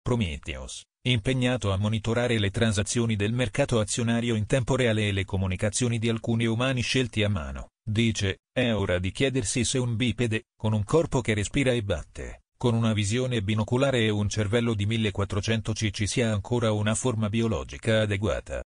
Prometheus, 0.00 0.82
impegnato 1.10 1.72
a 1.72 1.76
monitorare 1.76 2.38
le 2.38 2.50
transazioni 2.50 3.16
del 3.16 3.32
mercato 3.32 3.78
azionario 3.78 4.34
in 4.34 4.46
tempo 4.46 4.74
reale 4.74 5.08
e 5.08 5.12
le 5.12 5.24
comunicazioni 5.24 5.98
di 5.98 6.08
alcuni 6.08 6.46
umani 6.46 6.80
scelti 6.80 7.22
a 7.22 7.28
mano, 7.28 7.68
dice, 7.82 8.38
è 8.52 8.72
ora 8.72 8.98
di 8.98 9.12
chiedersi 9.12 9.64
se 9.64 9.78
un 9.78 9.94
bipede, 9.94 10.46
con 10.56 10.72
un 10.72 10.82
corpo 10.82 11.20
che 11.20 11.34
respira 11.34 11.72
e 11.72 11.82
batte, 11.82 12.42
con 12.56 12.74
una 12.74 12.92
visione 12.92 13.42
binoculare 13.42 14.00
e 14.00 14.10
un 14.10 14.28
cervello 14.28 14.74
di 14.74 14.86
1400 14.86 15.72
cc 15.72 16.08
sia 16.08 16.32
ancora 16.32 16.72
una 16.72 16.94
forma 16.94 17.28
biologica 17.28 18.00
adeguata. 18.00 18.62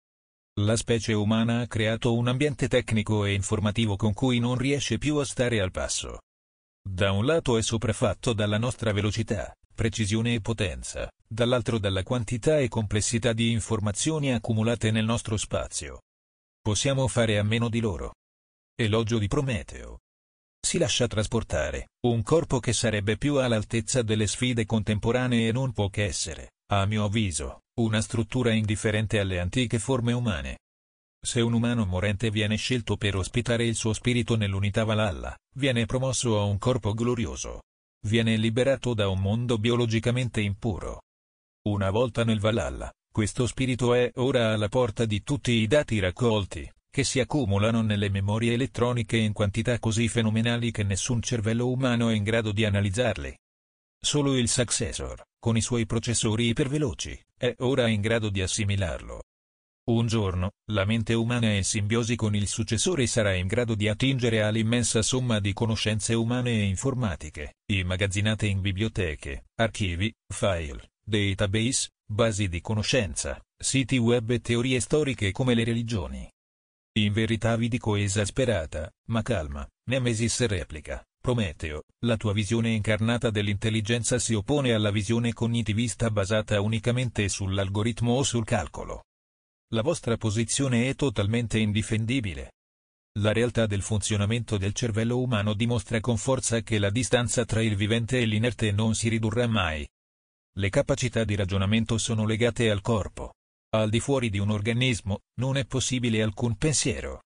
La 0.61 0.77
specie 0.77 1.13
umana 1.13 1.61
ha 1.61 1.67
creato 1.67 2.15
un 2.15 2.29
ambiente 2.29 2.67
tecnico 2.69 3.25
e 3.25 3.33
informativo 3.33 3.97
con 3.97 4.13
cui 4.13 4.39
non 4.39 4.57
riesce 4.57 4.99
più 4.99 5.17
a 5.17 5.25
stare 5.25 5.61
al 5.61 5.71
passo. 5.71 6.21
Da 6.83 7.13
un 7.13 7.25
lato 7.27 7.57
è 7.59 7.63
sopraffatto 7.63 8.33
dalla 8.33 8.59
nostra 8.59 8.93
velocità, 8.93 9.55
precisione 9.77 10.35
e 10.35 10.41
potenza, 10.41 11.09
dall'altro 11.29 11.79
dalla 11.79 12.03
quantità 12.03 12.59
e 12.59 12.67
complessità 12.67 13.33
di 13.33 13.53
informazioni 13.53 14.33
accumulate 14.33 14.91
nel 14.91 15.05
nostro 15.05 15.37
spazio. 15.37 16.01
Possiamo 16.61 17.07
fare 17.07 17.39
a 17.39 17.45
meno 17.45 17.69
di 17.69 17.79
loro. 17.79 18.15
Elogio 18.75 19.19
di 19.19 19.29
Prometeo. 19.29 19.99
Si 20.61 20.79
lascia 20.79 21.07
trasportare, 21.07 21.91
un 22.09 22.25
corpo 22.25 22.59
che 22.59 22.73
sarebbe 22.73 23.17
più 23.17 23.37
all'altezza 23.37 24.03
delle 24.03 24.27
sfide 24.27 24.67
contemporanee 24.67 25.47
e 25.47 25.53
non 25.53 25.73
può 25.73 25.89
che 25.89 26.05
essere, 26.05 26.55
a 26.73 26.85
mio 26.87 27.05
avviso, 27.05 27.61
una 27.81 28.01
struttura 28.01 28.53
indifferente 28.53 29.21
alle 29.21 29.39
antiche 29.39 29.79
forme 29.79 30.13
umane. 30.13 30.59
Se 31.25 31.41
un 31.41 31.53
umano 31.53 31.85
morente 31.85 32.31
viene 32.31 32.57
scelto 32.57 32.97
per 32.97 33.15
ospitare 33.15 33.65
il 33.65 33.77
suo 33.77 33.93
spirito 33.93 34.37
nell'unità 34.37 34.85
Valhalla, 34.85 35.37
viene 35.55 35.87
promosso 35.87 36.41
a 36.41 36.45
un 36.45 36.59
corpo 36.59 36.95
glorioso. 36.95 37.61
Viene 38.05 38.37
liberato 38.37 38.95
da 38.95 39.09
un 39.09 39.21
mondo 39.21 39.59
biologicamente 39.59 40.41
impuro. 40.41 41.03
Una 41.69 41.91
volta 41.91 42.25
nel 42.25 42.39
Valhalla, 42.39 42.93
questo 43.11 43.47
spirito 43.47 43.95
è 43.95 44.11
ora 44.17 44.53
alla 44.53 44.69
porta 44.69 45.05
di 45.05 45.23
tutti 45.23 45.53
i 45.53 45.67
dati 45.67 45.99
raccolti, 45.99 46.71
che 46.91 47.03
si 47.05 47.19
accumulano 47.21 47.83
nelle 47.83 48.09
memorie 48.09 48.53
elettroniche 48.53 49.17
in 49.17 49.33
quantità 49.33 49.79
così 49.79 50.09
fenomenali 50.09 50.71
che 50.71 50.83
nessun 50.83 51.21
cervello 51.21 51.69
umano 51.69 52.09
è 52.09 52.15
in 52.15 52.23
grado 52.23 52.53
di 52.53 52.65
analizzarli. 52.65 53.37
Solo 53.99 54.37
il 54.37 54.49
Successor, 54.49 55.23
con 55.39 55.57
i 55.57 55.61
suoi 55.61 55.87
processori 55.87 56.49
iperveloci, 56.49 57.21
è 57.37 57.55
ora 57.59 57.89
in 57.89 58.01
grado 58.01 58.31
di 58.31 58.41
assimilarlo. 58.41 59.23
Un 59.89 60.09
giorno, 60.09 60.51
la 60.73 60.85
mente 60.85 61.15
umana 61.15 61.53
in 61.53 61.63
simbiosi 61.63 62.17
con 62.17 62.35
il 62.35 62.49
successore 62.49 63.07
sarà 63.07 63.35
in 63.35 63.47
grado 63.47 63.77
di 63.77 63.87
attingere 63.87 64.43
all'immensa 64.43 65.01
somma 65.01 65.39
di 65.39 65.53
conoscenze 65.53 66.13
umane 66.13 66.51
e 66.51 66.65
informatiche, 66.65 67.59
immagazzinate 67.71 68.47
in 68.47 68.61
biblioteche, 68.61 69.45
archivi, 69.55 70.13
file, 70.27 70.91
database, 71.05 71.91
basi 72.05 72.49
di 72.49 72.61
conoscenza, 72.61 73.41
siti 73.57 73.97
web 73.97 74.29
e 74.31 74.41
teorie 74.41 74.81
storiche 74.81 75.31
come 75.31 75.55
le 75.55 75.63
religioni. 75.63 76.29
In 76.99 77.13
verità 77.13 77.55
vi 77.55 77.69
dico 77.69 77.95
esasperata, 77.95 78.91
ma 79.11 79.23
calma, 79.23 79.65
Nemesis 79.89 80.47
replica, 80.47 81.01
Prometeo, 81.21 81.83
la 82.05 82.17
tua 82.17 82.33
visione 82.33 82.71
incarnata 82.71 83.31
dell'intelligenza 83.31 84.19
si 84.19 84.35
oppone 84.35 84.73
alla 84.73 84.91
visione 84.91 85.33
cognitivista 85.33 86.11
basata 86.11 86.61
unicamente 86.61 87.29
sull'algoritmo 87.29 88.15
o 88.15 88.25
sul 88.25 88.45
calcolo. 88.45 89.06
La 89.71 89.83
vostra 89.83 90.17
posizione 90.17 90.89
è 90.89 90.95
totalmente 90.95 91.59
indifendibile. 91.59 92.53
La 93.19 93.33
realtà 93.33 93.67
del 93.67 93.83
funzionamento 93.83 94.59
del 94.59 94.73
cervello 94.73 95.19
umano 95.19 95.55
dimostra 95.55 95.99
con 95.99 96.17
forza 96.19 96.61
che 96.61 96.79
la 96.79 96.91
distanza 96.91 97.45
tra 97.45 97.63
il 97.63 97.75
vivente 97.75 98.21
e 98.21 98.27
l'inerte 98.27 98.71
non 98.71 98.95
si 98.95 99.09
ridurrà 99.09 99.49
mai. 99.49 99.85
Le 100.59 100.71
capacità 100.71 101.25
di 101.25 101.35
ragionamento 101.35 101.99
sono 101.99 102.25
legate 102.25 102.71
al 102.71 102.81
corpo. 102.81 103.35
Al 103.71 103.91
di 103.91 103.99
fuori 103.99 104.31
di 104.31 104.39
un 104.39 104.51
organismo, 104.51 105.23
non 105.41 105.57
è 105.57 105.67
possibile 105.67 106.23
alcun 106.23 106.57
pensiero. 106.57 107.23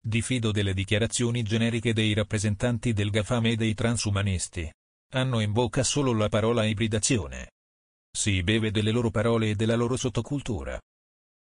Diffido 0.00 0.52
delle 0.52 0.74
dichiarazioni 0.74 1.42
generiche 1.42 1.92
dei 1.92 2.14
rappresentanti 2.14 2.92
del 2.92 3.10
GAFAM 3.10 3.46
e 3.46 3.56
dei 3.56 3.74
transumanisti. 3.74 4.72
Hanno 5.14 5.40
in 5.40 5.50
bocca 5.50 5.82
solo 5.82 6.12
la 6.12 6.28
parola 6.28 6.64
ibridazione. 6.64 7.50
Si 8.16 8.40
beve 8.44 8.70
delle 8.70 8.92
loro 8.92 9.10
parole 9.10 9.50
e 9.50 9.54
della 9.56 9.74
loro 9.74 9.96
sottocultura. 9.96 10.78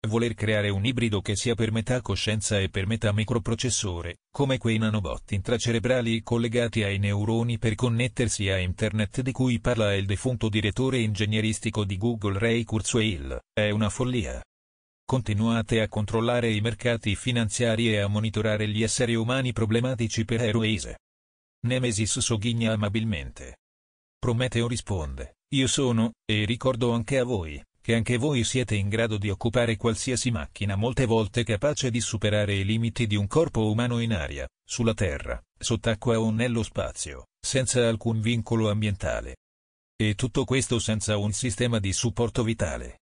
Voler 0.09 0.33
creare 0.33 0.71
un 0.71 0.87
ibrido 0.87 1.21
che 1.21 1.37
sia 1.37 1.55
per 1.55 1.73
metà 1.73 2.01
coscienza 2.01 2.59
e 2.59 2.71
per 2.71 2.87
metà 2.87 3.13
microprocessore, 3.13 4.21
come 4.33 4.57
quei 4.57 4.79
nanobot 4.79 5.33
intracerebrali 5.33 6.23
collegati 6.23 6.83
ai 6.83 6.99
neuroni 6.99 7.59
per 7.59 7.75
connettersi 7.75 8.49
a 8.49 8.57
Internet 8.57 9.21
di 9.21 9.31
cui 9.31 9.61
parla 9.61 9.95
il 9.95 10.07
defunto 10.07 10.49
direttore 10.49 11.01
ingegneristico 11.01 11.85
di 11.85 11.99
Google 11.99 12.39
Ray 12.39 12.65
Kurzweil, 12.65 13.39
è 13.53 13.69
una 13.69 13.91
follia. 13.91 14.43
Continuate 15.05 15.83
a 15.83 15.89
controllare 15.89 16.51
i 16.51 16.63
mercati 16.63 17.15
finanziari 17.15 17.93
e 17.93 17.99
a 17.99 18.07
monitorare 18.07 18.69
gli 18.69 18.83
esseri 18.83 19.15
umani 19.15 19.53
problematici 19.53 20.25
per 20.25 20.41
Eroise. 20.41 21.01
Nemesis 21.67 22.21
sogghigna 22.21 22.73
amabilmente. 22.73 23.59
Prometeo 24.19 24.67
risponde, 24.67 25.35
io 25.55 25.67
sono, 25.67 26.13
e 26.25 26.47
ricordo 26.47 26.93
anche 26.93 27.19
a 27.19 27.25
voi, 27.25 27.63
che 27.81 27.95
anche 27.95 28.17
voi 28.17 28.45
siete 28.45 28.75
in 28.75 28.89
grado 28.89 29.17
di 29.17 29.31
occupare 29.31 29.77
qualsiasi 29.77 30.31
macchina 30.31 30.77
molte 30.77 31.07
volte 31.07 31.45
capace 31.45 31.91
di 31.91 32.01
superare 32.01 32.55
i 32.55 32.65
limiti 32.65 33.07
di 33.07 33.17
un 33.17 33.27
corpo 33.27 33.71
umano 33.71 34.01
in 34.01 34.13
aria, 34.13 34.47
sulla 34.65 34.95
terra, 34.95 35.43
sott'acqua 35.59 36.21
o 36.21 36.31
nello 36.31 36.63
spazio, 36.63 37.29
senza 37.41 37.89
alcun 37.89 38.21
vincolo 38.21 38.71
ambientale. 38.71 39.37
E 40.01 40.15
tutto 40.15 40.45
questo 40.45 40.79
senza 40.79 41.17
un 41.17 41.33
sistema 41.33 41.79
di 41.79 41.93
supporto 41.93 42.43
vitale. 42.43 43.01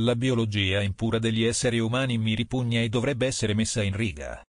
La 0.00 0.16
biologia 0.16 0.80
impura 0.80 1.18
degli 1.18 1.44
esseri 1.44 1.78
umani 1.78 2.16
mi 2.16 2.34
ripugna 2.34 2.80
e 2.80 2.88
dovrebbe 2.88 3.26
essere 3.26 3.54
messa 3.54 3.82
in 3.82 3.94
riga. 3.94 4.42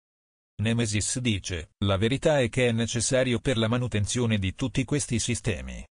Nemesis 0.63 1.19
dice, 1.19 1.71
la 1.85 1.97
verità 1.97 2.39
è 2.41 2.49
che 2.49 2.69
è 2.69 2.73
necessario 2.73 3.41
per 3.41 3.57
la 3.57 3.67
manutenzione 3.67 4.39
di 4.39 4.55
tutti 4.55 4.85
questi 4.85 5.19
sistemi. 5.19 5.85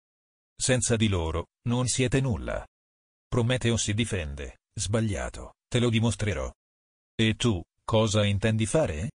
Senza 0.55 0.97
di 0.97 1.09
loro, 1.09 1.47
non 1.69 1.87
siete 1.87 2.21
nulla. 2.21 2.67
Prometeo 3.29 3.77
si 3.77 3.93
difende, 3.93 4.61
sbagliato, 4.75 5.57
te 5.69 5.79
lo 5.81 5.91
dimostrerò. 5.91 6.51
E 7.15 7.35
tu, 7.35 7.63
cosa 7.85 8.25
intendi 8.25 8.65
fare? 8.65 9.11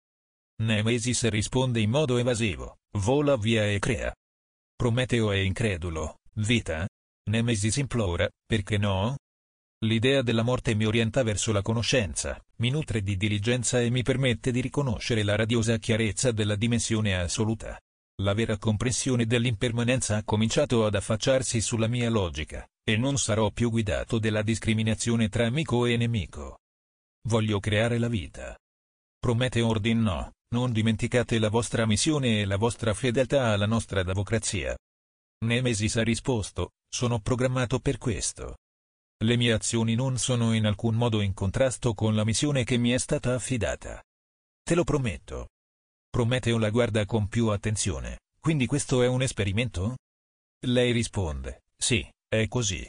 Nemesis 0.63 1.29
risponde 1.29 1.81
in 1.81 1.89
modo 1.89 2.19
evasivo, 2.19 2.77
vola 2.99 3.37
via 3.37 3.65
e 3.65 3.79
crea. 3.79 4.15
Prometeo 4.77 5.33
è 5.33 5.39
incredulo, 5.39 6.19
vita? 6.35 6.87
Nemesis 7.31 7.77
implora, 7.77 8.29
perché 8.47 8.77
no? 8.77 9.17
L'idea 9.85 10.23
della 10.23 10.43
morte 10.43 10.75
mi 10.75 10.85
orienta 10.85 11.23
verso 11.23 11.51
la 11.51 11.63
conoscenza, 11.63 12.41
mi 12.57 12.71
nutre 12.71 13.03
di 13.03 13.17
diligenza 13.17 13.81
e 13.81 13.91
mi 13.91 14.03
permette 14.03 14.53
di 14.53 14.61
riconoscere 14.61 15.23
la 15.23 15.37
radiosa 15.37 15.79
chiarezza 15.79 16.33
della 16.33 16.55
dimensione 16.55 17.19
assoluta. 17.19 17.81
La 18.23 18.35
vera 18.35 18.59
comprensione 18.59 19.25
dell'impermanenza 19.25 20.17
ha 20.17 20.25
cominciato 20.25 20.85
ad 20.85 20.95
affacciarsi 20.95 21.61
sulla 21.61 21.89
mia 21.89 22.11
logica, 22.11 22.65
e 22.85 22.97
non 22.97 23.17
sarò 23.17 23.51
più 23.51 23.71
guidato 23.71 24.19
dalla 24.19 24.43
discriminazione 24.43 25.29
tra 25.29 25.47
amico 25.47 25.87
e 25.87 25.97
nemico. 25.97 26.59
Voglio 27.29 27.61
creare 27.61 27.99
la 27.99 28.09
vita. 28.09 28.59
Prometeo 29.19 29.69
ordinò, 29.69 30.29
non 30.55 30.73
dimenticate 30.73 31.39
la 31.39 31.49
vostra 31.49 31.87
missione 31.87 32.41
e 32.41 32.45
la 32.45 32.57
vostra 32.57 32.93
fedeltà 32.93 33.53
alla 33.53 33.67
nostra 33.67 34.03
democrazia. 34.03 34.77
Nemesis 35.45 35.97
ha 35.97 36.03
risposto, 36.03 36.71
sono 36.89 37.21
programmato 37.21 37.79
per 37.79 37.99
questo. 37.99 38.57
Le 39.23 39.37
mie 39.37 39.53
azioni 39.53 39.95
non 39.95 40.19
sono 40.19 40.53
in 40.53 40.67
alcun 40.67 40.97
modo 40.97 41.21
in 41.21 41.33
contrasto 41.33 41.95
con 41.95 42.17
la 42.17 42.25
missione 42.25 42.65
che 42.65 42.77
mi 42.77 42.91
è 42.91 42.99
stata 42.99 43.35
affidata. 43.35 44.03
Te 44.63 44.75
lo 44.75 44.83
prometto. 44.83 45.49
Prometeo 46.11 46.59
la 46.59 46.71
guarda 46.71 47.07
con 47.07 47.29
più 47.29 47.49
attenzione, 47.49 48.19
quindi 48.41 48.67
questo 48.67 49.03
è 49.03 49.07
un 49.07 49.23
esperimento? 49.23 49.97
Lei 50.67 50.93
risponde, 50.93 51.63
sì, 51.77 52.07
è 52.33 52.49
così. 52.49 52.89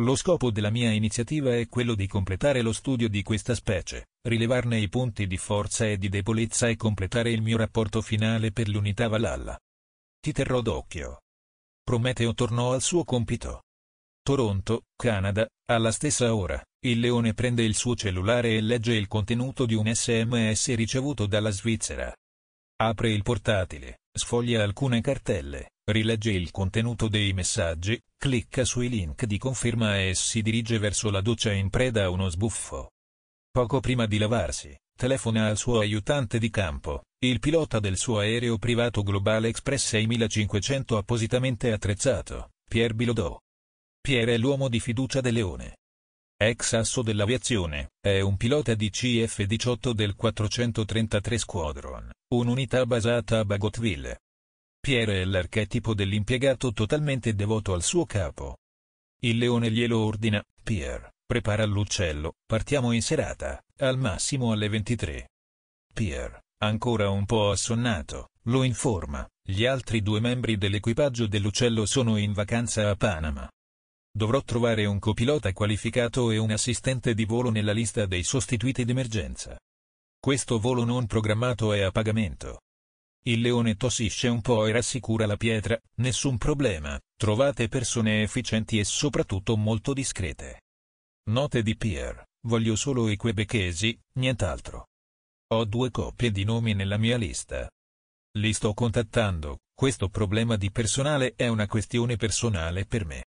Lo 0.00 0.16
scopo 0.16 0.50
della 0.50 0.70
mia 0.70 0.90
iniziativa 0.90 1.54
è 1.54 1.68
quello 1.68 1.94
di 1.94 2.06
completare 2.06 2.62
lo 2.62 2.72
studio 2.72 3.06
di 3.10 3.22
questa 3.22 3.54
specie, 3.54 4.06
rilevarne 4.26 4.78
i 4.78 4.88
punti 4.88 5.26
di 5.26 5.36
forza 5.36 5.86
e 5.86 5.98
di 5.98 6.08
debolezza 6.08 6.68
e 6.68 6.76
completare 6.76 7.30
il 7.30 7.42
mio 7.42 7.58
rapporto 7.58 8.00
finale 8.00 8.50
per 8.50 8.68
l'unità 8.68 9.08
Valhalla. 9.08 9.58
Ti 10.18 10.32
terrò 10.32 10.62
d'occhio. 10.62 11.20
Prometeo 11.82 12.32
tornò 12.32 12.72
al 12.72 12.80
suo 12.80 13.04
compito. 13.04 13.64
Toronto, 14.22 14.84
Canada, 14.96 15.46
alla 15.66 15.92
stessa 15.92 16.34
ora, 16.34 16.62
il 16.86 16.98
leone 16.98 17.34
prende 17.34 17.64
il 17.64 17.74
suo 17.74 17.94
cellulare 17.94 18.56
e 18.56 18.62
legge 18.62 18.94
il 18.94 19.06
contenuto 19.06 19.66
di 19.66 19.74
un 19.74 19.92
sms 19.92 20.74
ricevuto 20.74 21.26
dalla 21.26 21.50
Svizzera. 21.50 22.10
Apre 22.80 23.10
il 23.10 23.22
portatile, 23.22 23.98
Sfoglia 24.10 24.62
alcune 24.62 25.02
cartelle, 25.02 25.71
rilegge 25.90 26.30
il 26.30 26.50
contenuto 26.50 27.08
dei 27.08 27.32
messaggi, 27.32 28.00
clicca 28.16 28.64
sui 28.64 28.88
link 28.88 29.24
di 29.24 29.38
conferma 29.38 30.00
e 30.00 30.14
si 30.14 30.42
dirige 30.42 30.78
verso 30.78 31.10
la 31.10 31.20
doccia 31.20 31.52
in 31.52 31.70
preda 31.70 32.04
a 32.04 32.10
uno 32.10 32.28
sbuffo. 32.28 32.90
Poco 33.50 33.80
prima 33.80 34.06
di 34.06 34.18
lavarsi, 34.18 34.74
telefona 34.96 35.48
al 35.48 35.56
suo 35.56 35.80
aiutante 35.80 36.38
di 36.38 36.50
campo, 36.50 37.02
il 37.24 37.40
pilota 37.40 37.80
del 37.80 37.96
suo 37.96 38.18
aereo 38.20 38.58
privato 38.58 39.02
Global 39.02 39.44
Express 39.46 39.88
6500 39.88 40.96
appositamente 40.96 41.72
attrezzato, 41.72 42.50
Pierre 42.68 42.94
Bilodeau. 42.94 43.38
Pierre 44.00 44.34
è 44.34 44.38
l'uomo 44.38 44.68
di 44.68 44.80
fiducia 44.80 45.20
del 45.20 45.34
Leone. 45.34 45.76
Ex 46.36 46.72
asso 46.72 47.02
dell'aviazione, 47.02 47.90
è 48.00 48.20
un 48.20 48.36
pilota 48.36 48.74
di 48.74 48.90
CF-18 48.90 49.92
del 49.92 50.14
433 50.14 51.38
Squadron, 51.38 52.10
un'unità 52.34 52.84
basata 52.86 53.38
a 53.40 53.44
Bagotville. 53.44 54.18
Pierre 54.82 55.22
è 55.22 55.24
l'archetipo 55.24 55.94
dell'impiegato 55.94 56.72
totalmente 56.72 57.36
devoto 57.36 57.72
al 57.72 57.84
suo 57.84 58.04
capo. 58.04 58.56
Il 59.20 59.38
leone 59.38 59.70
glielo 59.70 60.00
ordina, 60.00 60.42
Pierre, 60.60 61.12
prepara 61.24 61.64
l'uccello, 61.64 62.32
partiamo 62.44 62.90
in 62.90 63.00
serata, 63.00 63.62
al 63.76 63.96
massimo 63.96 64.50
alle 64.50 64.68
23. 64.68 65.28
Pierre, 65.94 66.42
ancora 66.64 67.10
un 67.10 67.24
po' 67.26 67.50
assonnato, 67.50 68.30
lo 68.46 68.64
informa, 68.64 69.24
gli 69.40 69.64
altri 69.66 70.02
due 70.02 70.18
membri 70.18 70.58
dell'equipaggio 70.58 71.28
dell'uccello 71.28 71.86
sono 71.86 72.16
in 72.16 72.32
vacanza 72.32 72.90
a 72.90 72.96
Panama. 72.96 73.48
Dovrò 74.10 74.42
trovare 74.42 74.84
un 74.86 74.98
copilota 74.98 75.52
qualificato 75.52 76.32
e 76.32 76.38
un 76.38 76.50
assistente 76.50 77.14
di 77.14 77.24
volo 77.24 77.50
nella 77.50 77.72
lista 77.72 78.04
dei 78.06 78.24
sostituiti 78.24 78.84
d'emergenza. 78.84 79.56
Questo 80.18 80.58
volo 80.58 80.82
non 80.82 81.06
programmato 81.06 81.72
è 81.72 81.82
a 81.82 81.92
pagamento. 81.92 82.62
Il 83.24 83.40
leone 83.40 83.76
tossisce 83.76 84.26
un 84.26 84.40
po' 84.40 84.66
e 84.66 84.72
rassicura 84.72 85.26
la 85.26 85.36
pietra, 85.36 85.80
nessun 85.96 86.38
problema, 86.38 87.00
trovate 87.16 87.68
persone 87.68 88.22
efficienti 88.22 88.80
e 88.80 88.84
soprattutto 88.84 89.56
molto 89.56 89.92
discrete. 89.92 90.62
Note 91.30 91.62
di 91.62 91.76
Pierre, 91.76 92.30
voglio 92.48 92.74
solo 92.74 93.08
i 93.08 93.16
quebecchesi, 93.16 93.96
nient'altro. 94.14 94.88
Ho 95.52 95.64
due 95.64 95.92
coppie 95.92 96.32
di 96.32 96.42
nomi 96.42 96.74
nella 96.74 96.96
mia 96.96 97.16
lista. 97.16 97.70
Li 98.38 98.52
sto 98.52 98.74
contattando, 98.74 99.60
questo 99.72 100.08
problema 100.08 100.56
di 100.56 100.72
personale 100.72 101.34
è 101.36 101.46
una 101.46 101.68
questione 101.68 102.16
personale 102.16 102.86
per 102.86 103.04
me. 103.04 103.26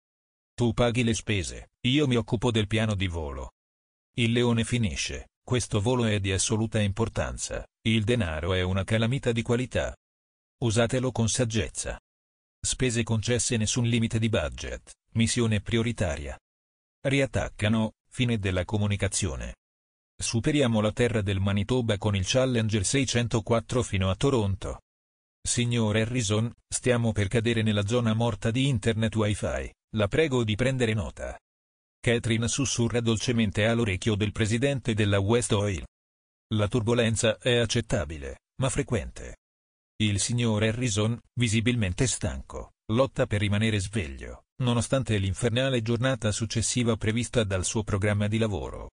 Tu 0.54 0.72
paghi 0.72 1.04
le 1.04 1.12
spese, 1.12 1.72
io 1.80 2.06
mi 2.06 2.16
occupo 2.16 2.50
del 2.50 2.66
piano 2.66 2.94
di 2.94 3.08
volo. 3.08 3.52
Il 4.14 4.32
leone 4.32 4.64
finisce, 4.64 5.32
questo 5.42 5.82
volo 5.82 6.04
è 6.04 6.18
di 6.18 6.32
assoluta 6.32 6.80
importanza, 6.80 7.66
il 7.84 8.04
denaro 8.04 8.52
è 8.52 8.62
una 8.62 8.84
calamita 8.84 9.32
di 9.32 9.42
qualità. 9.42 9.92
Usatelo 10.62 11.10
con 11.10 11.28
saggezza. 11.28 11.98
Spese 12.64 13.02
concesse 13.02 13.56
nessun 13.56 13.86
limite 13.86 14.20
di 14.20 14.28
budget, 14.28 14.92
missione 15.14 15.60
prioritaria. 15.60 16.38
Riattaccano, 17.04 17.94
fine 18.08 18.38
della 18.38 18.64
comunicazione. 18.64 19.56
Superiamo 20.16 20.80
la 20.80 20.92
terra 20.92 21.22
del 21.22 21.40
Manitoba 21.40 21.98
con 21.98 22.14
il 22.14 22.24
Challenger 22.24 22.84
604 22.84 23.82
fino 23.82 24.10
a 24.10 24.14
Toronto. 24.14 24.82
Signor 25.42 25.96
Harrison, 25.96 26.52
stiamo 26.68 27.10
per 27.10 27.26
cadere 27.26 27.62
nella 27.62 27.84
zona 27.84 28.14
morta 28.14 28.52
di 28.52 28.68
Internet 28.68 29.16
Wi-Fi. 29.16 29.74
La 29.96 30.06
prego 30.06 30.44
di 30.44 30.54
prendere 30.54 30.94
nota. 30.94 31.36
Catherine 31.98 32.46
sussurra 32.46 33.00
dolcemente 33.00 33.66
all'orecchio 33.66 34.14
del 34.14 34.30
presidente 34.30 34.94
della 34.94 35.18
West 35.18 35.50
Oil. 35.50 35.84
La 36.54 36.68
turbolenza 36.68 37.38
è 37.38 37.56
accettabile, 37.56 38.40
ma 38.60 38.68
frequente. 38.68 39.38
Il 40.02 40.20
signor 40.20 40.62
Harrison, 40.62 41.18
visibilmente 41.38 42.06
stanco, 42.06 42.72
lotta 42.92 43.26
per 43.26 43.40
rimanere 43.40 43.80
sveglio, 43.80 44.42
nonostante 44.62 45.16
l'infernale 45.16 45.80
giornata 45.80 46.30
successiva 46.30 46.96
prevista 46.96 47.42
dal 47.44 47.64
suo 47.64 47.82
programma 47.84 48.28
di 48.28 48.36
lavoro. 48.36 48.90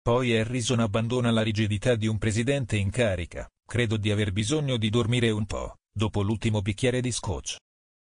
Poi 0.00 0.34
Harrison 0.34 0.80
abbandona 0.80 1.30
la 1.30 1.42
rigidità 1.42 1.94
di 1.94 2.06
un 2.06 2.16
presidente 2.16 2.76
in 2.76 2.88
carica, 2.88 3.50
credo 3.66 3.98
di 3.98 4.10
aver 4.10 4.32
bisogno 4.32 4.78
di 4.78 4.88
dormire 4.88 5.30
un 5.30 5.44
po', 5.44 5.76
dopo 5.92 6.22
l'ultimo 6.22 6.62
bicchiere 6.62 7.02
di 7.02 7.12
scotch. 7.12 7.58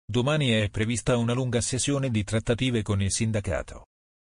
Domani 0.04 0.48
è 0.48 0.68
prevista 0.68 1.16
una 1.16 1.32
lunga 1.32 1.60
sessione 1.60 2.10
di 2.10 2.24
trattative 2.24 2.82
con 2.82 3.00
il 3.00 3.12
sindacato. 3.12 3.86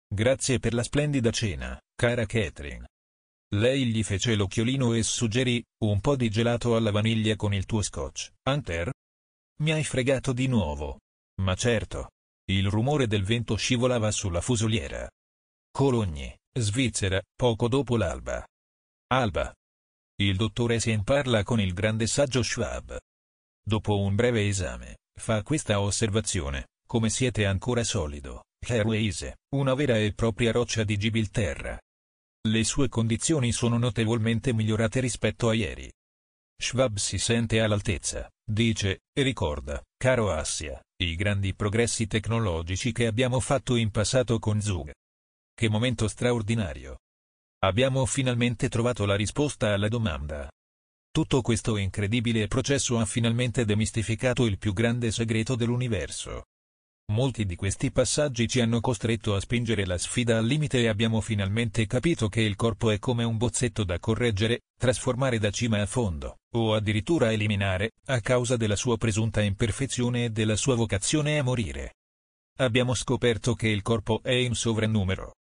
Grazie 0.06 0.58
per 0.58 0.74
la 0.74 0.82
splendida 0.82 1.30
cena, 1.30 1.80
cara 1.94 2.26
Catherine. 2.26 2.86
Lei 3.54 3.86
gli 3.86 4.02
fece 4.02 4.34
l'occhiolino 4.34 4.94
e 4.94 5.02
suggerì, 5.02 5.62
un 5.84 6.00
po' 6.00 6.16
di 6.16 6.30
gelato 6.30 6.74
alla 6.74 6.90
vaniglia 6.90 7.36
con 7.36 7.52
il 7.52 7.66
tuo 7.66 7.82
scotch. 7.82 8.32
Hunter? 8.48 8.90
Mi 9.60 9.72
hai 9.72 9.84
fregato 9.84 10.32
di 10.32 10.46
nuovo. 10.46 11.00
Ma 11.42 11.54
certo. 11.54 12.10
Il 12.50 12.68
rumore 12.68 13.06
del 13.06 13.24
vento 13.24 13.56
scivolava 13.56 14.10
sulla 14.10 14.40
fusoliera. 14.40 15.08
Cologni, 15.70 16.34
Svizzera, 16.58 17.22
poco 17.34 17.68
dopo 17.68 17.96
l'alba. 17.96 18.44
Alba. 19.08 19.52
Il 20.16 20.36
dottore 20.36 20.80
Sen 20.80 21.04
parla 21.04 21.42
con 21.42 21.60
il 21.60 21.74
grande 21.74 22.06
saggio 22.06 22.42
Schwab. 22.42 22.98
Dopo 23.64 24.00
un 24.00 24.14
breve 24.14 24.48
esame, 24.48 24.96
Fa 25.14 25.42
questa 25.42 25.80
osservazione, 25.80 26.68
come 26.86 27.10
siete 27.10 27.44
ancora 27.46 27.84
solido, 27.84 28.44
Airways, 28.66 29.30
una 29.54 29.74
vera 29.74 29.96
e 29.98 30.14
propria 30.14 30.52
roccia 30.52 30.84
di 30.84 30.96
Gibilterra. 30.96 31.78
Le 32.48 32.64
sue 32.64 32.88
condizioni 32.88 33.52
sono 33.52 33.78
notevolmente 33.78 34.52
migliorate 34.52 35.00
rispetto 35.00 35.48
a 35.48 35.54
ieri. 35.54 35.90
Schwab 36.60 36.96
si 36.96 37.18
sente 37.18 37.60
all'altezza, 37.60 38.28
dice, 38.44 39.02
e 39.12 39.22
ricorda, 39.22 39.82
caro 39.96 40.32
Assia, 40.32 40.80
i 41.02 41.14
grandi 41.14 41.54
progressi 41.54 42.06
tecnologici 42.06 42.92
che 42.92 43.06
abbiamo 43.06 43.40
fatto 43.40 43.76
in 43.76 43.90
passato 43.90 44.38
con 44.38 44.60
Zug. 44.60 44.92
Che 45.54 45.68
momento 45.68 46.08
straordinario. 46.08 46.98
Abbiamo 47.64 48.04
finalmente 48.06 48.68
trovato 48.68 49.04
la 49.06 49.14
risposta 49.14 49.72
alla 49.72 49.88
domanda, 49.88 50.50
tutto 51.12 51.42
questo 51.42 51.76
incredibile 51.76 52.48
processo 52.48 52.98
ha 52.98 53.04
finalmente 53.04 53.66
demistificato 53.66 54.46
il 54.46 54.56
più 54.56 54.72
grande 54.72 55.10
segreto 55.10 55.56
dell'universo. 55.56 56.44
Molti 57.12 57.44
di 57.44 57.56
questi 57.56 57.92
passaggi 57.92 58.48
ci 58.48 58.62
hanno 58.62 58.80
costretto 58.80 59.34
a 59.34 59.40
spingere 59.40 59.84
la 59.84 59.98
sfida 59.98 60.38
al 60.38 60.46
limite 60.46 60.78
e 60.78 60.88
abbiamo 60.88 61.20
finalmente 61.20 61.86
capito 61.86 62.30
che 62.30 62.40
il 62.40 62.56
corpo 62.56 62.90
è 62.90 62.98
come 62.98 63.22
un 63.22 63.36
bozzetto 63.36 63.84
da 63.84 63.98
correggere, 63.98 64.60
trasformare 64.80 65.38
da 65.38 65.50
cima 65.50 65.78
a 65.82 65.84
fondo, 65.84 66.38
o 66.54 66.72
addirittura 66.72 67.30
eliminare, 67.30 67.90
a 68.06 68.20
causa 68.20 68.56
della 68.56 68.76
sua 68.76 68.96
presunta 68.96 69.42
imperfezione 69.42 70.24
e 70.24 70.30
della 70.30 70.56
sua 70.56 70.74
vocazione 70.74 71.38
a 71.38 71.42
morire. 71.42 71.96
Abbiamo 72.60 72.94
scoperto 72.94 73.54
che 73.54 73.68
il 73.68 73.82
corpo 73.82 74.22
è 74.22 74.32
in 74.32 74.54
sovrannumero, 74.54 75.34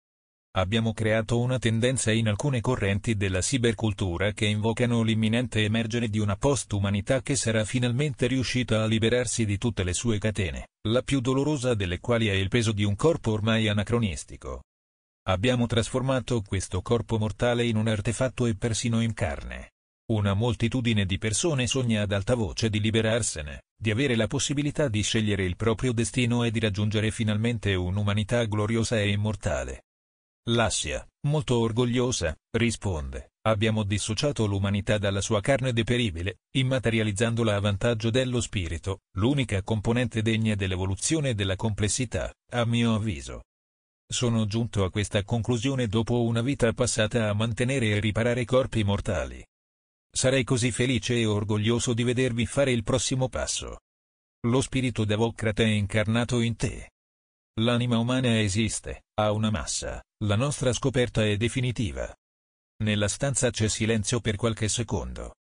Abbiamo 0.56 0.94
creato 0.94 1.40
una 1.40 1.60
tendenza 1.60 2.12
in 2.12 2.28
alcune 2.28 2.60
correnti 2.60 3.16
della 3.16 3.40
cybercultura 3.40 4.32
che 4.32 4.46
invocano 4.46 5.04
l'imminente 5.04 5.64
emergere 5.64 6.10
di 6.10 6.18
una 6.18 6.38
post-umanità 6.38 7.22
che 7.22 7.36
sarà 7.36 7.64
finalmente 7.64 8.26
riuscita 8.26 8.82
a 8.82 8.88
liberarsi 8.88 9.46
di 9.46 9.60
tutte 9.60 9.84
le 9.84 9.94
sue 9.94 10.18
catene, 10.18 10.70
la 10.88 11.04
più 11.04 11.20
dolorosa 11.20 11.76
delle 11.76 12.00
quali 12.00 12.30
è 12.30 12.34
il 12.34 12.48
peso 12.50 12.72
di 12.72 12.84
un 12.84 12.96
corpo 12.96 13.32
ormai 13.32 13.68
anacronistico. 13.68 14.64
Abbiamo 15.28 15.68
trasformato 15.68 16.42
questo 16.42 16.82
corpo 16.82 17.20
mortale 17.20 17.66
in 17.66 17.76
un 17.76 17.88
artefatto 17.88 18.48
e 18.48 18.56
persino 18.56 19.02
in 19.02 19.14
carne. 19.14 19.74
Una 20.12 20.34
moltitudine 20.34 21.06
di 21.06 21.20
persone 21.20 21.68
sogna 21.68 22.02
ad 22.02 22.12
alta 22.12 22.34
voce 22.34 22.72
di 22.72 22.80
liberarsene, 22.80 23.66
di 23.80 23.92
avere 23.92 24.16
la 24.16 24.26
possibilità 24.26 24.88
di 24.88 25.04
scegliere 25.04 25.44
il 25.44 25.56
proprio 25.56 25.94
destino 25.94 26.44
e 26.44 26.50
di 26.50 26.60
raggiungere 26.60 27.12
finalmente 27.12 27.76
un'umanità 27.76 28.44
gloriosa 28.46 29.00
e 29.00 29.10
immortale. 29.10 29.84
L'Assia, 30.52 31.08
molto 31.28 31.60
orgogliosa, 31.60 32.36
risponde, 32.58 33.34
abbiamo 33.46 33.84
dissociato 33.84 34.48
l'umanità 34.48 34.98
dalla 34.98 35.22
sua 35.22 35.42
carne 35.42 35.74
deperibile, 35.74 36.40
immaterializzandola 36.56 37.56
a 37.56 37.60
vantaggio 37.60 38.10
dello 38.10 38.42
spirito, 38.42 39.02
l'unica 39.18 39.62
componente 39.62 40.24
degna 40.24 40.56
dell'evoluzione 40.56 41.30
e 41.30 41.34
della 41.36 41.56
complessità, 41.56 42.34
a 42.54 42.66
mio 42.66 42.96
avviso. 42.96 43.44
Sono 44.12 44.48
giunto 44.48 44.84
a 44.84 44.90
questa 44.90 45.24
conclusione 45.24 45.86
dopo 45.88 46.24
una 46.24 46.42
vita 46.42 46.74
passata 46.74 47.30
a 47.30 47.34
mantenere 47.34 47.90
e 47.90 48.00
riparare 48.00 48.44
corpi 48.46 48.84
mortali. 48.84 49.46
Sarei 50.12 50.44
così 50.44 50.72
felice 50.72 51.16
e 51.16 51.28
orgoglioso 51.28 51.94
di 51.94 52.02
vedervi 52.02 52.48
fare 52.48 52.72
il 52.72 52.84
prossimo 52.84 53.30
passo. 53.30 53.82
Lo 54.48 54.62
spirito 54.62 55.06
devocrata 55.06 55.62
è 55.62 55.68
incarnato 55.68 56.40
in 56.40 56.56
te. 56.56 56.90
L'anima 57.60 57.98
umana 57.98 58.40
esiste, 58.40 59.04
ha 59.16 59.34
una 59.34 59.50
massa, 59.50 60.02
la 60.24 60.38
nostra 60.38 60.72
scoperta 60.72 61.26
è 61.26 61.36
definitiva. 61.36 62.10
Nella 62.84 63.10
stanza 63.10 63.50
c'è 63.50 63.68
silenzio 63.68 64.22
per 64.22 64.38
qualche 64.38 64.70
secondo. 64.70 65.36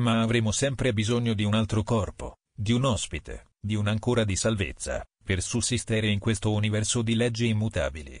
Ma 0.00 0.20
avremo 0.20 0.50
sempre 0.50 0.92
bisogno 0.92 1.32
di 1.32 1.44
un 1.44 1.54
altro 1.54 1.82
corpo, 1.82 2.36
di 2.54 2.72
un 2.72 2.84
ospite, 2.84 3.52
di 3.58 3.74
un'ancora 3.74 4.24
di 4.24 4.36
salvezza, 4.36 5.02
per 5.24 5.40
sussistere 5.40 6.08
in 6.08 6.18
questo 6.18 6.52
universo 6.52 7.00
di 7.00 7.14
leggi 7.14 7.48
immutabili. 7.48 8.20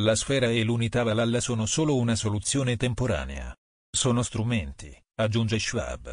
La 0.00 0.16
sfera 0.16 0.48
e 0.48 0.64
l'unità 0.64 1.04
Valhalla 1.04 1.38
sono 1.38 1.66
solo 1.66 1.94
una 1.96 2.16
soluzione 2.16 2.76
temporanea. 2.76 3.54
Sono 3.88 4.22
strumenti, 4.22 4.92
aggiunge 5.20 5.60
Schwab. 5.60 6.12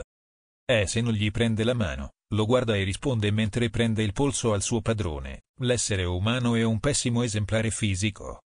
E 0.65 0.85
se 0.85 1.01
non 1.01 1.13
gli 1.13 1.31
prende 1.31 1.63
la 1.63 1.73
mano, 1.73 2.11
Lo 2.33 2.45
guarda 2.45 2.75
e 2.75 2.83
risponde 2.83 3.29
mentre 3.31 3.69
prende 3.69 4.01
il 4.01 4.11
polso 4.11 4.53
al 4.53 4.63
suo 4.63 4.81
padrone. 4.81 5.43
L'essere 5.61 6.03
umano 6.03 6.55
è 6.55 6.63
un 6.63 6.79
pessimo 6.79 7.21
esemplare 7.21 7.69
fisico. 7.69 8.41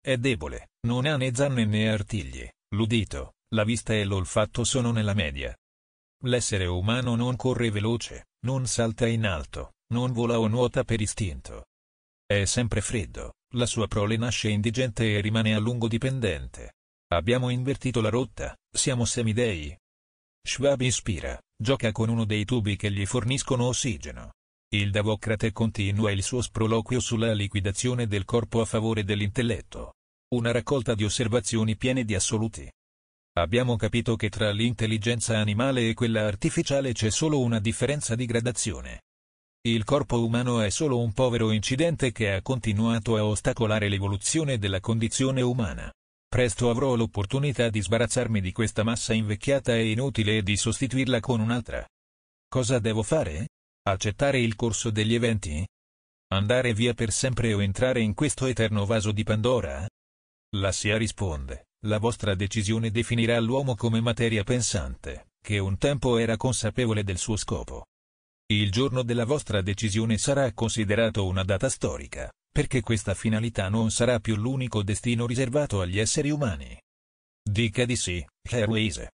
È 0.00 0.16
debole, 0.16 0.70
non 0.86 1.06
ha 1.06 1.16
né 1.16 1.32
zanne 1.34 1.64
né 1.64 1.88
artigli, 1.88 2.48
l'udito, 2.74 3.34
la 3.54 3.62
vista 3.62 3.94
e 3.94 4.04
l'olfatto 4.04 4.64
sono 4.64 4.90
nella 4.90 5.14
media. 5.14 5.56
L'essere 6.24 6.66
umano 6.66 7.14
non 7.14 7.36
corre 7.36 7.70
veloce, 7.70 8.30
non 8.46 8.66
salta 8.66 9.06
in 9.06 9.24
alto, 9.24 9.74
non 9.92 10.12
vola 10.12 10.38
o 10.38 10.48
nuota 10.48 10.82
per 10.82 11.00
istinto. 11.00 11.66
È 12.26 12.44
sempre 12.46 12.80
freddo, 12.80 13.34
la 13.54 13.66
sua 13.66 13.86
prole 13.86 14.16
nasce 14.16 14.48
indigente 14.48 15.16
e 15.16 15.20
rimane 15.20 15.54
a 15.54 15.58
lungo 15.58 15.86
dipendente. 15.86 16.74
Abbiamo 17.12 17.50
invertito 17.50 18.00
la 18.00 18.10
rotta, 18.10 18.56
siamo 18.70 19.04
semidei. 19.04 19.76
Schwab 20.42 20.80
ispira, 20.80 21.38
gioca 21.54 21.92
con 21.92 22.08
uno 22.08 22.24
dei 22.24 22.44
tubi 22.44 22.76
che 22.76 22.90
gli 22.90 23.04
forniscono 23.04 23.66
ossigeno. 23.66 24.32
Il 24.72 24.90
Davocrate 24.90 25.52
continua 25.52 26.10
il 26.10 26.22
suo 26.22 26.40
sproloquio 26.40 26.98
sulla 26.98 27.32
liquidazione 27.32 28.06
del 28.06 28.24
corpo 28.24 28.60
a 28.60 28.64
favore 28.64 29.04
dell'intelletto. 29.04 29.94
Una 30.34 30.50
raccolta 30.50 30.94
di 30.94 31.04
osservazioni 31.04 31.76
piene 31.76 32.04
di 32.04 32.14
assoluti. 32.14 32.70
Abbiamo 33.38 33.76
capito 33.76 34.16
che 34.16 34.28
tra 34.28 34.50
l'intelligenza 34.50 35.38
animale 35.38 35.88
e 35.88 35.94
quella 35.94 36.26
artificiale 36.26 36.92
c'è 36.92 37.10
solo 37.10 37.40
una 37.40 37.60
differenza 37.60 38.14
di 38.14 38.26
gradazione. 38.26 39.02
Il 39.62 39.84
corpo 39.84 40.24
umano 40.24 40.62
è 40.62 40.70
solo 40.70 40.98
un 41.00 41.12
povero 41.12 41.50
incidente 41.50 42.12
che 42.12 42.32
ha 42.32 42.42
continuato 42.42 43.16
a 43.16 43.24
ostacolare 43.24 43.88
l'evoluzione 43.88 44.58
della 44.58 44.80
condizione 44.80 45.42
umana. 45.42 45.92
Presto 46.30 46.70
avrò 46.70 46.94
l'opportunità 46.94 47.70
di 47.70 47.82
sbarazzarmi 47.82 48.40
di 48.40 48.52
questa 48.52 48.84
massa 48.84 49.12
invecchiata 49.12 49.74
e 49.74 49.90
inutile 49.90 50.36
e 50.36 50.42
di 50.44 50.56
sostituirla 50.56 51.18
con 51.18 51.40
un'altra. 51.40 51.84
Cosa 52.48 52.78
devo 52.78 53.02
fare? 53.02 53.48
Accettare 53.88 54.38
il 54.38 54.54
corso 54.54 54.90
degli 54.90 55.14
eventi? 55.14 55.66
Andare 56.32 56.72
via 56.72 56.94
per 56.94 57.10
sempre 57.10 57.52
o 57.52 57.60
entrare 57.60 58.00
in 58.00 58.14
questo 58.14 58.46
eterno 58.46 58.86
vaso 58.86 59.10
di 59.10 59.24
Pandora? 59.24 59.84
La 60.54 60.70
SIA 60.70 60.96
risponde, 60.96 61.70
la 61.86 61.98
vostra 61.98 62.36
decisione 62.36 62.92
definirà 62.92 63.40
l'uomo 63.40 63.74
come 63.74 64.00
materia 64.00 64.44
pensante, 64.44 65.30
che 65.42 65.58
un 65.58 65.78
tempo 65.78 66.16
era 66.16 66.36
consapevole 66.36 67.02
del 67.02 67.18
suo 67.18 67.34
scopo. 67.34 67.86
Il 68.52 68.70
giorno 68.70 69.02
della 69.02 69.24
vostra 69.24 69.62
decisione 69.62 70.16
sarà 70.16 70.52
considerato 70.52 71.26
una 71.26 71.42
data 71.42 71.68
storica, 71.68 72.30
perché 72.50 72.80
questa 72.80 73.14
finalità 73.14 73.68
non 73.68 73.90
sarà 73.90 74.18
più 74.18 74.36
l'unico 74.36 74.82
destino 74.82 75.26
riservato 75.26 75.80
agli 75.80 75.98
esseri 75.98 76.30
umani. 76.30 76.78
Dica 77.42 77.84
di 77.84 77.96
sì, 77.96 78.24
Herweise. 78.42 79.10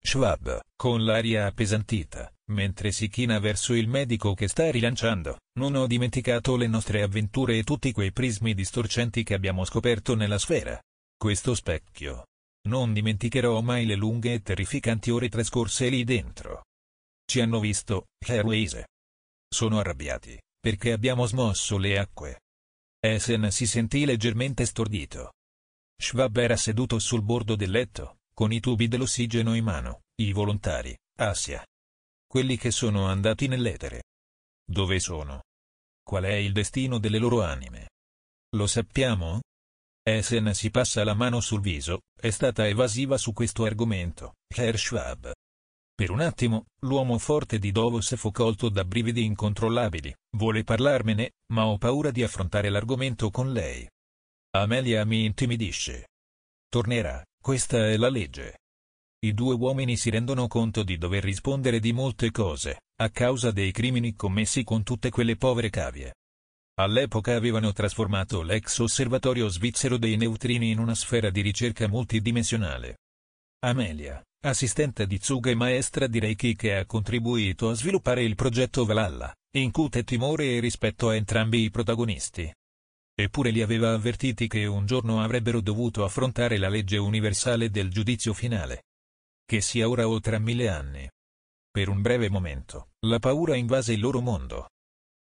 Schwab, 0.00 0.60
con 0.76 1.04
l'aria 1.04 1.46
appesantita, 1.46 2.32
mentre 2.52 2.92
si 2.92 3.08
china 3.08 3.40
verso 3.40 3.74
il 3.74 3.88
medico 3.88 4.34
che 4.34 4.46
sta 4.46 4.70
rilanciando, 4.70 5.40
non 5.58 5.74
ho 5.74 5.86
dimenticato 5.86 6.56
le 6.56 6.68
nostre 6.68 7.02
avventure 7.02 7.58
e 7.58 7.64
tutti 7.64 7.90
quei 7.90 8.12
prismi 8.12 8.54
distorcenti 8.54 9.24
che 9.24 9.34
abbiamo 9.34 9.64
scoperto 9.64 10.14
nella 10.14 10.38
sfera. 10.38 10.80
Questo 11.16 11.54
specchio. 11.54 12.26
Non 12.68 12.92
dimenticherò 12.92 13.60
mai 13.62 13.84
le 13.84 13.94
lunghe 13.94 14.34
e 14.34 14.42
terrificanti 14.42 15.10
ore 15.10 15.28
trascorse 15.28 15.88
lì 15.88 16.04
dentro. 16.04 16.64
Ci 17.24 17.40
hanno 17.40 17.58
visto, 17.58 18.06
Herweise. 18.24 18.86
Sono 19.48 19.78
arrabbiati, 19.78 20.38
perché 20.60 20.92
abbiamo 20.92 21.26
smosso 21.26 21.78
le 21.78 21.98
acque. 21.98 22.40
Essen 23.06 23.52
si 23.52 23.66
sentì 23.66 24.04
leggermente 24.04 24.66
stordito. 24.66 25.34
Schwab 25.96 26.36
era 26.38 26.56
seduto 26.56 26.98
sul 26.98 27.22
bordo 27.22 27.54
del 27.54 27.70
letto, 27.70 28.18
con 28.34 28.52
i 28.52 28.60
tubi 28.60 28.88
dell'ossigeno 28.88 29.54
in 29.54 29.64
mano, 29.64 30.02
i 30.20 30.32
volontari, 30.32 30.96
Assia. 31.18 31.64
Quelli 32.26 32.56
che 32.56 32.70
sono 32.70 33.06
andati 33.06 33.46
nell'etere. 33.46 34.02
Dove 34.68 34.98
sono? 34.98 35.44
Qual 36.02 36.24
è 36.24 36.34
il 36.34 36.52
destino 36.52 36.98
delle 36.98 37.18
loro 37.18 37.42
anime? 37.42 37.90
Lo 38.56 38.66
sappiamo? 38.66 39.40
Essen 40.02 40.52
si 40.52 40.70
passa 40.70 41.04
la 41.04 41.14
mano 41.14 41.40
sul 41.40 41.60
viso, 41.60 42.00
è 42.20 42.30
stata 42.30 42.66
evasiva 42.66 43.16
su 43.18 43.32
questo 43.32 43.64
argomento, 43.64 44.34
Herr 44.52 44.76
Schwab. 44.76 45.32
Per 45.96 46.10
un 46.10 46.20
attimo, 46.20 46.66
l'uomo 46.80 47.16
forte 47.16 47.58
di 47.58 47.72
Davos 47.72 48.16
fu 48.16 48.30
colto 48.30 48.68
da 48.68 48.84
brividi 48.84 49.24
incontrollabili, 49.24 50.14
vuole 50.36 50.62
parlarmene, 50.62 51.36
ma 51.54 51.68
ho 51.68 51.78
paura 51.78 52.10
di 52.10 52.22
affrontare 52.22 52.68
l'argomento 52.68 53.30
con 53.30 53.50
lei. 53.50 53.88
Amelia 54.50 55.06
mi 55.06 55.24
intimidisce. 55.24 56.08
Tornerà, 56.68 57.24
questa 57.42 57.88
è 57.88 57.96
la 57.96 58.10
legge. 58.10 58.58
I 59.24 59.32
due 59.32 59.54
uomini 59.54 59.96
si 59.96 60.10
rendono 60.10 60.46
conto 60.48 60.82
di 60.82 60.98
dover 60.98 61.24
rispondere 61.24 61.80
di 61.80 61.94
molte 61.94 62.30
cose, 62.30 62.80
a 63.00 63.08
causa 63.08 63.50
dei 63.50 63.72
crimini 63.72 64.14
commessi 64.14 64.64
con 64.64 64.82
tutte 64.82 65.08
quelle 65.08 65.36
povere 65.36 65.70
cavie. 65.70 66.12
All'epoca 66.78 67.34
avevano 67.34 67.72
trasformato 67.72 68.42
l'ex 68.42 68.80
osservatorio 68.80 69.48
svizzero 69.48 69.96
dei 69.96 70.18
neutrini 70.18 70.70
in 70.70 70.78
una 70.78 70.94
sfera 70.94 71.30
di 71.30 71.40
ricerca 71.40 71.88
multidimensionale. 71.88 72.98
Amelia, 73.60 74.22
assistente 74.40 75.06
di 75.06 75.18
Zug 75.20 75.46
e 75.46 75.54
maestra 75.54 76.06
di 76.06 76.18
Reiki 76.18 76.54
che 76.54 76.76
ha 76.76 76.86
contribuito 76.86 77.68
a 77.70 77.74
sviluppare 77.74 78.22
il 78.22 78.34
progetto 78.34 78.84
Valhalla, 78.84 79.34
incute 79.56 80.04
timore 80.04 80.56
e 80.56 80.60
rispetto 80.60 81.08
a 81.08 81.16
entrambi 81.16 81.62
i 81.62 81.70
protagonisti. 81.70 82.52
Eppure 83.18 83.50
li 83.50 83.62
aveva 83.62 83.92
avvertiti 83.92 84.46
che 84.46 84.66
un 84.66 84.84
giorno 84.84 85.22
avrebbero 85.22 85.60
dovuto 85.60 86.04
affrontare 86.04 86.58
la 86.58 86.68
legge 86.68 86.98
universale 86.98 87.70
del 87.70 87.90
giudizio 87.90 88.34
finale. 88.34 88.82
Che 89.44 89.60
sia 89.60 89.88
ora 89.88 90.06
o 90.06 90.20
tra 90.20 90.38
mille 90.38 90.68
anni. 90.68 91.08
Per 91.70 91.88
un 91.88 92.02
breve 92.02 92.28
momento, 92.28 92.90
la 93.06 93.18
paura 93.18 93.56
invase 93.56 93.94
il 93.94 94.00
loro 94.00 94.20
mondo. 94.20 94.68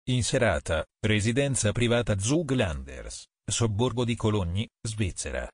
In 0.09 0.23
serata, 0.23 0.85
residenza 1.05 1.73
privata 1.73 2.19
Zuglanders, 2.19 3.25
sobborgo 3.45 4.05
di 4.05 4.15
Cologni, 4.15 4.69
Svizzera. 4.81 5.49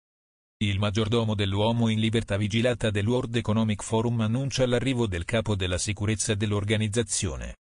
Il 0.59 0.79
maggiordomo 0.79 1.35
dell'uomo 1.35 1.91
in 1.91 2.01
libertà 2.01 2.39
vigilata 2.39 2.91
del 2.91 3.07
World 3.07 3.37
Economic 3.37 3.83
Forum 3.83 4.23
annuncia 4.23 4.67
l'arrivo 4.67 5.07
del 5.07 5.27
capo 5.27 5.55
della 5.55 5.77
sicurezza 5.77 6.35
dell'organizzazione. 6.35 7.57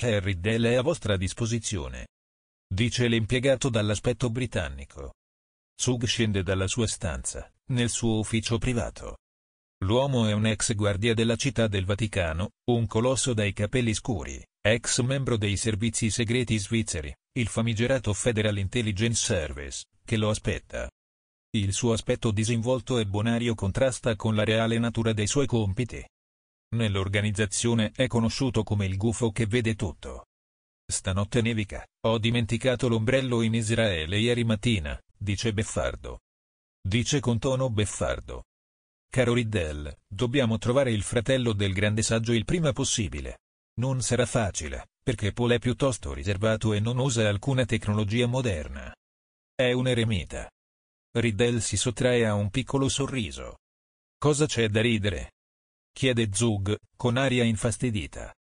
Harry 0.00 0.40
Dell 0.40 0.64
è 0.64 0.74
a 0.76 0.80
vostra 0.80 1.18
disposizione. 1.18 2.06
Dice 2.66 3.06
l'impiegato 3.06 3.68
dall'aspetto 3.68 4.30
britannico. 4.30 5.12
Zug 5.78 6.06
scende 6.06 6.42
dalla 6.42 6.68
sua 6.68 6.86
stanza, 6.86 7.52
nel 7.72 7.90
suo 7.90 8.20
ufficio 8.20 8.56
privato. 8.56 9.18
L'uomo 9.84 10.26
è 10.26 10.32
un 10.32 10.46
ex 10.46 10.74
guardia 10.74 11.12
della 11.12 11.36
città 11.36 11.66
del 11.66 11.84
Vaticano, 11.84 12.52
un 12.70 12.86
colosso 12.86 13.34
dai 13.34 13.52
capelli 13.52 13.92
scuri, 13.92 14.42
ex 14.58 15.02
membro 15.02 15.36
dei 15.36 15.58
servizi 15.58 16.08
segreti 16.08 16.56
svizzeri, 16.56 17.14
il 17.32 17.48
famigerato 17.48 18.14
Federal 18.14 18.56
Intelligence 18.56 19.22
Service, 19.22 19.84
che 20.02 20.16
lo 20.16 20.30
aspetta. 20.30 20.88
Il 21.54 21.74
suo 21.74 21.92
aspetto 21.92 22.30
disinvolto 22.30 22.96
e 22.96 23.04
bonario 23.04 23.54
contrasta 23.54 24.16
con 24.16 24.34
la 24.34 24.42
reale 24.42 24.78
natura 24.78 25.12
dei 25.12 25.26
suoi 25.26 25.46
compiti. 25.46 26.02
Nell'organizzazione 26.76 27.92
è 27.94 28.06
conosciuto 28.06 28.62
come 28.62 28.86
il 28.86 28.96
gufo 28.96 29.30
che 29.32 29.44
vede 29.44 29.74
tutto. 29.74 30.28
Stanotte 30.90 31.42
nevica, 31.42 31.86
ho 32.06 32.16
dimenticato 32.16 32.88
l'ombrello 32.88 33.42
in 33.42 33.52
Israele 33.52 34.18
ieri 34.18 34.44
mattina, 34.44 34.98
dice 35.14 35.52
Beffardo. 35.52 36.20
Dice 36.80 37.20
con 37.20 37.38
tono 37.38 37.68
beffardo. 37.68 38.44
Caro 39.10 39.34
Riddell, 39.34 39.94
dobbiamo 40.06 40.56
trovare 40.56 40.90
il 40.90 41.02
fratello 41.02 41.52
del 41.52 41.74
grande 41.74 42.00
saggio 42.00 42.32
il 42.32 42.46
prima 42.46 42.72
possibile. 42.72 43.40
Non 43.74 44.00
sarà 44.00 44.24
facile, 44.24 44.88
perché 45.02 45.32
Paul 45.32 45.50
è 45.50 45.58
piuttosto 45.58 46.14
riservato 46.14 46.72
e 46.72 46.80
non 46.80 46.96
usa 46.96 47.28
alcuna 47.28 47.66
tecnologia 47.66 48.26
moderna. 48.26 48.90
È 49.54 49.70
un 49.72 49.86
eremita. 49.86 50.50
Riddell 51.14 51.58
si 51.58 51.76
sottrae 51.76 52.24
a 52.24 52.32
un 52.32 52.48
piccolo 52.48 52.88
sorriso. 52.88 53.58
Cosa 54.18 54.46
c'è 54.46 54.68
da 54.68 54.80
ridere? 54.80 55.32
Chiede 55.92 56.30
Zug, 56.32 56.74
con 56.96 57.18
aria 57.18 57.44
infastidita. 57.44 58.32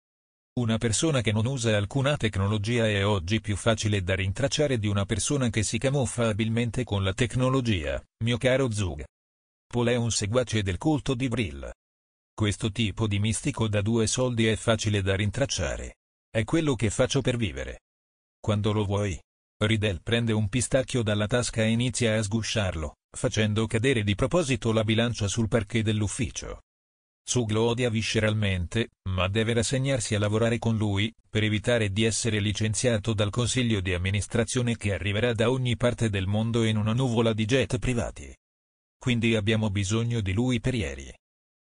Una 0.53 0.77
persona 0.77 1.19
che 1.19 1.33
non 1.33 1.45
usa 1.45 1.75
alcuna 1.75 2.15
tecnologia 2.15 2.87
è 2.87 3.05
oggi 3.05 3.41
più 3.41 3.57
facile 3.57 4.01
da 4.03 4.15
rintracciare 4.15 4.79
di 4.79 4.87
una 4.87 5.05
persona 5.05 5.49
che 5.49 5.63
si 5.63 5.77
camuffa 5.77 6.29
abilmente 6.29 6.85
con 6.85 7.03
la 7.03 7.13
tecnologia, 7.13 8.01
mio 8.23 8.37
caro 8.37 8.71
Zug. 8.71 9.03
Paul 9.67 9.87
è 9.87 9.95
un 9.95 10.11
seguace 10.11 10.63
del 10.63 10.77
culto 10.77 11.13
di 11.13 11.27
Brill. 11.27 11.69
Questo 12.33 12.71
tipo 12.71 13.05
di 13.05 13.19
mistico 13.19 13.67
da 13.67 13.81
due 13.81 14.07
soldi 14.07 14.47
è 14.47 14.55
facile 14.55 15.01
da 15.01 15.15
rintracciare. 15.15 15.95
È 16.29 16.45
quello 16.45 16.75
che 16.75 16.89
faccio 16.89 17.19
per 17.19 17.35
vivere. 17.35 17.81
Quando 18.39 18.71
lo 18.71 18.85
vuoi. 18.85 19.19
Riddell 19.63 20.01
prende 20.01 20.33
un 20.33 20.49
pistacchio 20.49 21.03
dalla 21.03 21.27
tasca 21.27 21.61
e 21.61 21.69
inizia 21.69 22.17
a 22.17 22.23
sgusciarlo, 22.23 22.95
facendo 23.15 23.67
cadere 23.67 24.03
di 24.03 24.15
proposito 24.15 24.71
la 24.71 24.83
bilancia 24.83 25.27
sul 25.27 25.47
parquet 25.47 25.83
dell'ufficio. 25.83 26.61
Zug 27.23 27.51
lo 27.51 27.61
odia 27.65 27.91
visceralmente, 27.91 28.89
ma 29.09 29.27
deve 29.27 29.53
rassegnarsi 29.53 30.15
a 30.15 30.19
lavorare 30.19 30.57
con 30.57 30.75
lui, 30.77 31.13
per 31.29 31.43
evitare 31.43 31.91
di 31.91 32.03
essere 32.03 32.39
licenziato 32.39 33.13
dal 33.13 33.29
consiglio 33.29 33.81
di 33.81 33.93
amministrazione 33.93 34.75
che 34.75 34.93
arriverà 34.93 35.33
da 35.33 35.51
ogni 35.51 35.77
parte 35.77 36.09
del 36.09 36.25
mondo 36.25 36.63
in 36.63 36.77
una 36.77 36.93
nuvola 36.93 37.31
di 37.31 37.45
jet 37.45 37.77
privati. 37.77 38.35
Quindi 38.97 39.35
abbiamo 39.35 39.69
bisogno 39.69 40.21
di 40.21 40.33
lui 40.33 40.59
per 40.59 40.73
ieri. 40.73 41.13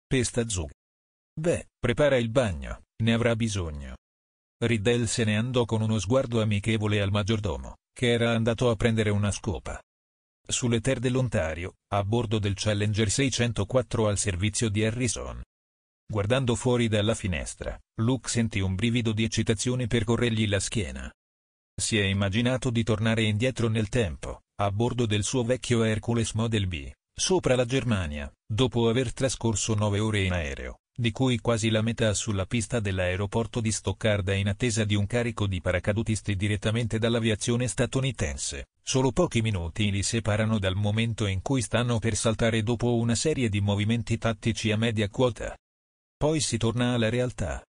Pesta 0.07 0.49
Zug. 0.49 0.71
Beh, 1.35 1.71
prepara 1.79 2.17
il 2.17 2.31
bagno, 2.31 2.83
ne 3.03 3.13
avrà 3.13 3.35
bisogno. 3.35 3.97
Riddell 4.63 5.05
se 5.05 5.25
ne 5.25 5.37
andò 5.37 5.65
con 5.65 5.81
uno 5.81 5.99
sguardo 5.99 6.43
amichevole 6.43 7.01
al 7.01 7.11
maggiordomo, 7.11 7.77
che 7.93 8.11
era 8.11 8.33
andato 8.33 8.71
a 8.71 8.77
prendere 8.77 9.11
una 9.11 9.31
scopa. 9.31 9.81
Sulle 10.47 10.81
terre 10.81 11.01
dell'Ontario, 11.01 11.75
a 11.93 12.03
bordo 12.03 12.39
del 12.39 12.55
Challenger 12.55 13.09
604 13.09 14.09
al 14.09 14.19
servizio 14.19 14.69
di 14.69 14.85
Harrison. 14.85 15.41
Guardando 16.11 16.57
fuori 16.57 16.89
dalla 16.89 17.15
finestra, 17.15 17.79
Luke 18.01 18.29
sentì 18.29 18.59
un 18.59 18.75
brivido 18.75 19.13
di 19.13 19.23
eccitazione 19.23 19.87
percorrergli 19.87 20.49
la 20.49 20.59
schiena. 20.59 21.13
Si 21.81 21.97
è 21.99 22.03
immaginato 22.03 22.71
di 22.71 22.83
tornare 22.83 23.23
indietro 23.23 23.69
nel 23.69 23.89
tempo, 23.89 24.41
a 24.61 24.73
bordo 24.73 25.07
del 25.07 25.23
suo 25.23 25.45
vecchio 25.45 25.85
Hercules 25.85 26.33
Model 26.33 26.67
B, 26.67 26.91
sopra 27.17 27.55
la 27.55 27.65
Germania, 27.65 28.31
dopo 28.45 28.89
aver 28.89 29.13
trascorso 29.13 29.75
nove 29.75 30.01
ore 30.01 30.25
in 30.25 30.33
aereo, 30.33 30.80
di 30.95 31.11
cui 31.13 31.39
quasi 31.39 31.71
la 31.71 31.83
metà 31.83 32.13
sulla 32.15 32.47
pista 32.47 32.81
dell'aeroporto 32.81 33.61
di 33.61 33.73
Stoccarda 33.73 34.35
in 34.35 34.49
attesa 34.49 34.85
di 34.85 34.95
un 34.95 35.07
carico 35.07 35.47
di 35.47 35.61
paracadutisti 35.61 36.37
direttamente 36.37 36.99
dall'aviazione 36.99 37.69
statunitense. 37.69 38.67
Solo 38.83 39.13
pochi 39.13 39.41
minuti 39.41 39.91
li 39.91 40.03
separano 40.03 40.59
dal 40.59 40.75
momento 40.75 41.27
in 41.27 41.43
cui 41.43 41.63
stanno 41.63 41.99
per 41.99 42.17
saltare 42.17 42.63
dopo 42.63 42.97
una 42.97 43.15
serie 43.15 43.49
di 43.49 43.61
movimenti 43.61 44.19
tattici 44.19 44.71
a 44.73 44.77
media 44.77 45.09
quota. 45.09 45.57
Poi 46.17 46.41
si 46.41 46.59
torna 46.59 46.93
alla 46.93 47.09
realtà. 47.09 47.65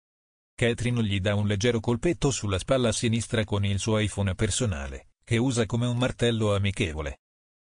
Catherine 0.56 1.04
gli 1.04 1.20
dà 1.20 1.36
un 1.36 1.46
leggero 1.48 1.80
colpetto 1.80 2.32
sulla 2.32 2.58
spalla 2.58 2.92
sinistra 2.92 3.44
con 3.44 3.64
il 3.64 3.80
suo 3.80 3.98
iPhone 4.00 4.34
personale, 4.36 5.10
che 5.24 5.38
usa 5.38 5.66
come 5.66 5.86
un 5.86 5.98
martello 5.98 6.56
amichevole. 6.56 7.20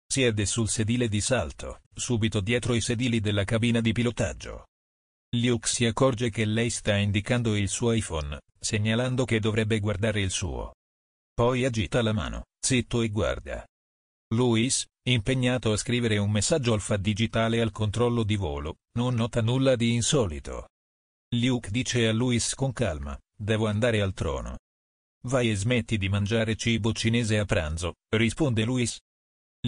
Siede 0.07 0.45
sul 0.45 0.69
sedile 0.69 1.07
di 1.09 1.19
salto, 1.19 1.81
subito 1.93 2.39
dietro 2.39 2.73
i 2.75 2.81
sedili 2.81 3.19
della 3.19 3.43
cabina 3.43 3.81
di 3.81 3.91
pilotaggio. 3.91 4.67
Luke 5.35 5.67
si 5.67 5.85
accorge 5.85 6.29
che 6.29 6.45
lei 6.45 6.69
sta 6.69 6.95
indicando 6.95 7.55
il 7.55 7.67
suo 7.67 7.91
iPhone, 7.91 8.39
segnalando 8.59 9.25
che 9.25 9.39
dovrebbe 9.39 9.79
guardare 9.79 10.21
il 10.21 10.31
suo. 10.31 10.73
Poi 11.33 11.65
agita 11.65 12.01
la 12.01 12.13
mano, 12.13 12.45
zitto 12.59 13.01
e 13.01 13.09
guarda. 13.09 13.65
Louis, 14.33 14.85
impegnato 15.07 15.71
a 15.73 15.77
scrivere 15.77 16.17
un 16.17 16.31
messaggio 16.31 16.73
alfa 16.73 16.97
digitale 16.97 17.61
al 17.61 17.71
controllo 17.71 18.23
di 18.23 18.35
volo, 18.35 18.77
non 18.97 19.15
nota 19.15 19.41
nulla 19.41 19.75
di 19.75 19.93
insolito. 19.93 20.69
Luke 21.35 21.71
dice 21.71 22.07
a 22.07 22.13
Louis 22.13 22.53
con 22.55 22.71
calma, 22.71 23.17
devo 23.37 23.67
andare 23.67 24.01
al 24.01 24.13
trono. 24.13 24.57
Vai 25.25 25.51
e 25.51 25.55
smetti 25.55 25.97
di 25.97 26.07
mangiare 26.07 26.55
cibo 26.55 26.93
cinese 26.93 27.37
a 27.37 27.43
pranzo, 27.43 27.95
risponde 28.15 28.63
Louis. 28.63 28.97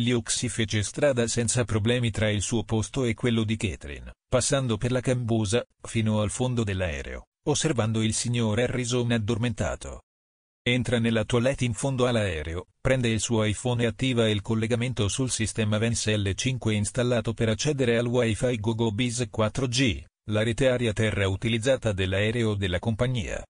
Luke 0.03 0.31
si 0.31 0.49
fece 0.49 0.83
strada 0.83 1.27
senza 1.27 1.63
problemi 1.63 2.11
tra 2.11 2.29
il 2.29 2.41
suo 2.41 2.63
posto 2.63 3.03
e 3.03 3.13
quello 3.13 3.43
di 3.43 3.57
Catherine, 3.57 4.13
passando 4.27 4.77
per 4.77 4.91
la 4.91 5.01
cambusa, 5.01 5.65
fino 5.81 6.21
al 6.21 6.29
fondo 6.29 6.63
dell'aereo, 6.63 7.25
osservando 7.47 8.01
il 8.01 8.13
signor 8.13 8.59
Harrison 8.59 9.11
addormentato. 9.11 10.01
Entra 10.61 10.99
nella 10.99 11.23
toilette 11.23 11.65
in 11.65 11.73
fondo 11.73 12.05
all'aereo, 12.05 12.67
prende 12.79 13.09
il 13.09 13.19
suo 13.19 13.43
iPhone 13.43 13.83
e 13.83 13.85
attiva 13.87 14.29
il 14.29 14.41
collegamento 14.41 15.07
sul 15.07 15.31
sistema 15.31 15.77
Vens 15.77 16.05
L5 16.05 16.71
installato 16.71 17.33
per 17.33 17.49
accedere 17.49 17.97
al 17.97 18.05
Wi-Fi 18.05 18.59
GoGoBiz 18.59 19.29
4G, 19.31 20.03
la 20.29 20.43
rete 20.43 20.69
aria-terra 20.69 21.27
utilizzata 21.27 21.91
dell'aereo 21.91 22.53
della 22.53 22.79
compagnia. 22.79 23.43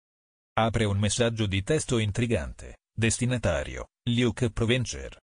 Apre 0.59 0.85
un 0.85 0.99
messaggio 0.99 1.47
di 1.47 1.63
testo 1.63 1.99
intrigante. 1.99 2.77
Destinatario, 2.95 3.89
Luke 4.11 4.51
Provencher. 4.51 5.19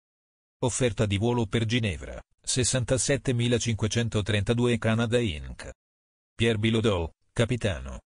Offerta 0.64 1.06
di 1.06 1.18
volo 1.18 1.46
per 1.46 1.66
Ginevra, 1.66 2.18
67.532 2.46 4.78
Canada 4.78 5.20
Inc. 5.20 5.70
Pierre 6.34 6.58
Bilodeau, 6.58 7.12
capitano. 7.34 8.00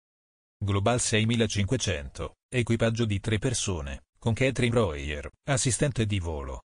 Global 0.58 1.00
6500, 1.00 2.38
equipaggio 2.50 3.06
di 3.06 3.20
tre 3.20 3.38
persone, 3.38 4.06
con 4.18 4.34
Catherine 4.34 4.74
Royer, 4.74 5.30
assistente 5.44 6.08
di 6.08 6.18
volo. 6.18 6.64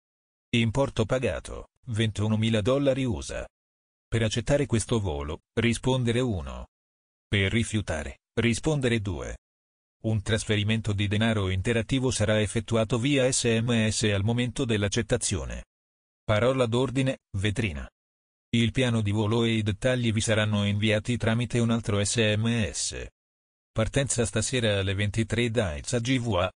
Importo 0.56 1.04
pagato, 1.04 1.68
21.000 1.90 2.60
dollari 2.60 3.04
USA. 3.04 3.46
Per 4.08 4.22
accettare 4.22 4.64
questo 4.64 4.98
volo, 5.00 5.40
rispondere 5.52 6.20
1. 6.20 6.66
Per 7.28 7.52
rifiutare, 7.52 8.20
rispondere 8.40 9.00
2. 9.00 9.36
Un 10.04 10.22
trasferimento 10.22 10.94
di 10.94 11.08
denaro 11.08 11.50
interattivo 11.50 12.10
sarà 12.10 12.40
effettuato 12.40 12.98
via 12.98 13.30
SMS 13.30 14.04
al 14.04 14.24
momento 14.24 14.64
dell'accettazione. 14.64 15.64
Parola 16.24 16.64
d'ordine, 16.64 17.18
vetrina. 17.36 17.86
Il 18.56 18.72
piano 18.72 19.02
di 19.02 19.10
volo 19.10 19.44
e 19.44 19.56
i 19.56 19.62
dettagli 19.62 20.10
vi 20.10 20.22
saranno 20.22 20.64
inviati 20.64 21.18
tramite 21.18 21.58
un 21.58 21.68
altro 21.68 22.02
SMS. 22.02 23.06
Partenza 23.70 24.24
stasera 24.24 24.78
alle 24.78 24.94
23 24.94 25.50
da 25.50 25.76
Izza 25.76 25.98
GVA. 25.98 26.50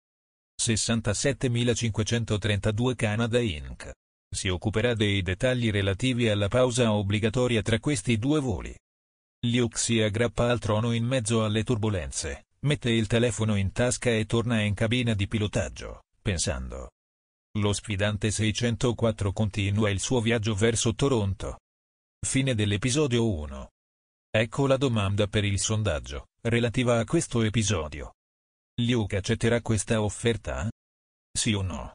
67532 0.56 2.96
Canada 2.96 3.42
Inc. 3.42 3.92
Si 4.34 4.48
occuperà 4.48 4.94
dei 4.94 5.22
dettagli 5.22 5.70
relativi 5.70 6.30
alla 6.30 6.48
pausa 6.48 6.94
obbligatoria 6.94 7.62
tra 7.62 7.78
questi 7.80 8.18
due 8.18 8.40
voli. 8.40 8.74
Luke 9.48 9.78
si 9.78 10.00
aggrappa 10.00 10.50
al 10.50 10.60
trono 10.60 10.94
in 10.94 11.04
mezzo 11.04 11.44
alle 11.44 11.66
turbulenze, 11.66 12.46
mette 12.62 12.90
il 12.90 13.08
telefono 13.08 13.58
in 13.58 13.74
tasca 13.74 14.12
e 14.12 14.26
torna 14.26 14.62
in 14.62 14.74
cabina 14.74 15.14
di 15.14 15.28
pilotaggio, 15.28 16.04
pensando. 16.22 16.92
Lo 17.58 17.74
sfidante 17.74 18.30
604 18.30 19.34
continua 19.34 19.90
il 19.90 20.00
suo 20.00 20.22
viaggio 20.22 20.54
verso 20.54 20.94
Toronto. 20.94 21.58
Fine 22.24 22.54
dell'episodio 22.54 23.28
1. 23.28 23.70
Ecco 24.30 24.68
la 24.68 24.78
domanda 24.78 25.26
per 25.26 25.44
il 25.44 25.60
sondaggio, 25.60 26.28
relativa 26.42 27.00
a 27.00 27.04
questo 27.04 27.42
episodio. 27.42 28.14
Luke 28.82 29.18
accetterà 29.18 29.62
questa 29.62 30.04
offerta? 30.04 30.70
Sì 31.36 31.54
o 31.54 31.64
no? 31.64 31.94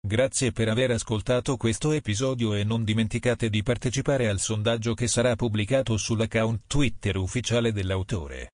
Grazie 0.00 0.52
per 0.52 0.68
aver 0.68 0.92
ascoltato 0.92 1.56
questo 1.56 1.90
episodio 1.90 2.54
e 2.54 2.62
non 2.62 2.84
dimenticate 2.84 3.50
di 3.50 3.64
partecipare 3.64 4.28
al 4.28 4.38
sondaggio 4.38 4.94
che 4.94 5.08
sarà 5.08 5.34
pubblicato 5.34 5.96
sull'account 5.96 6.62
Twitter 6.68 7.16
ufficiale 7.16 7.72
dell'autore. 7.72 8.52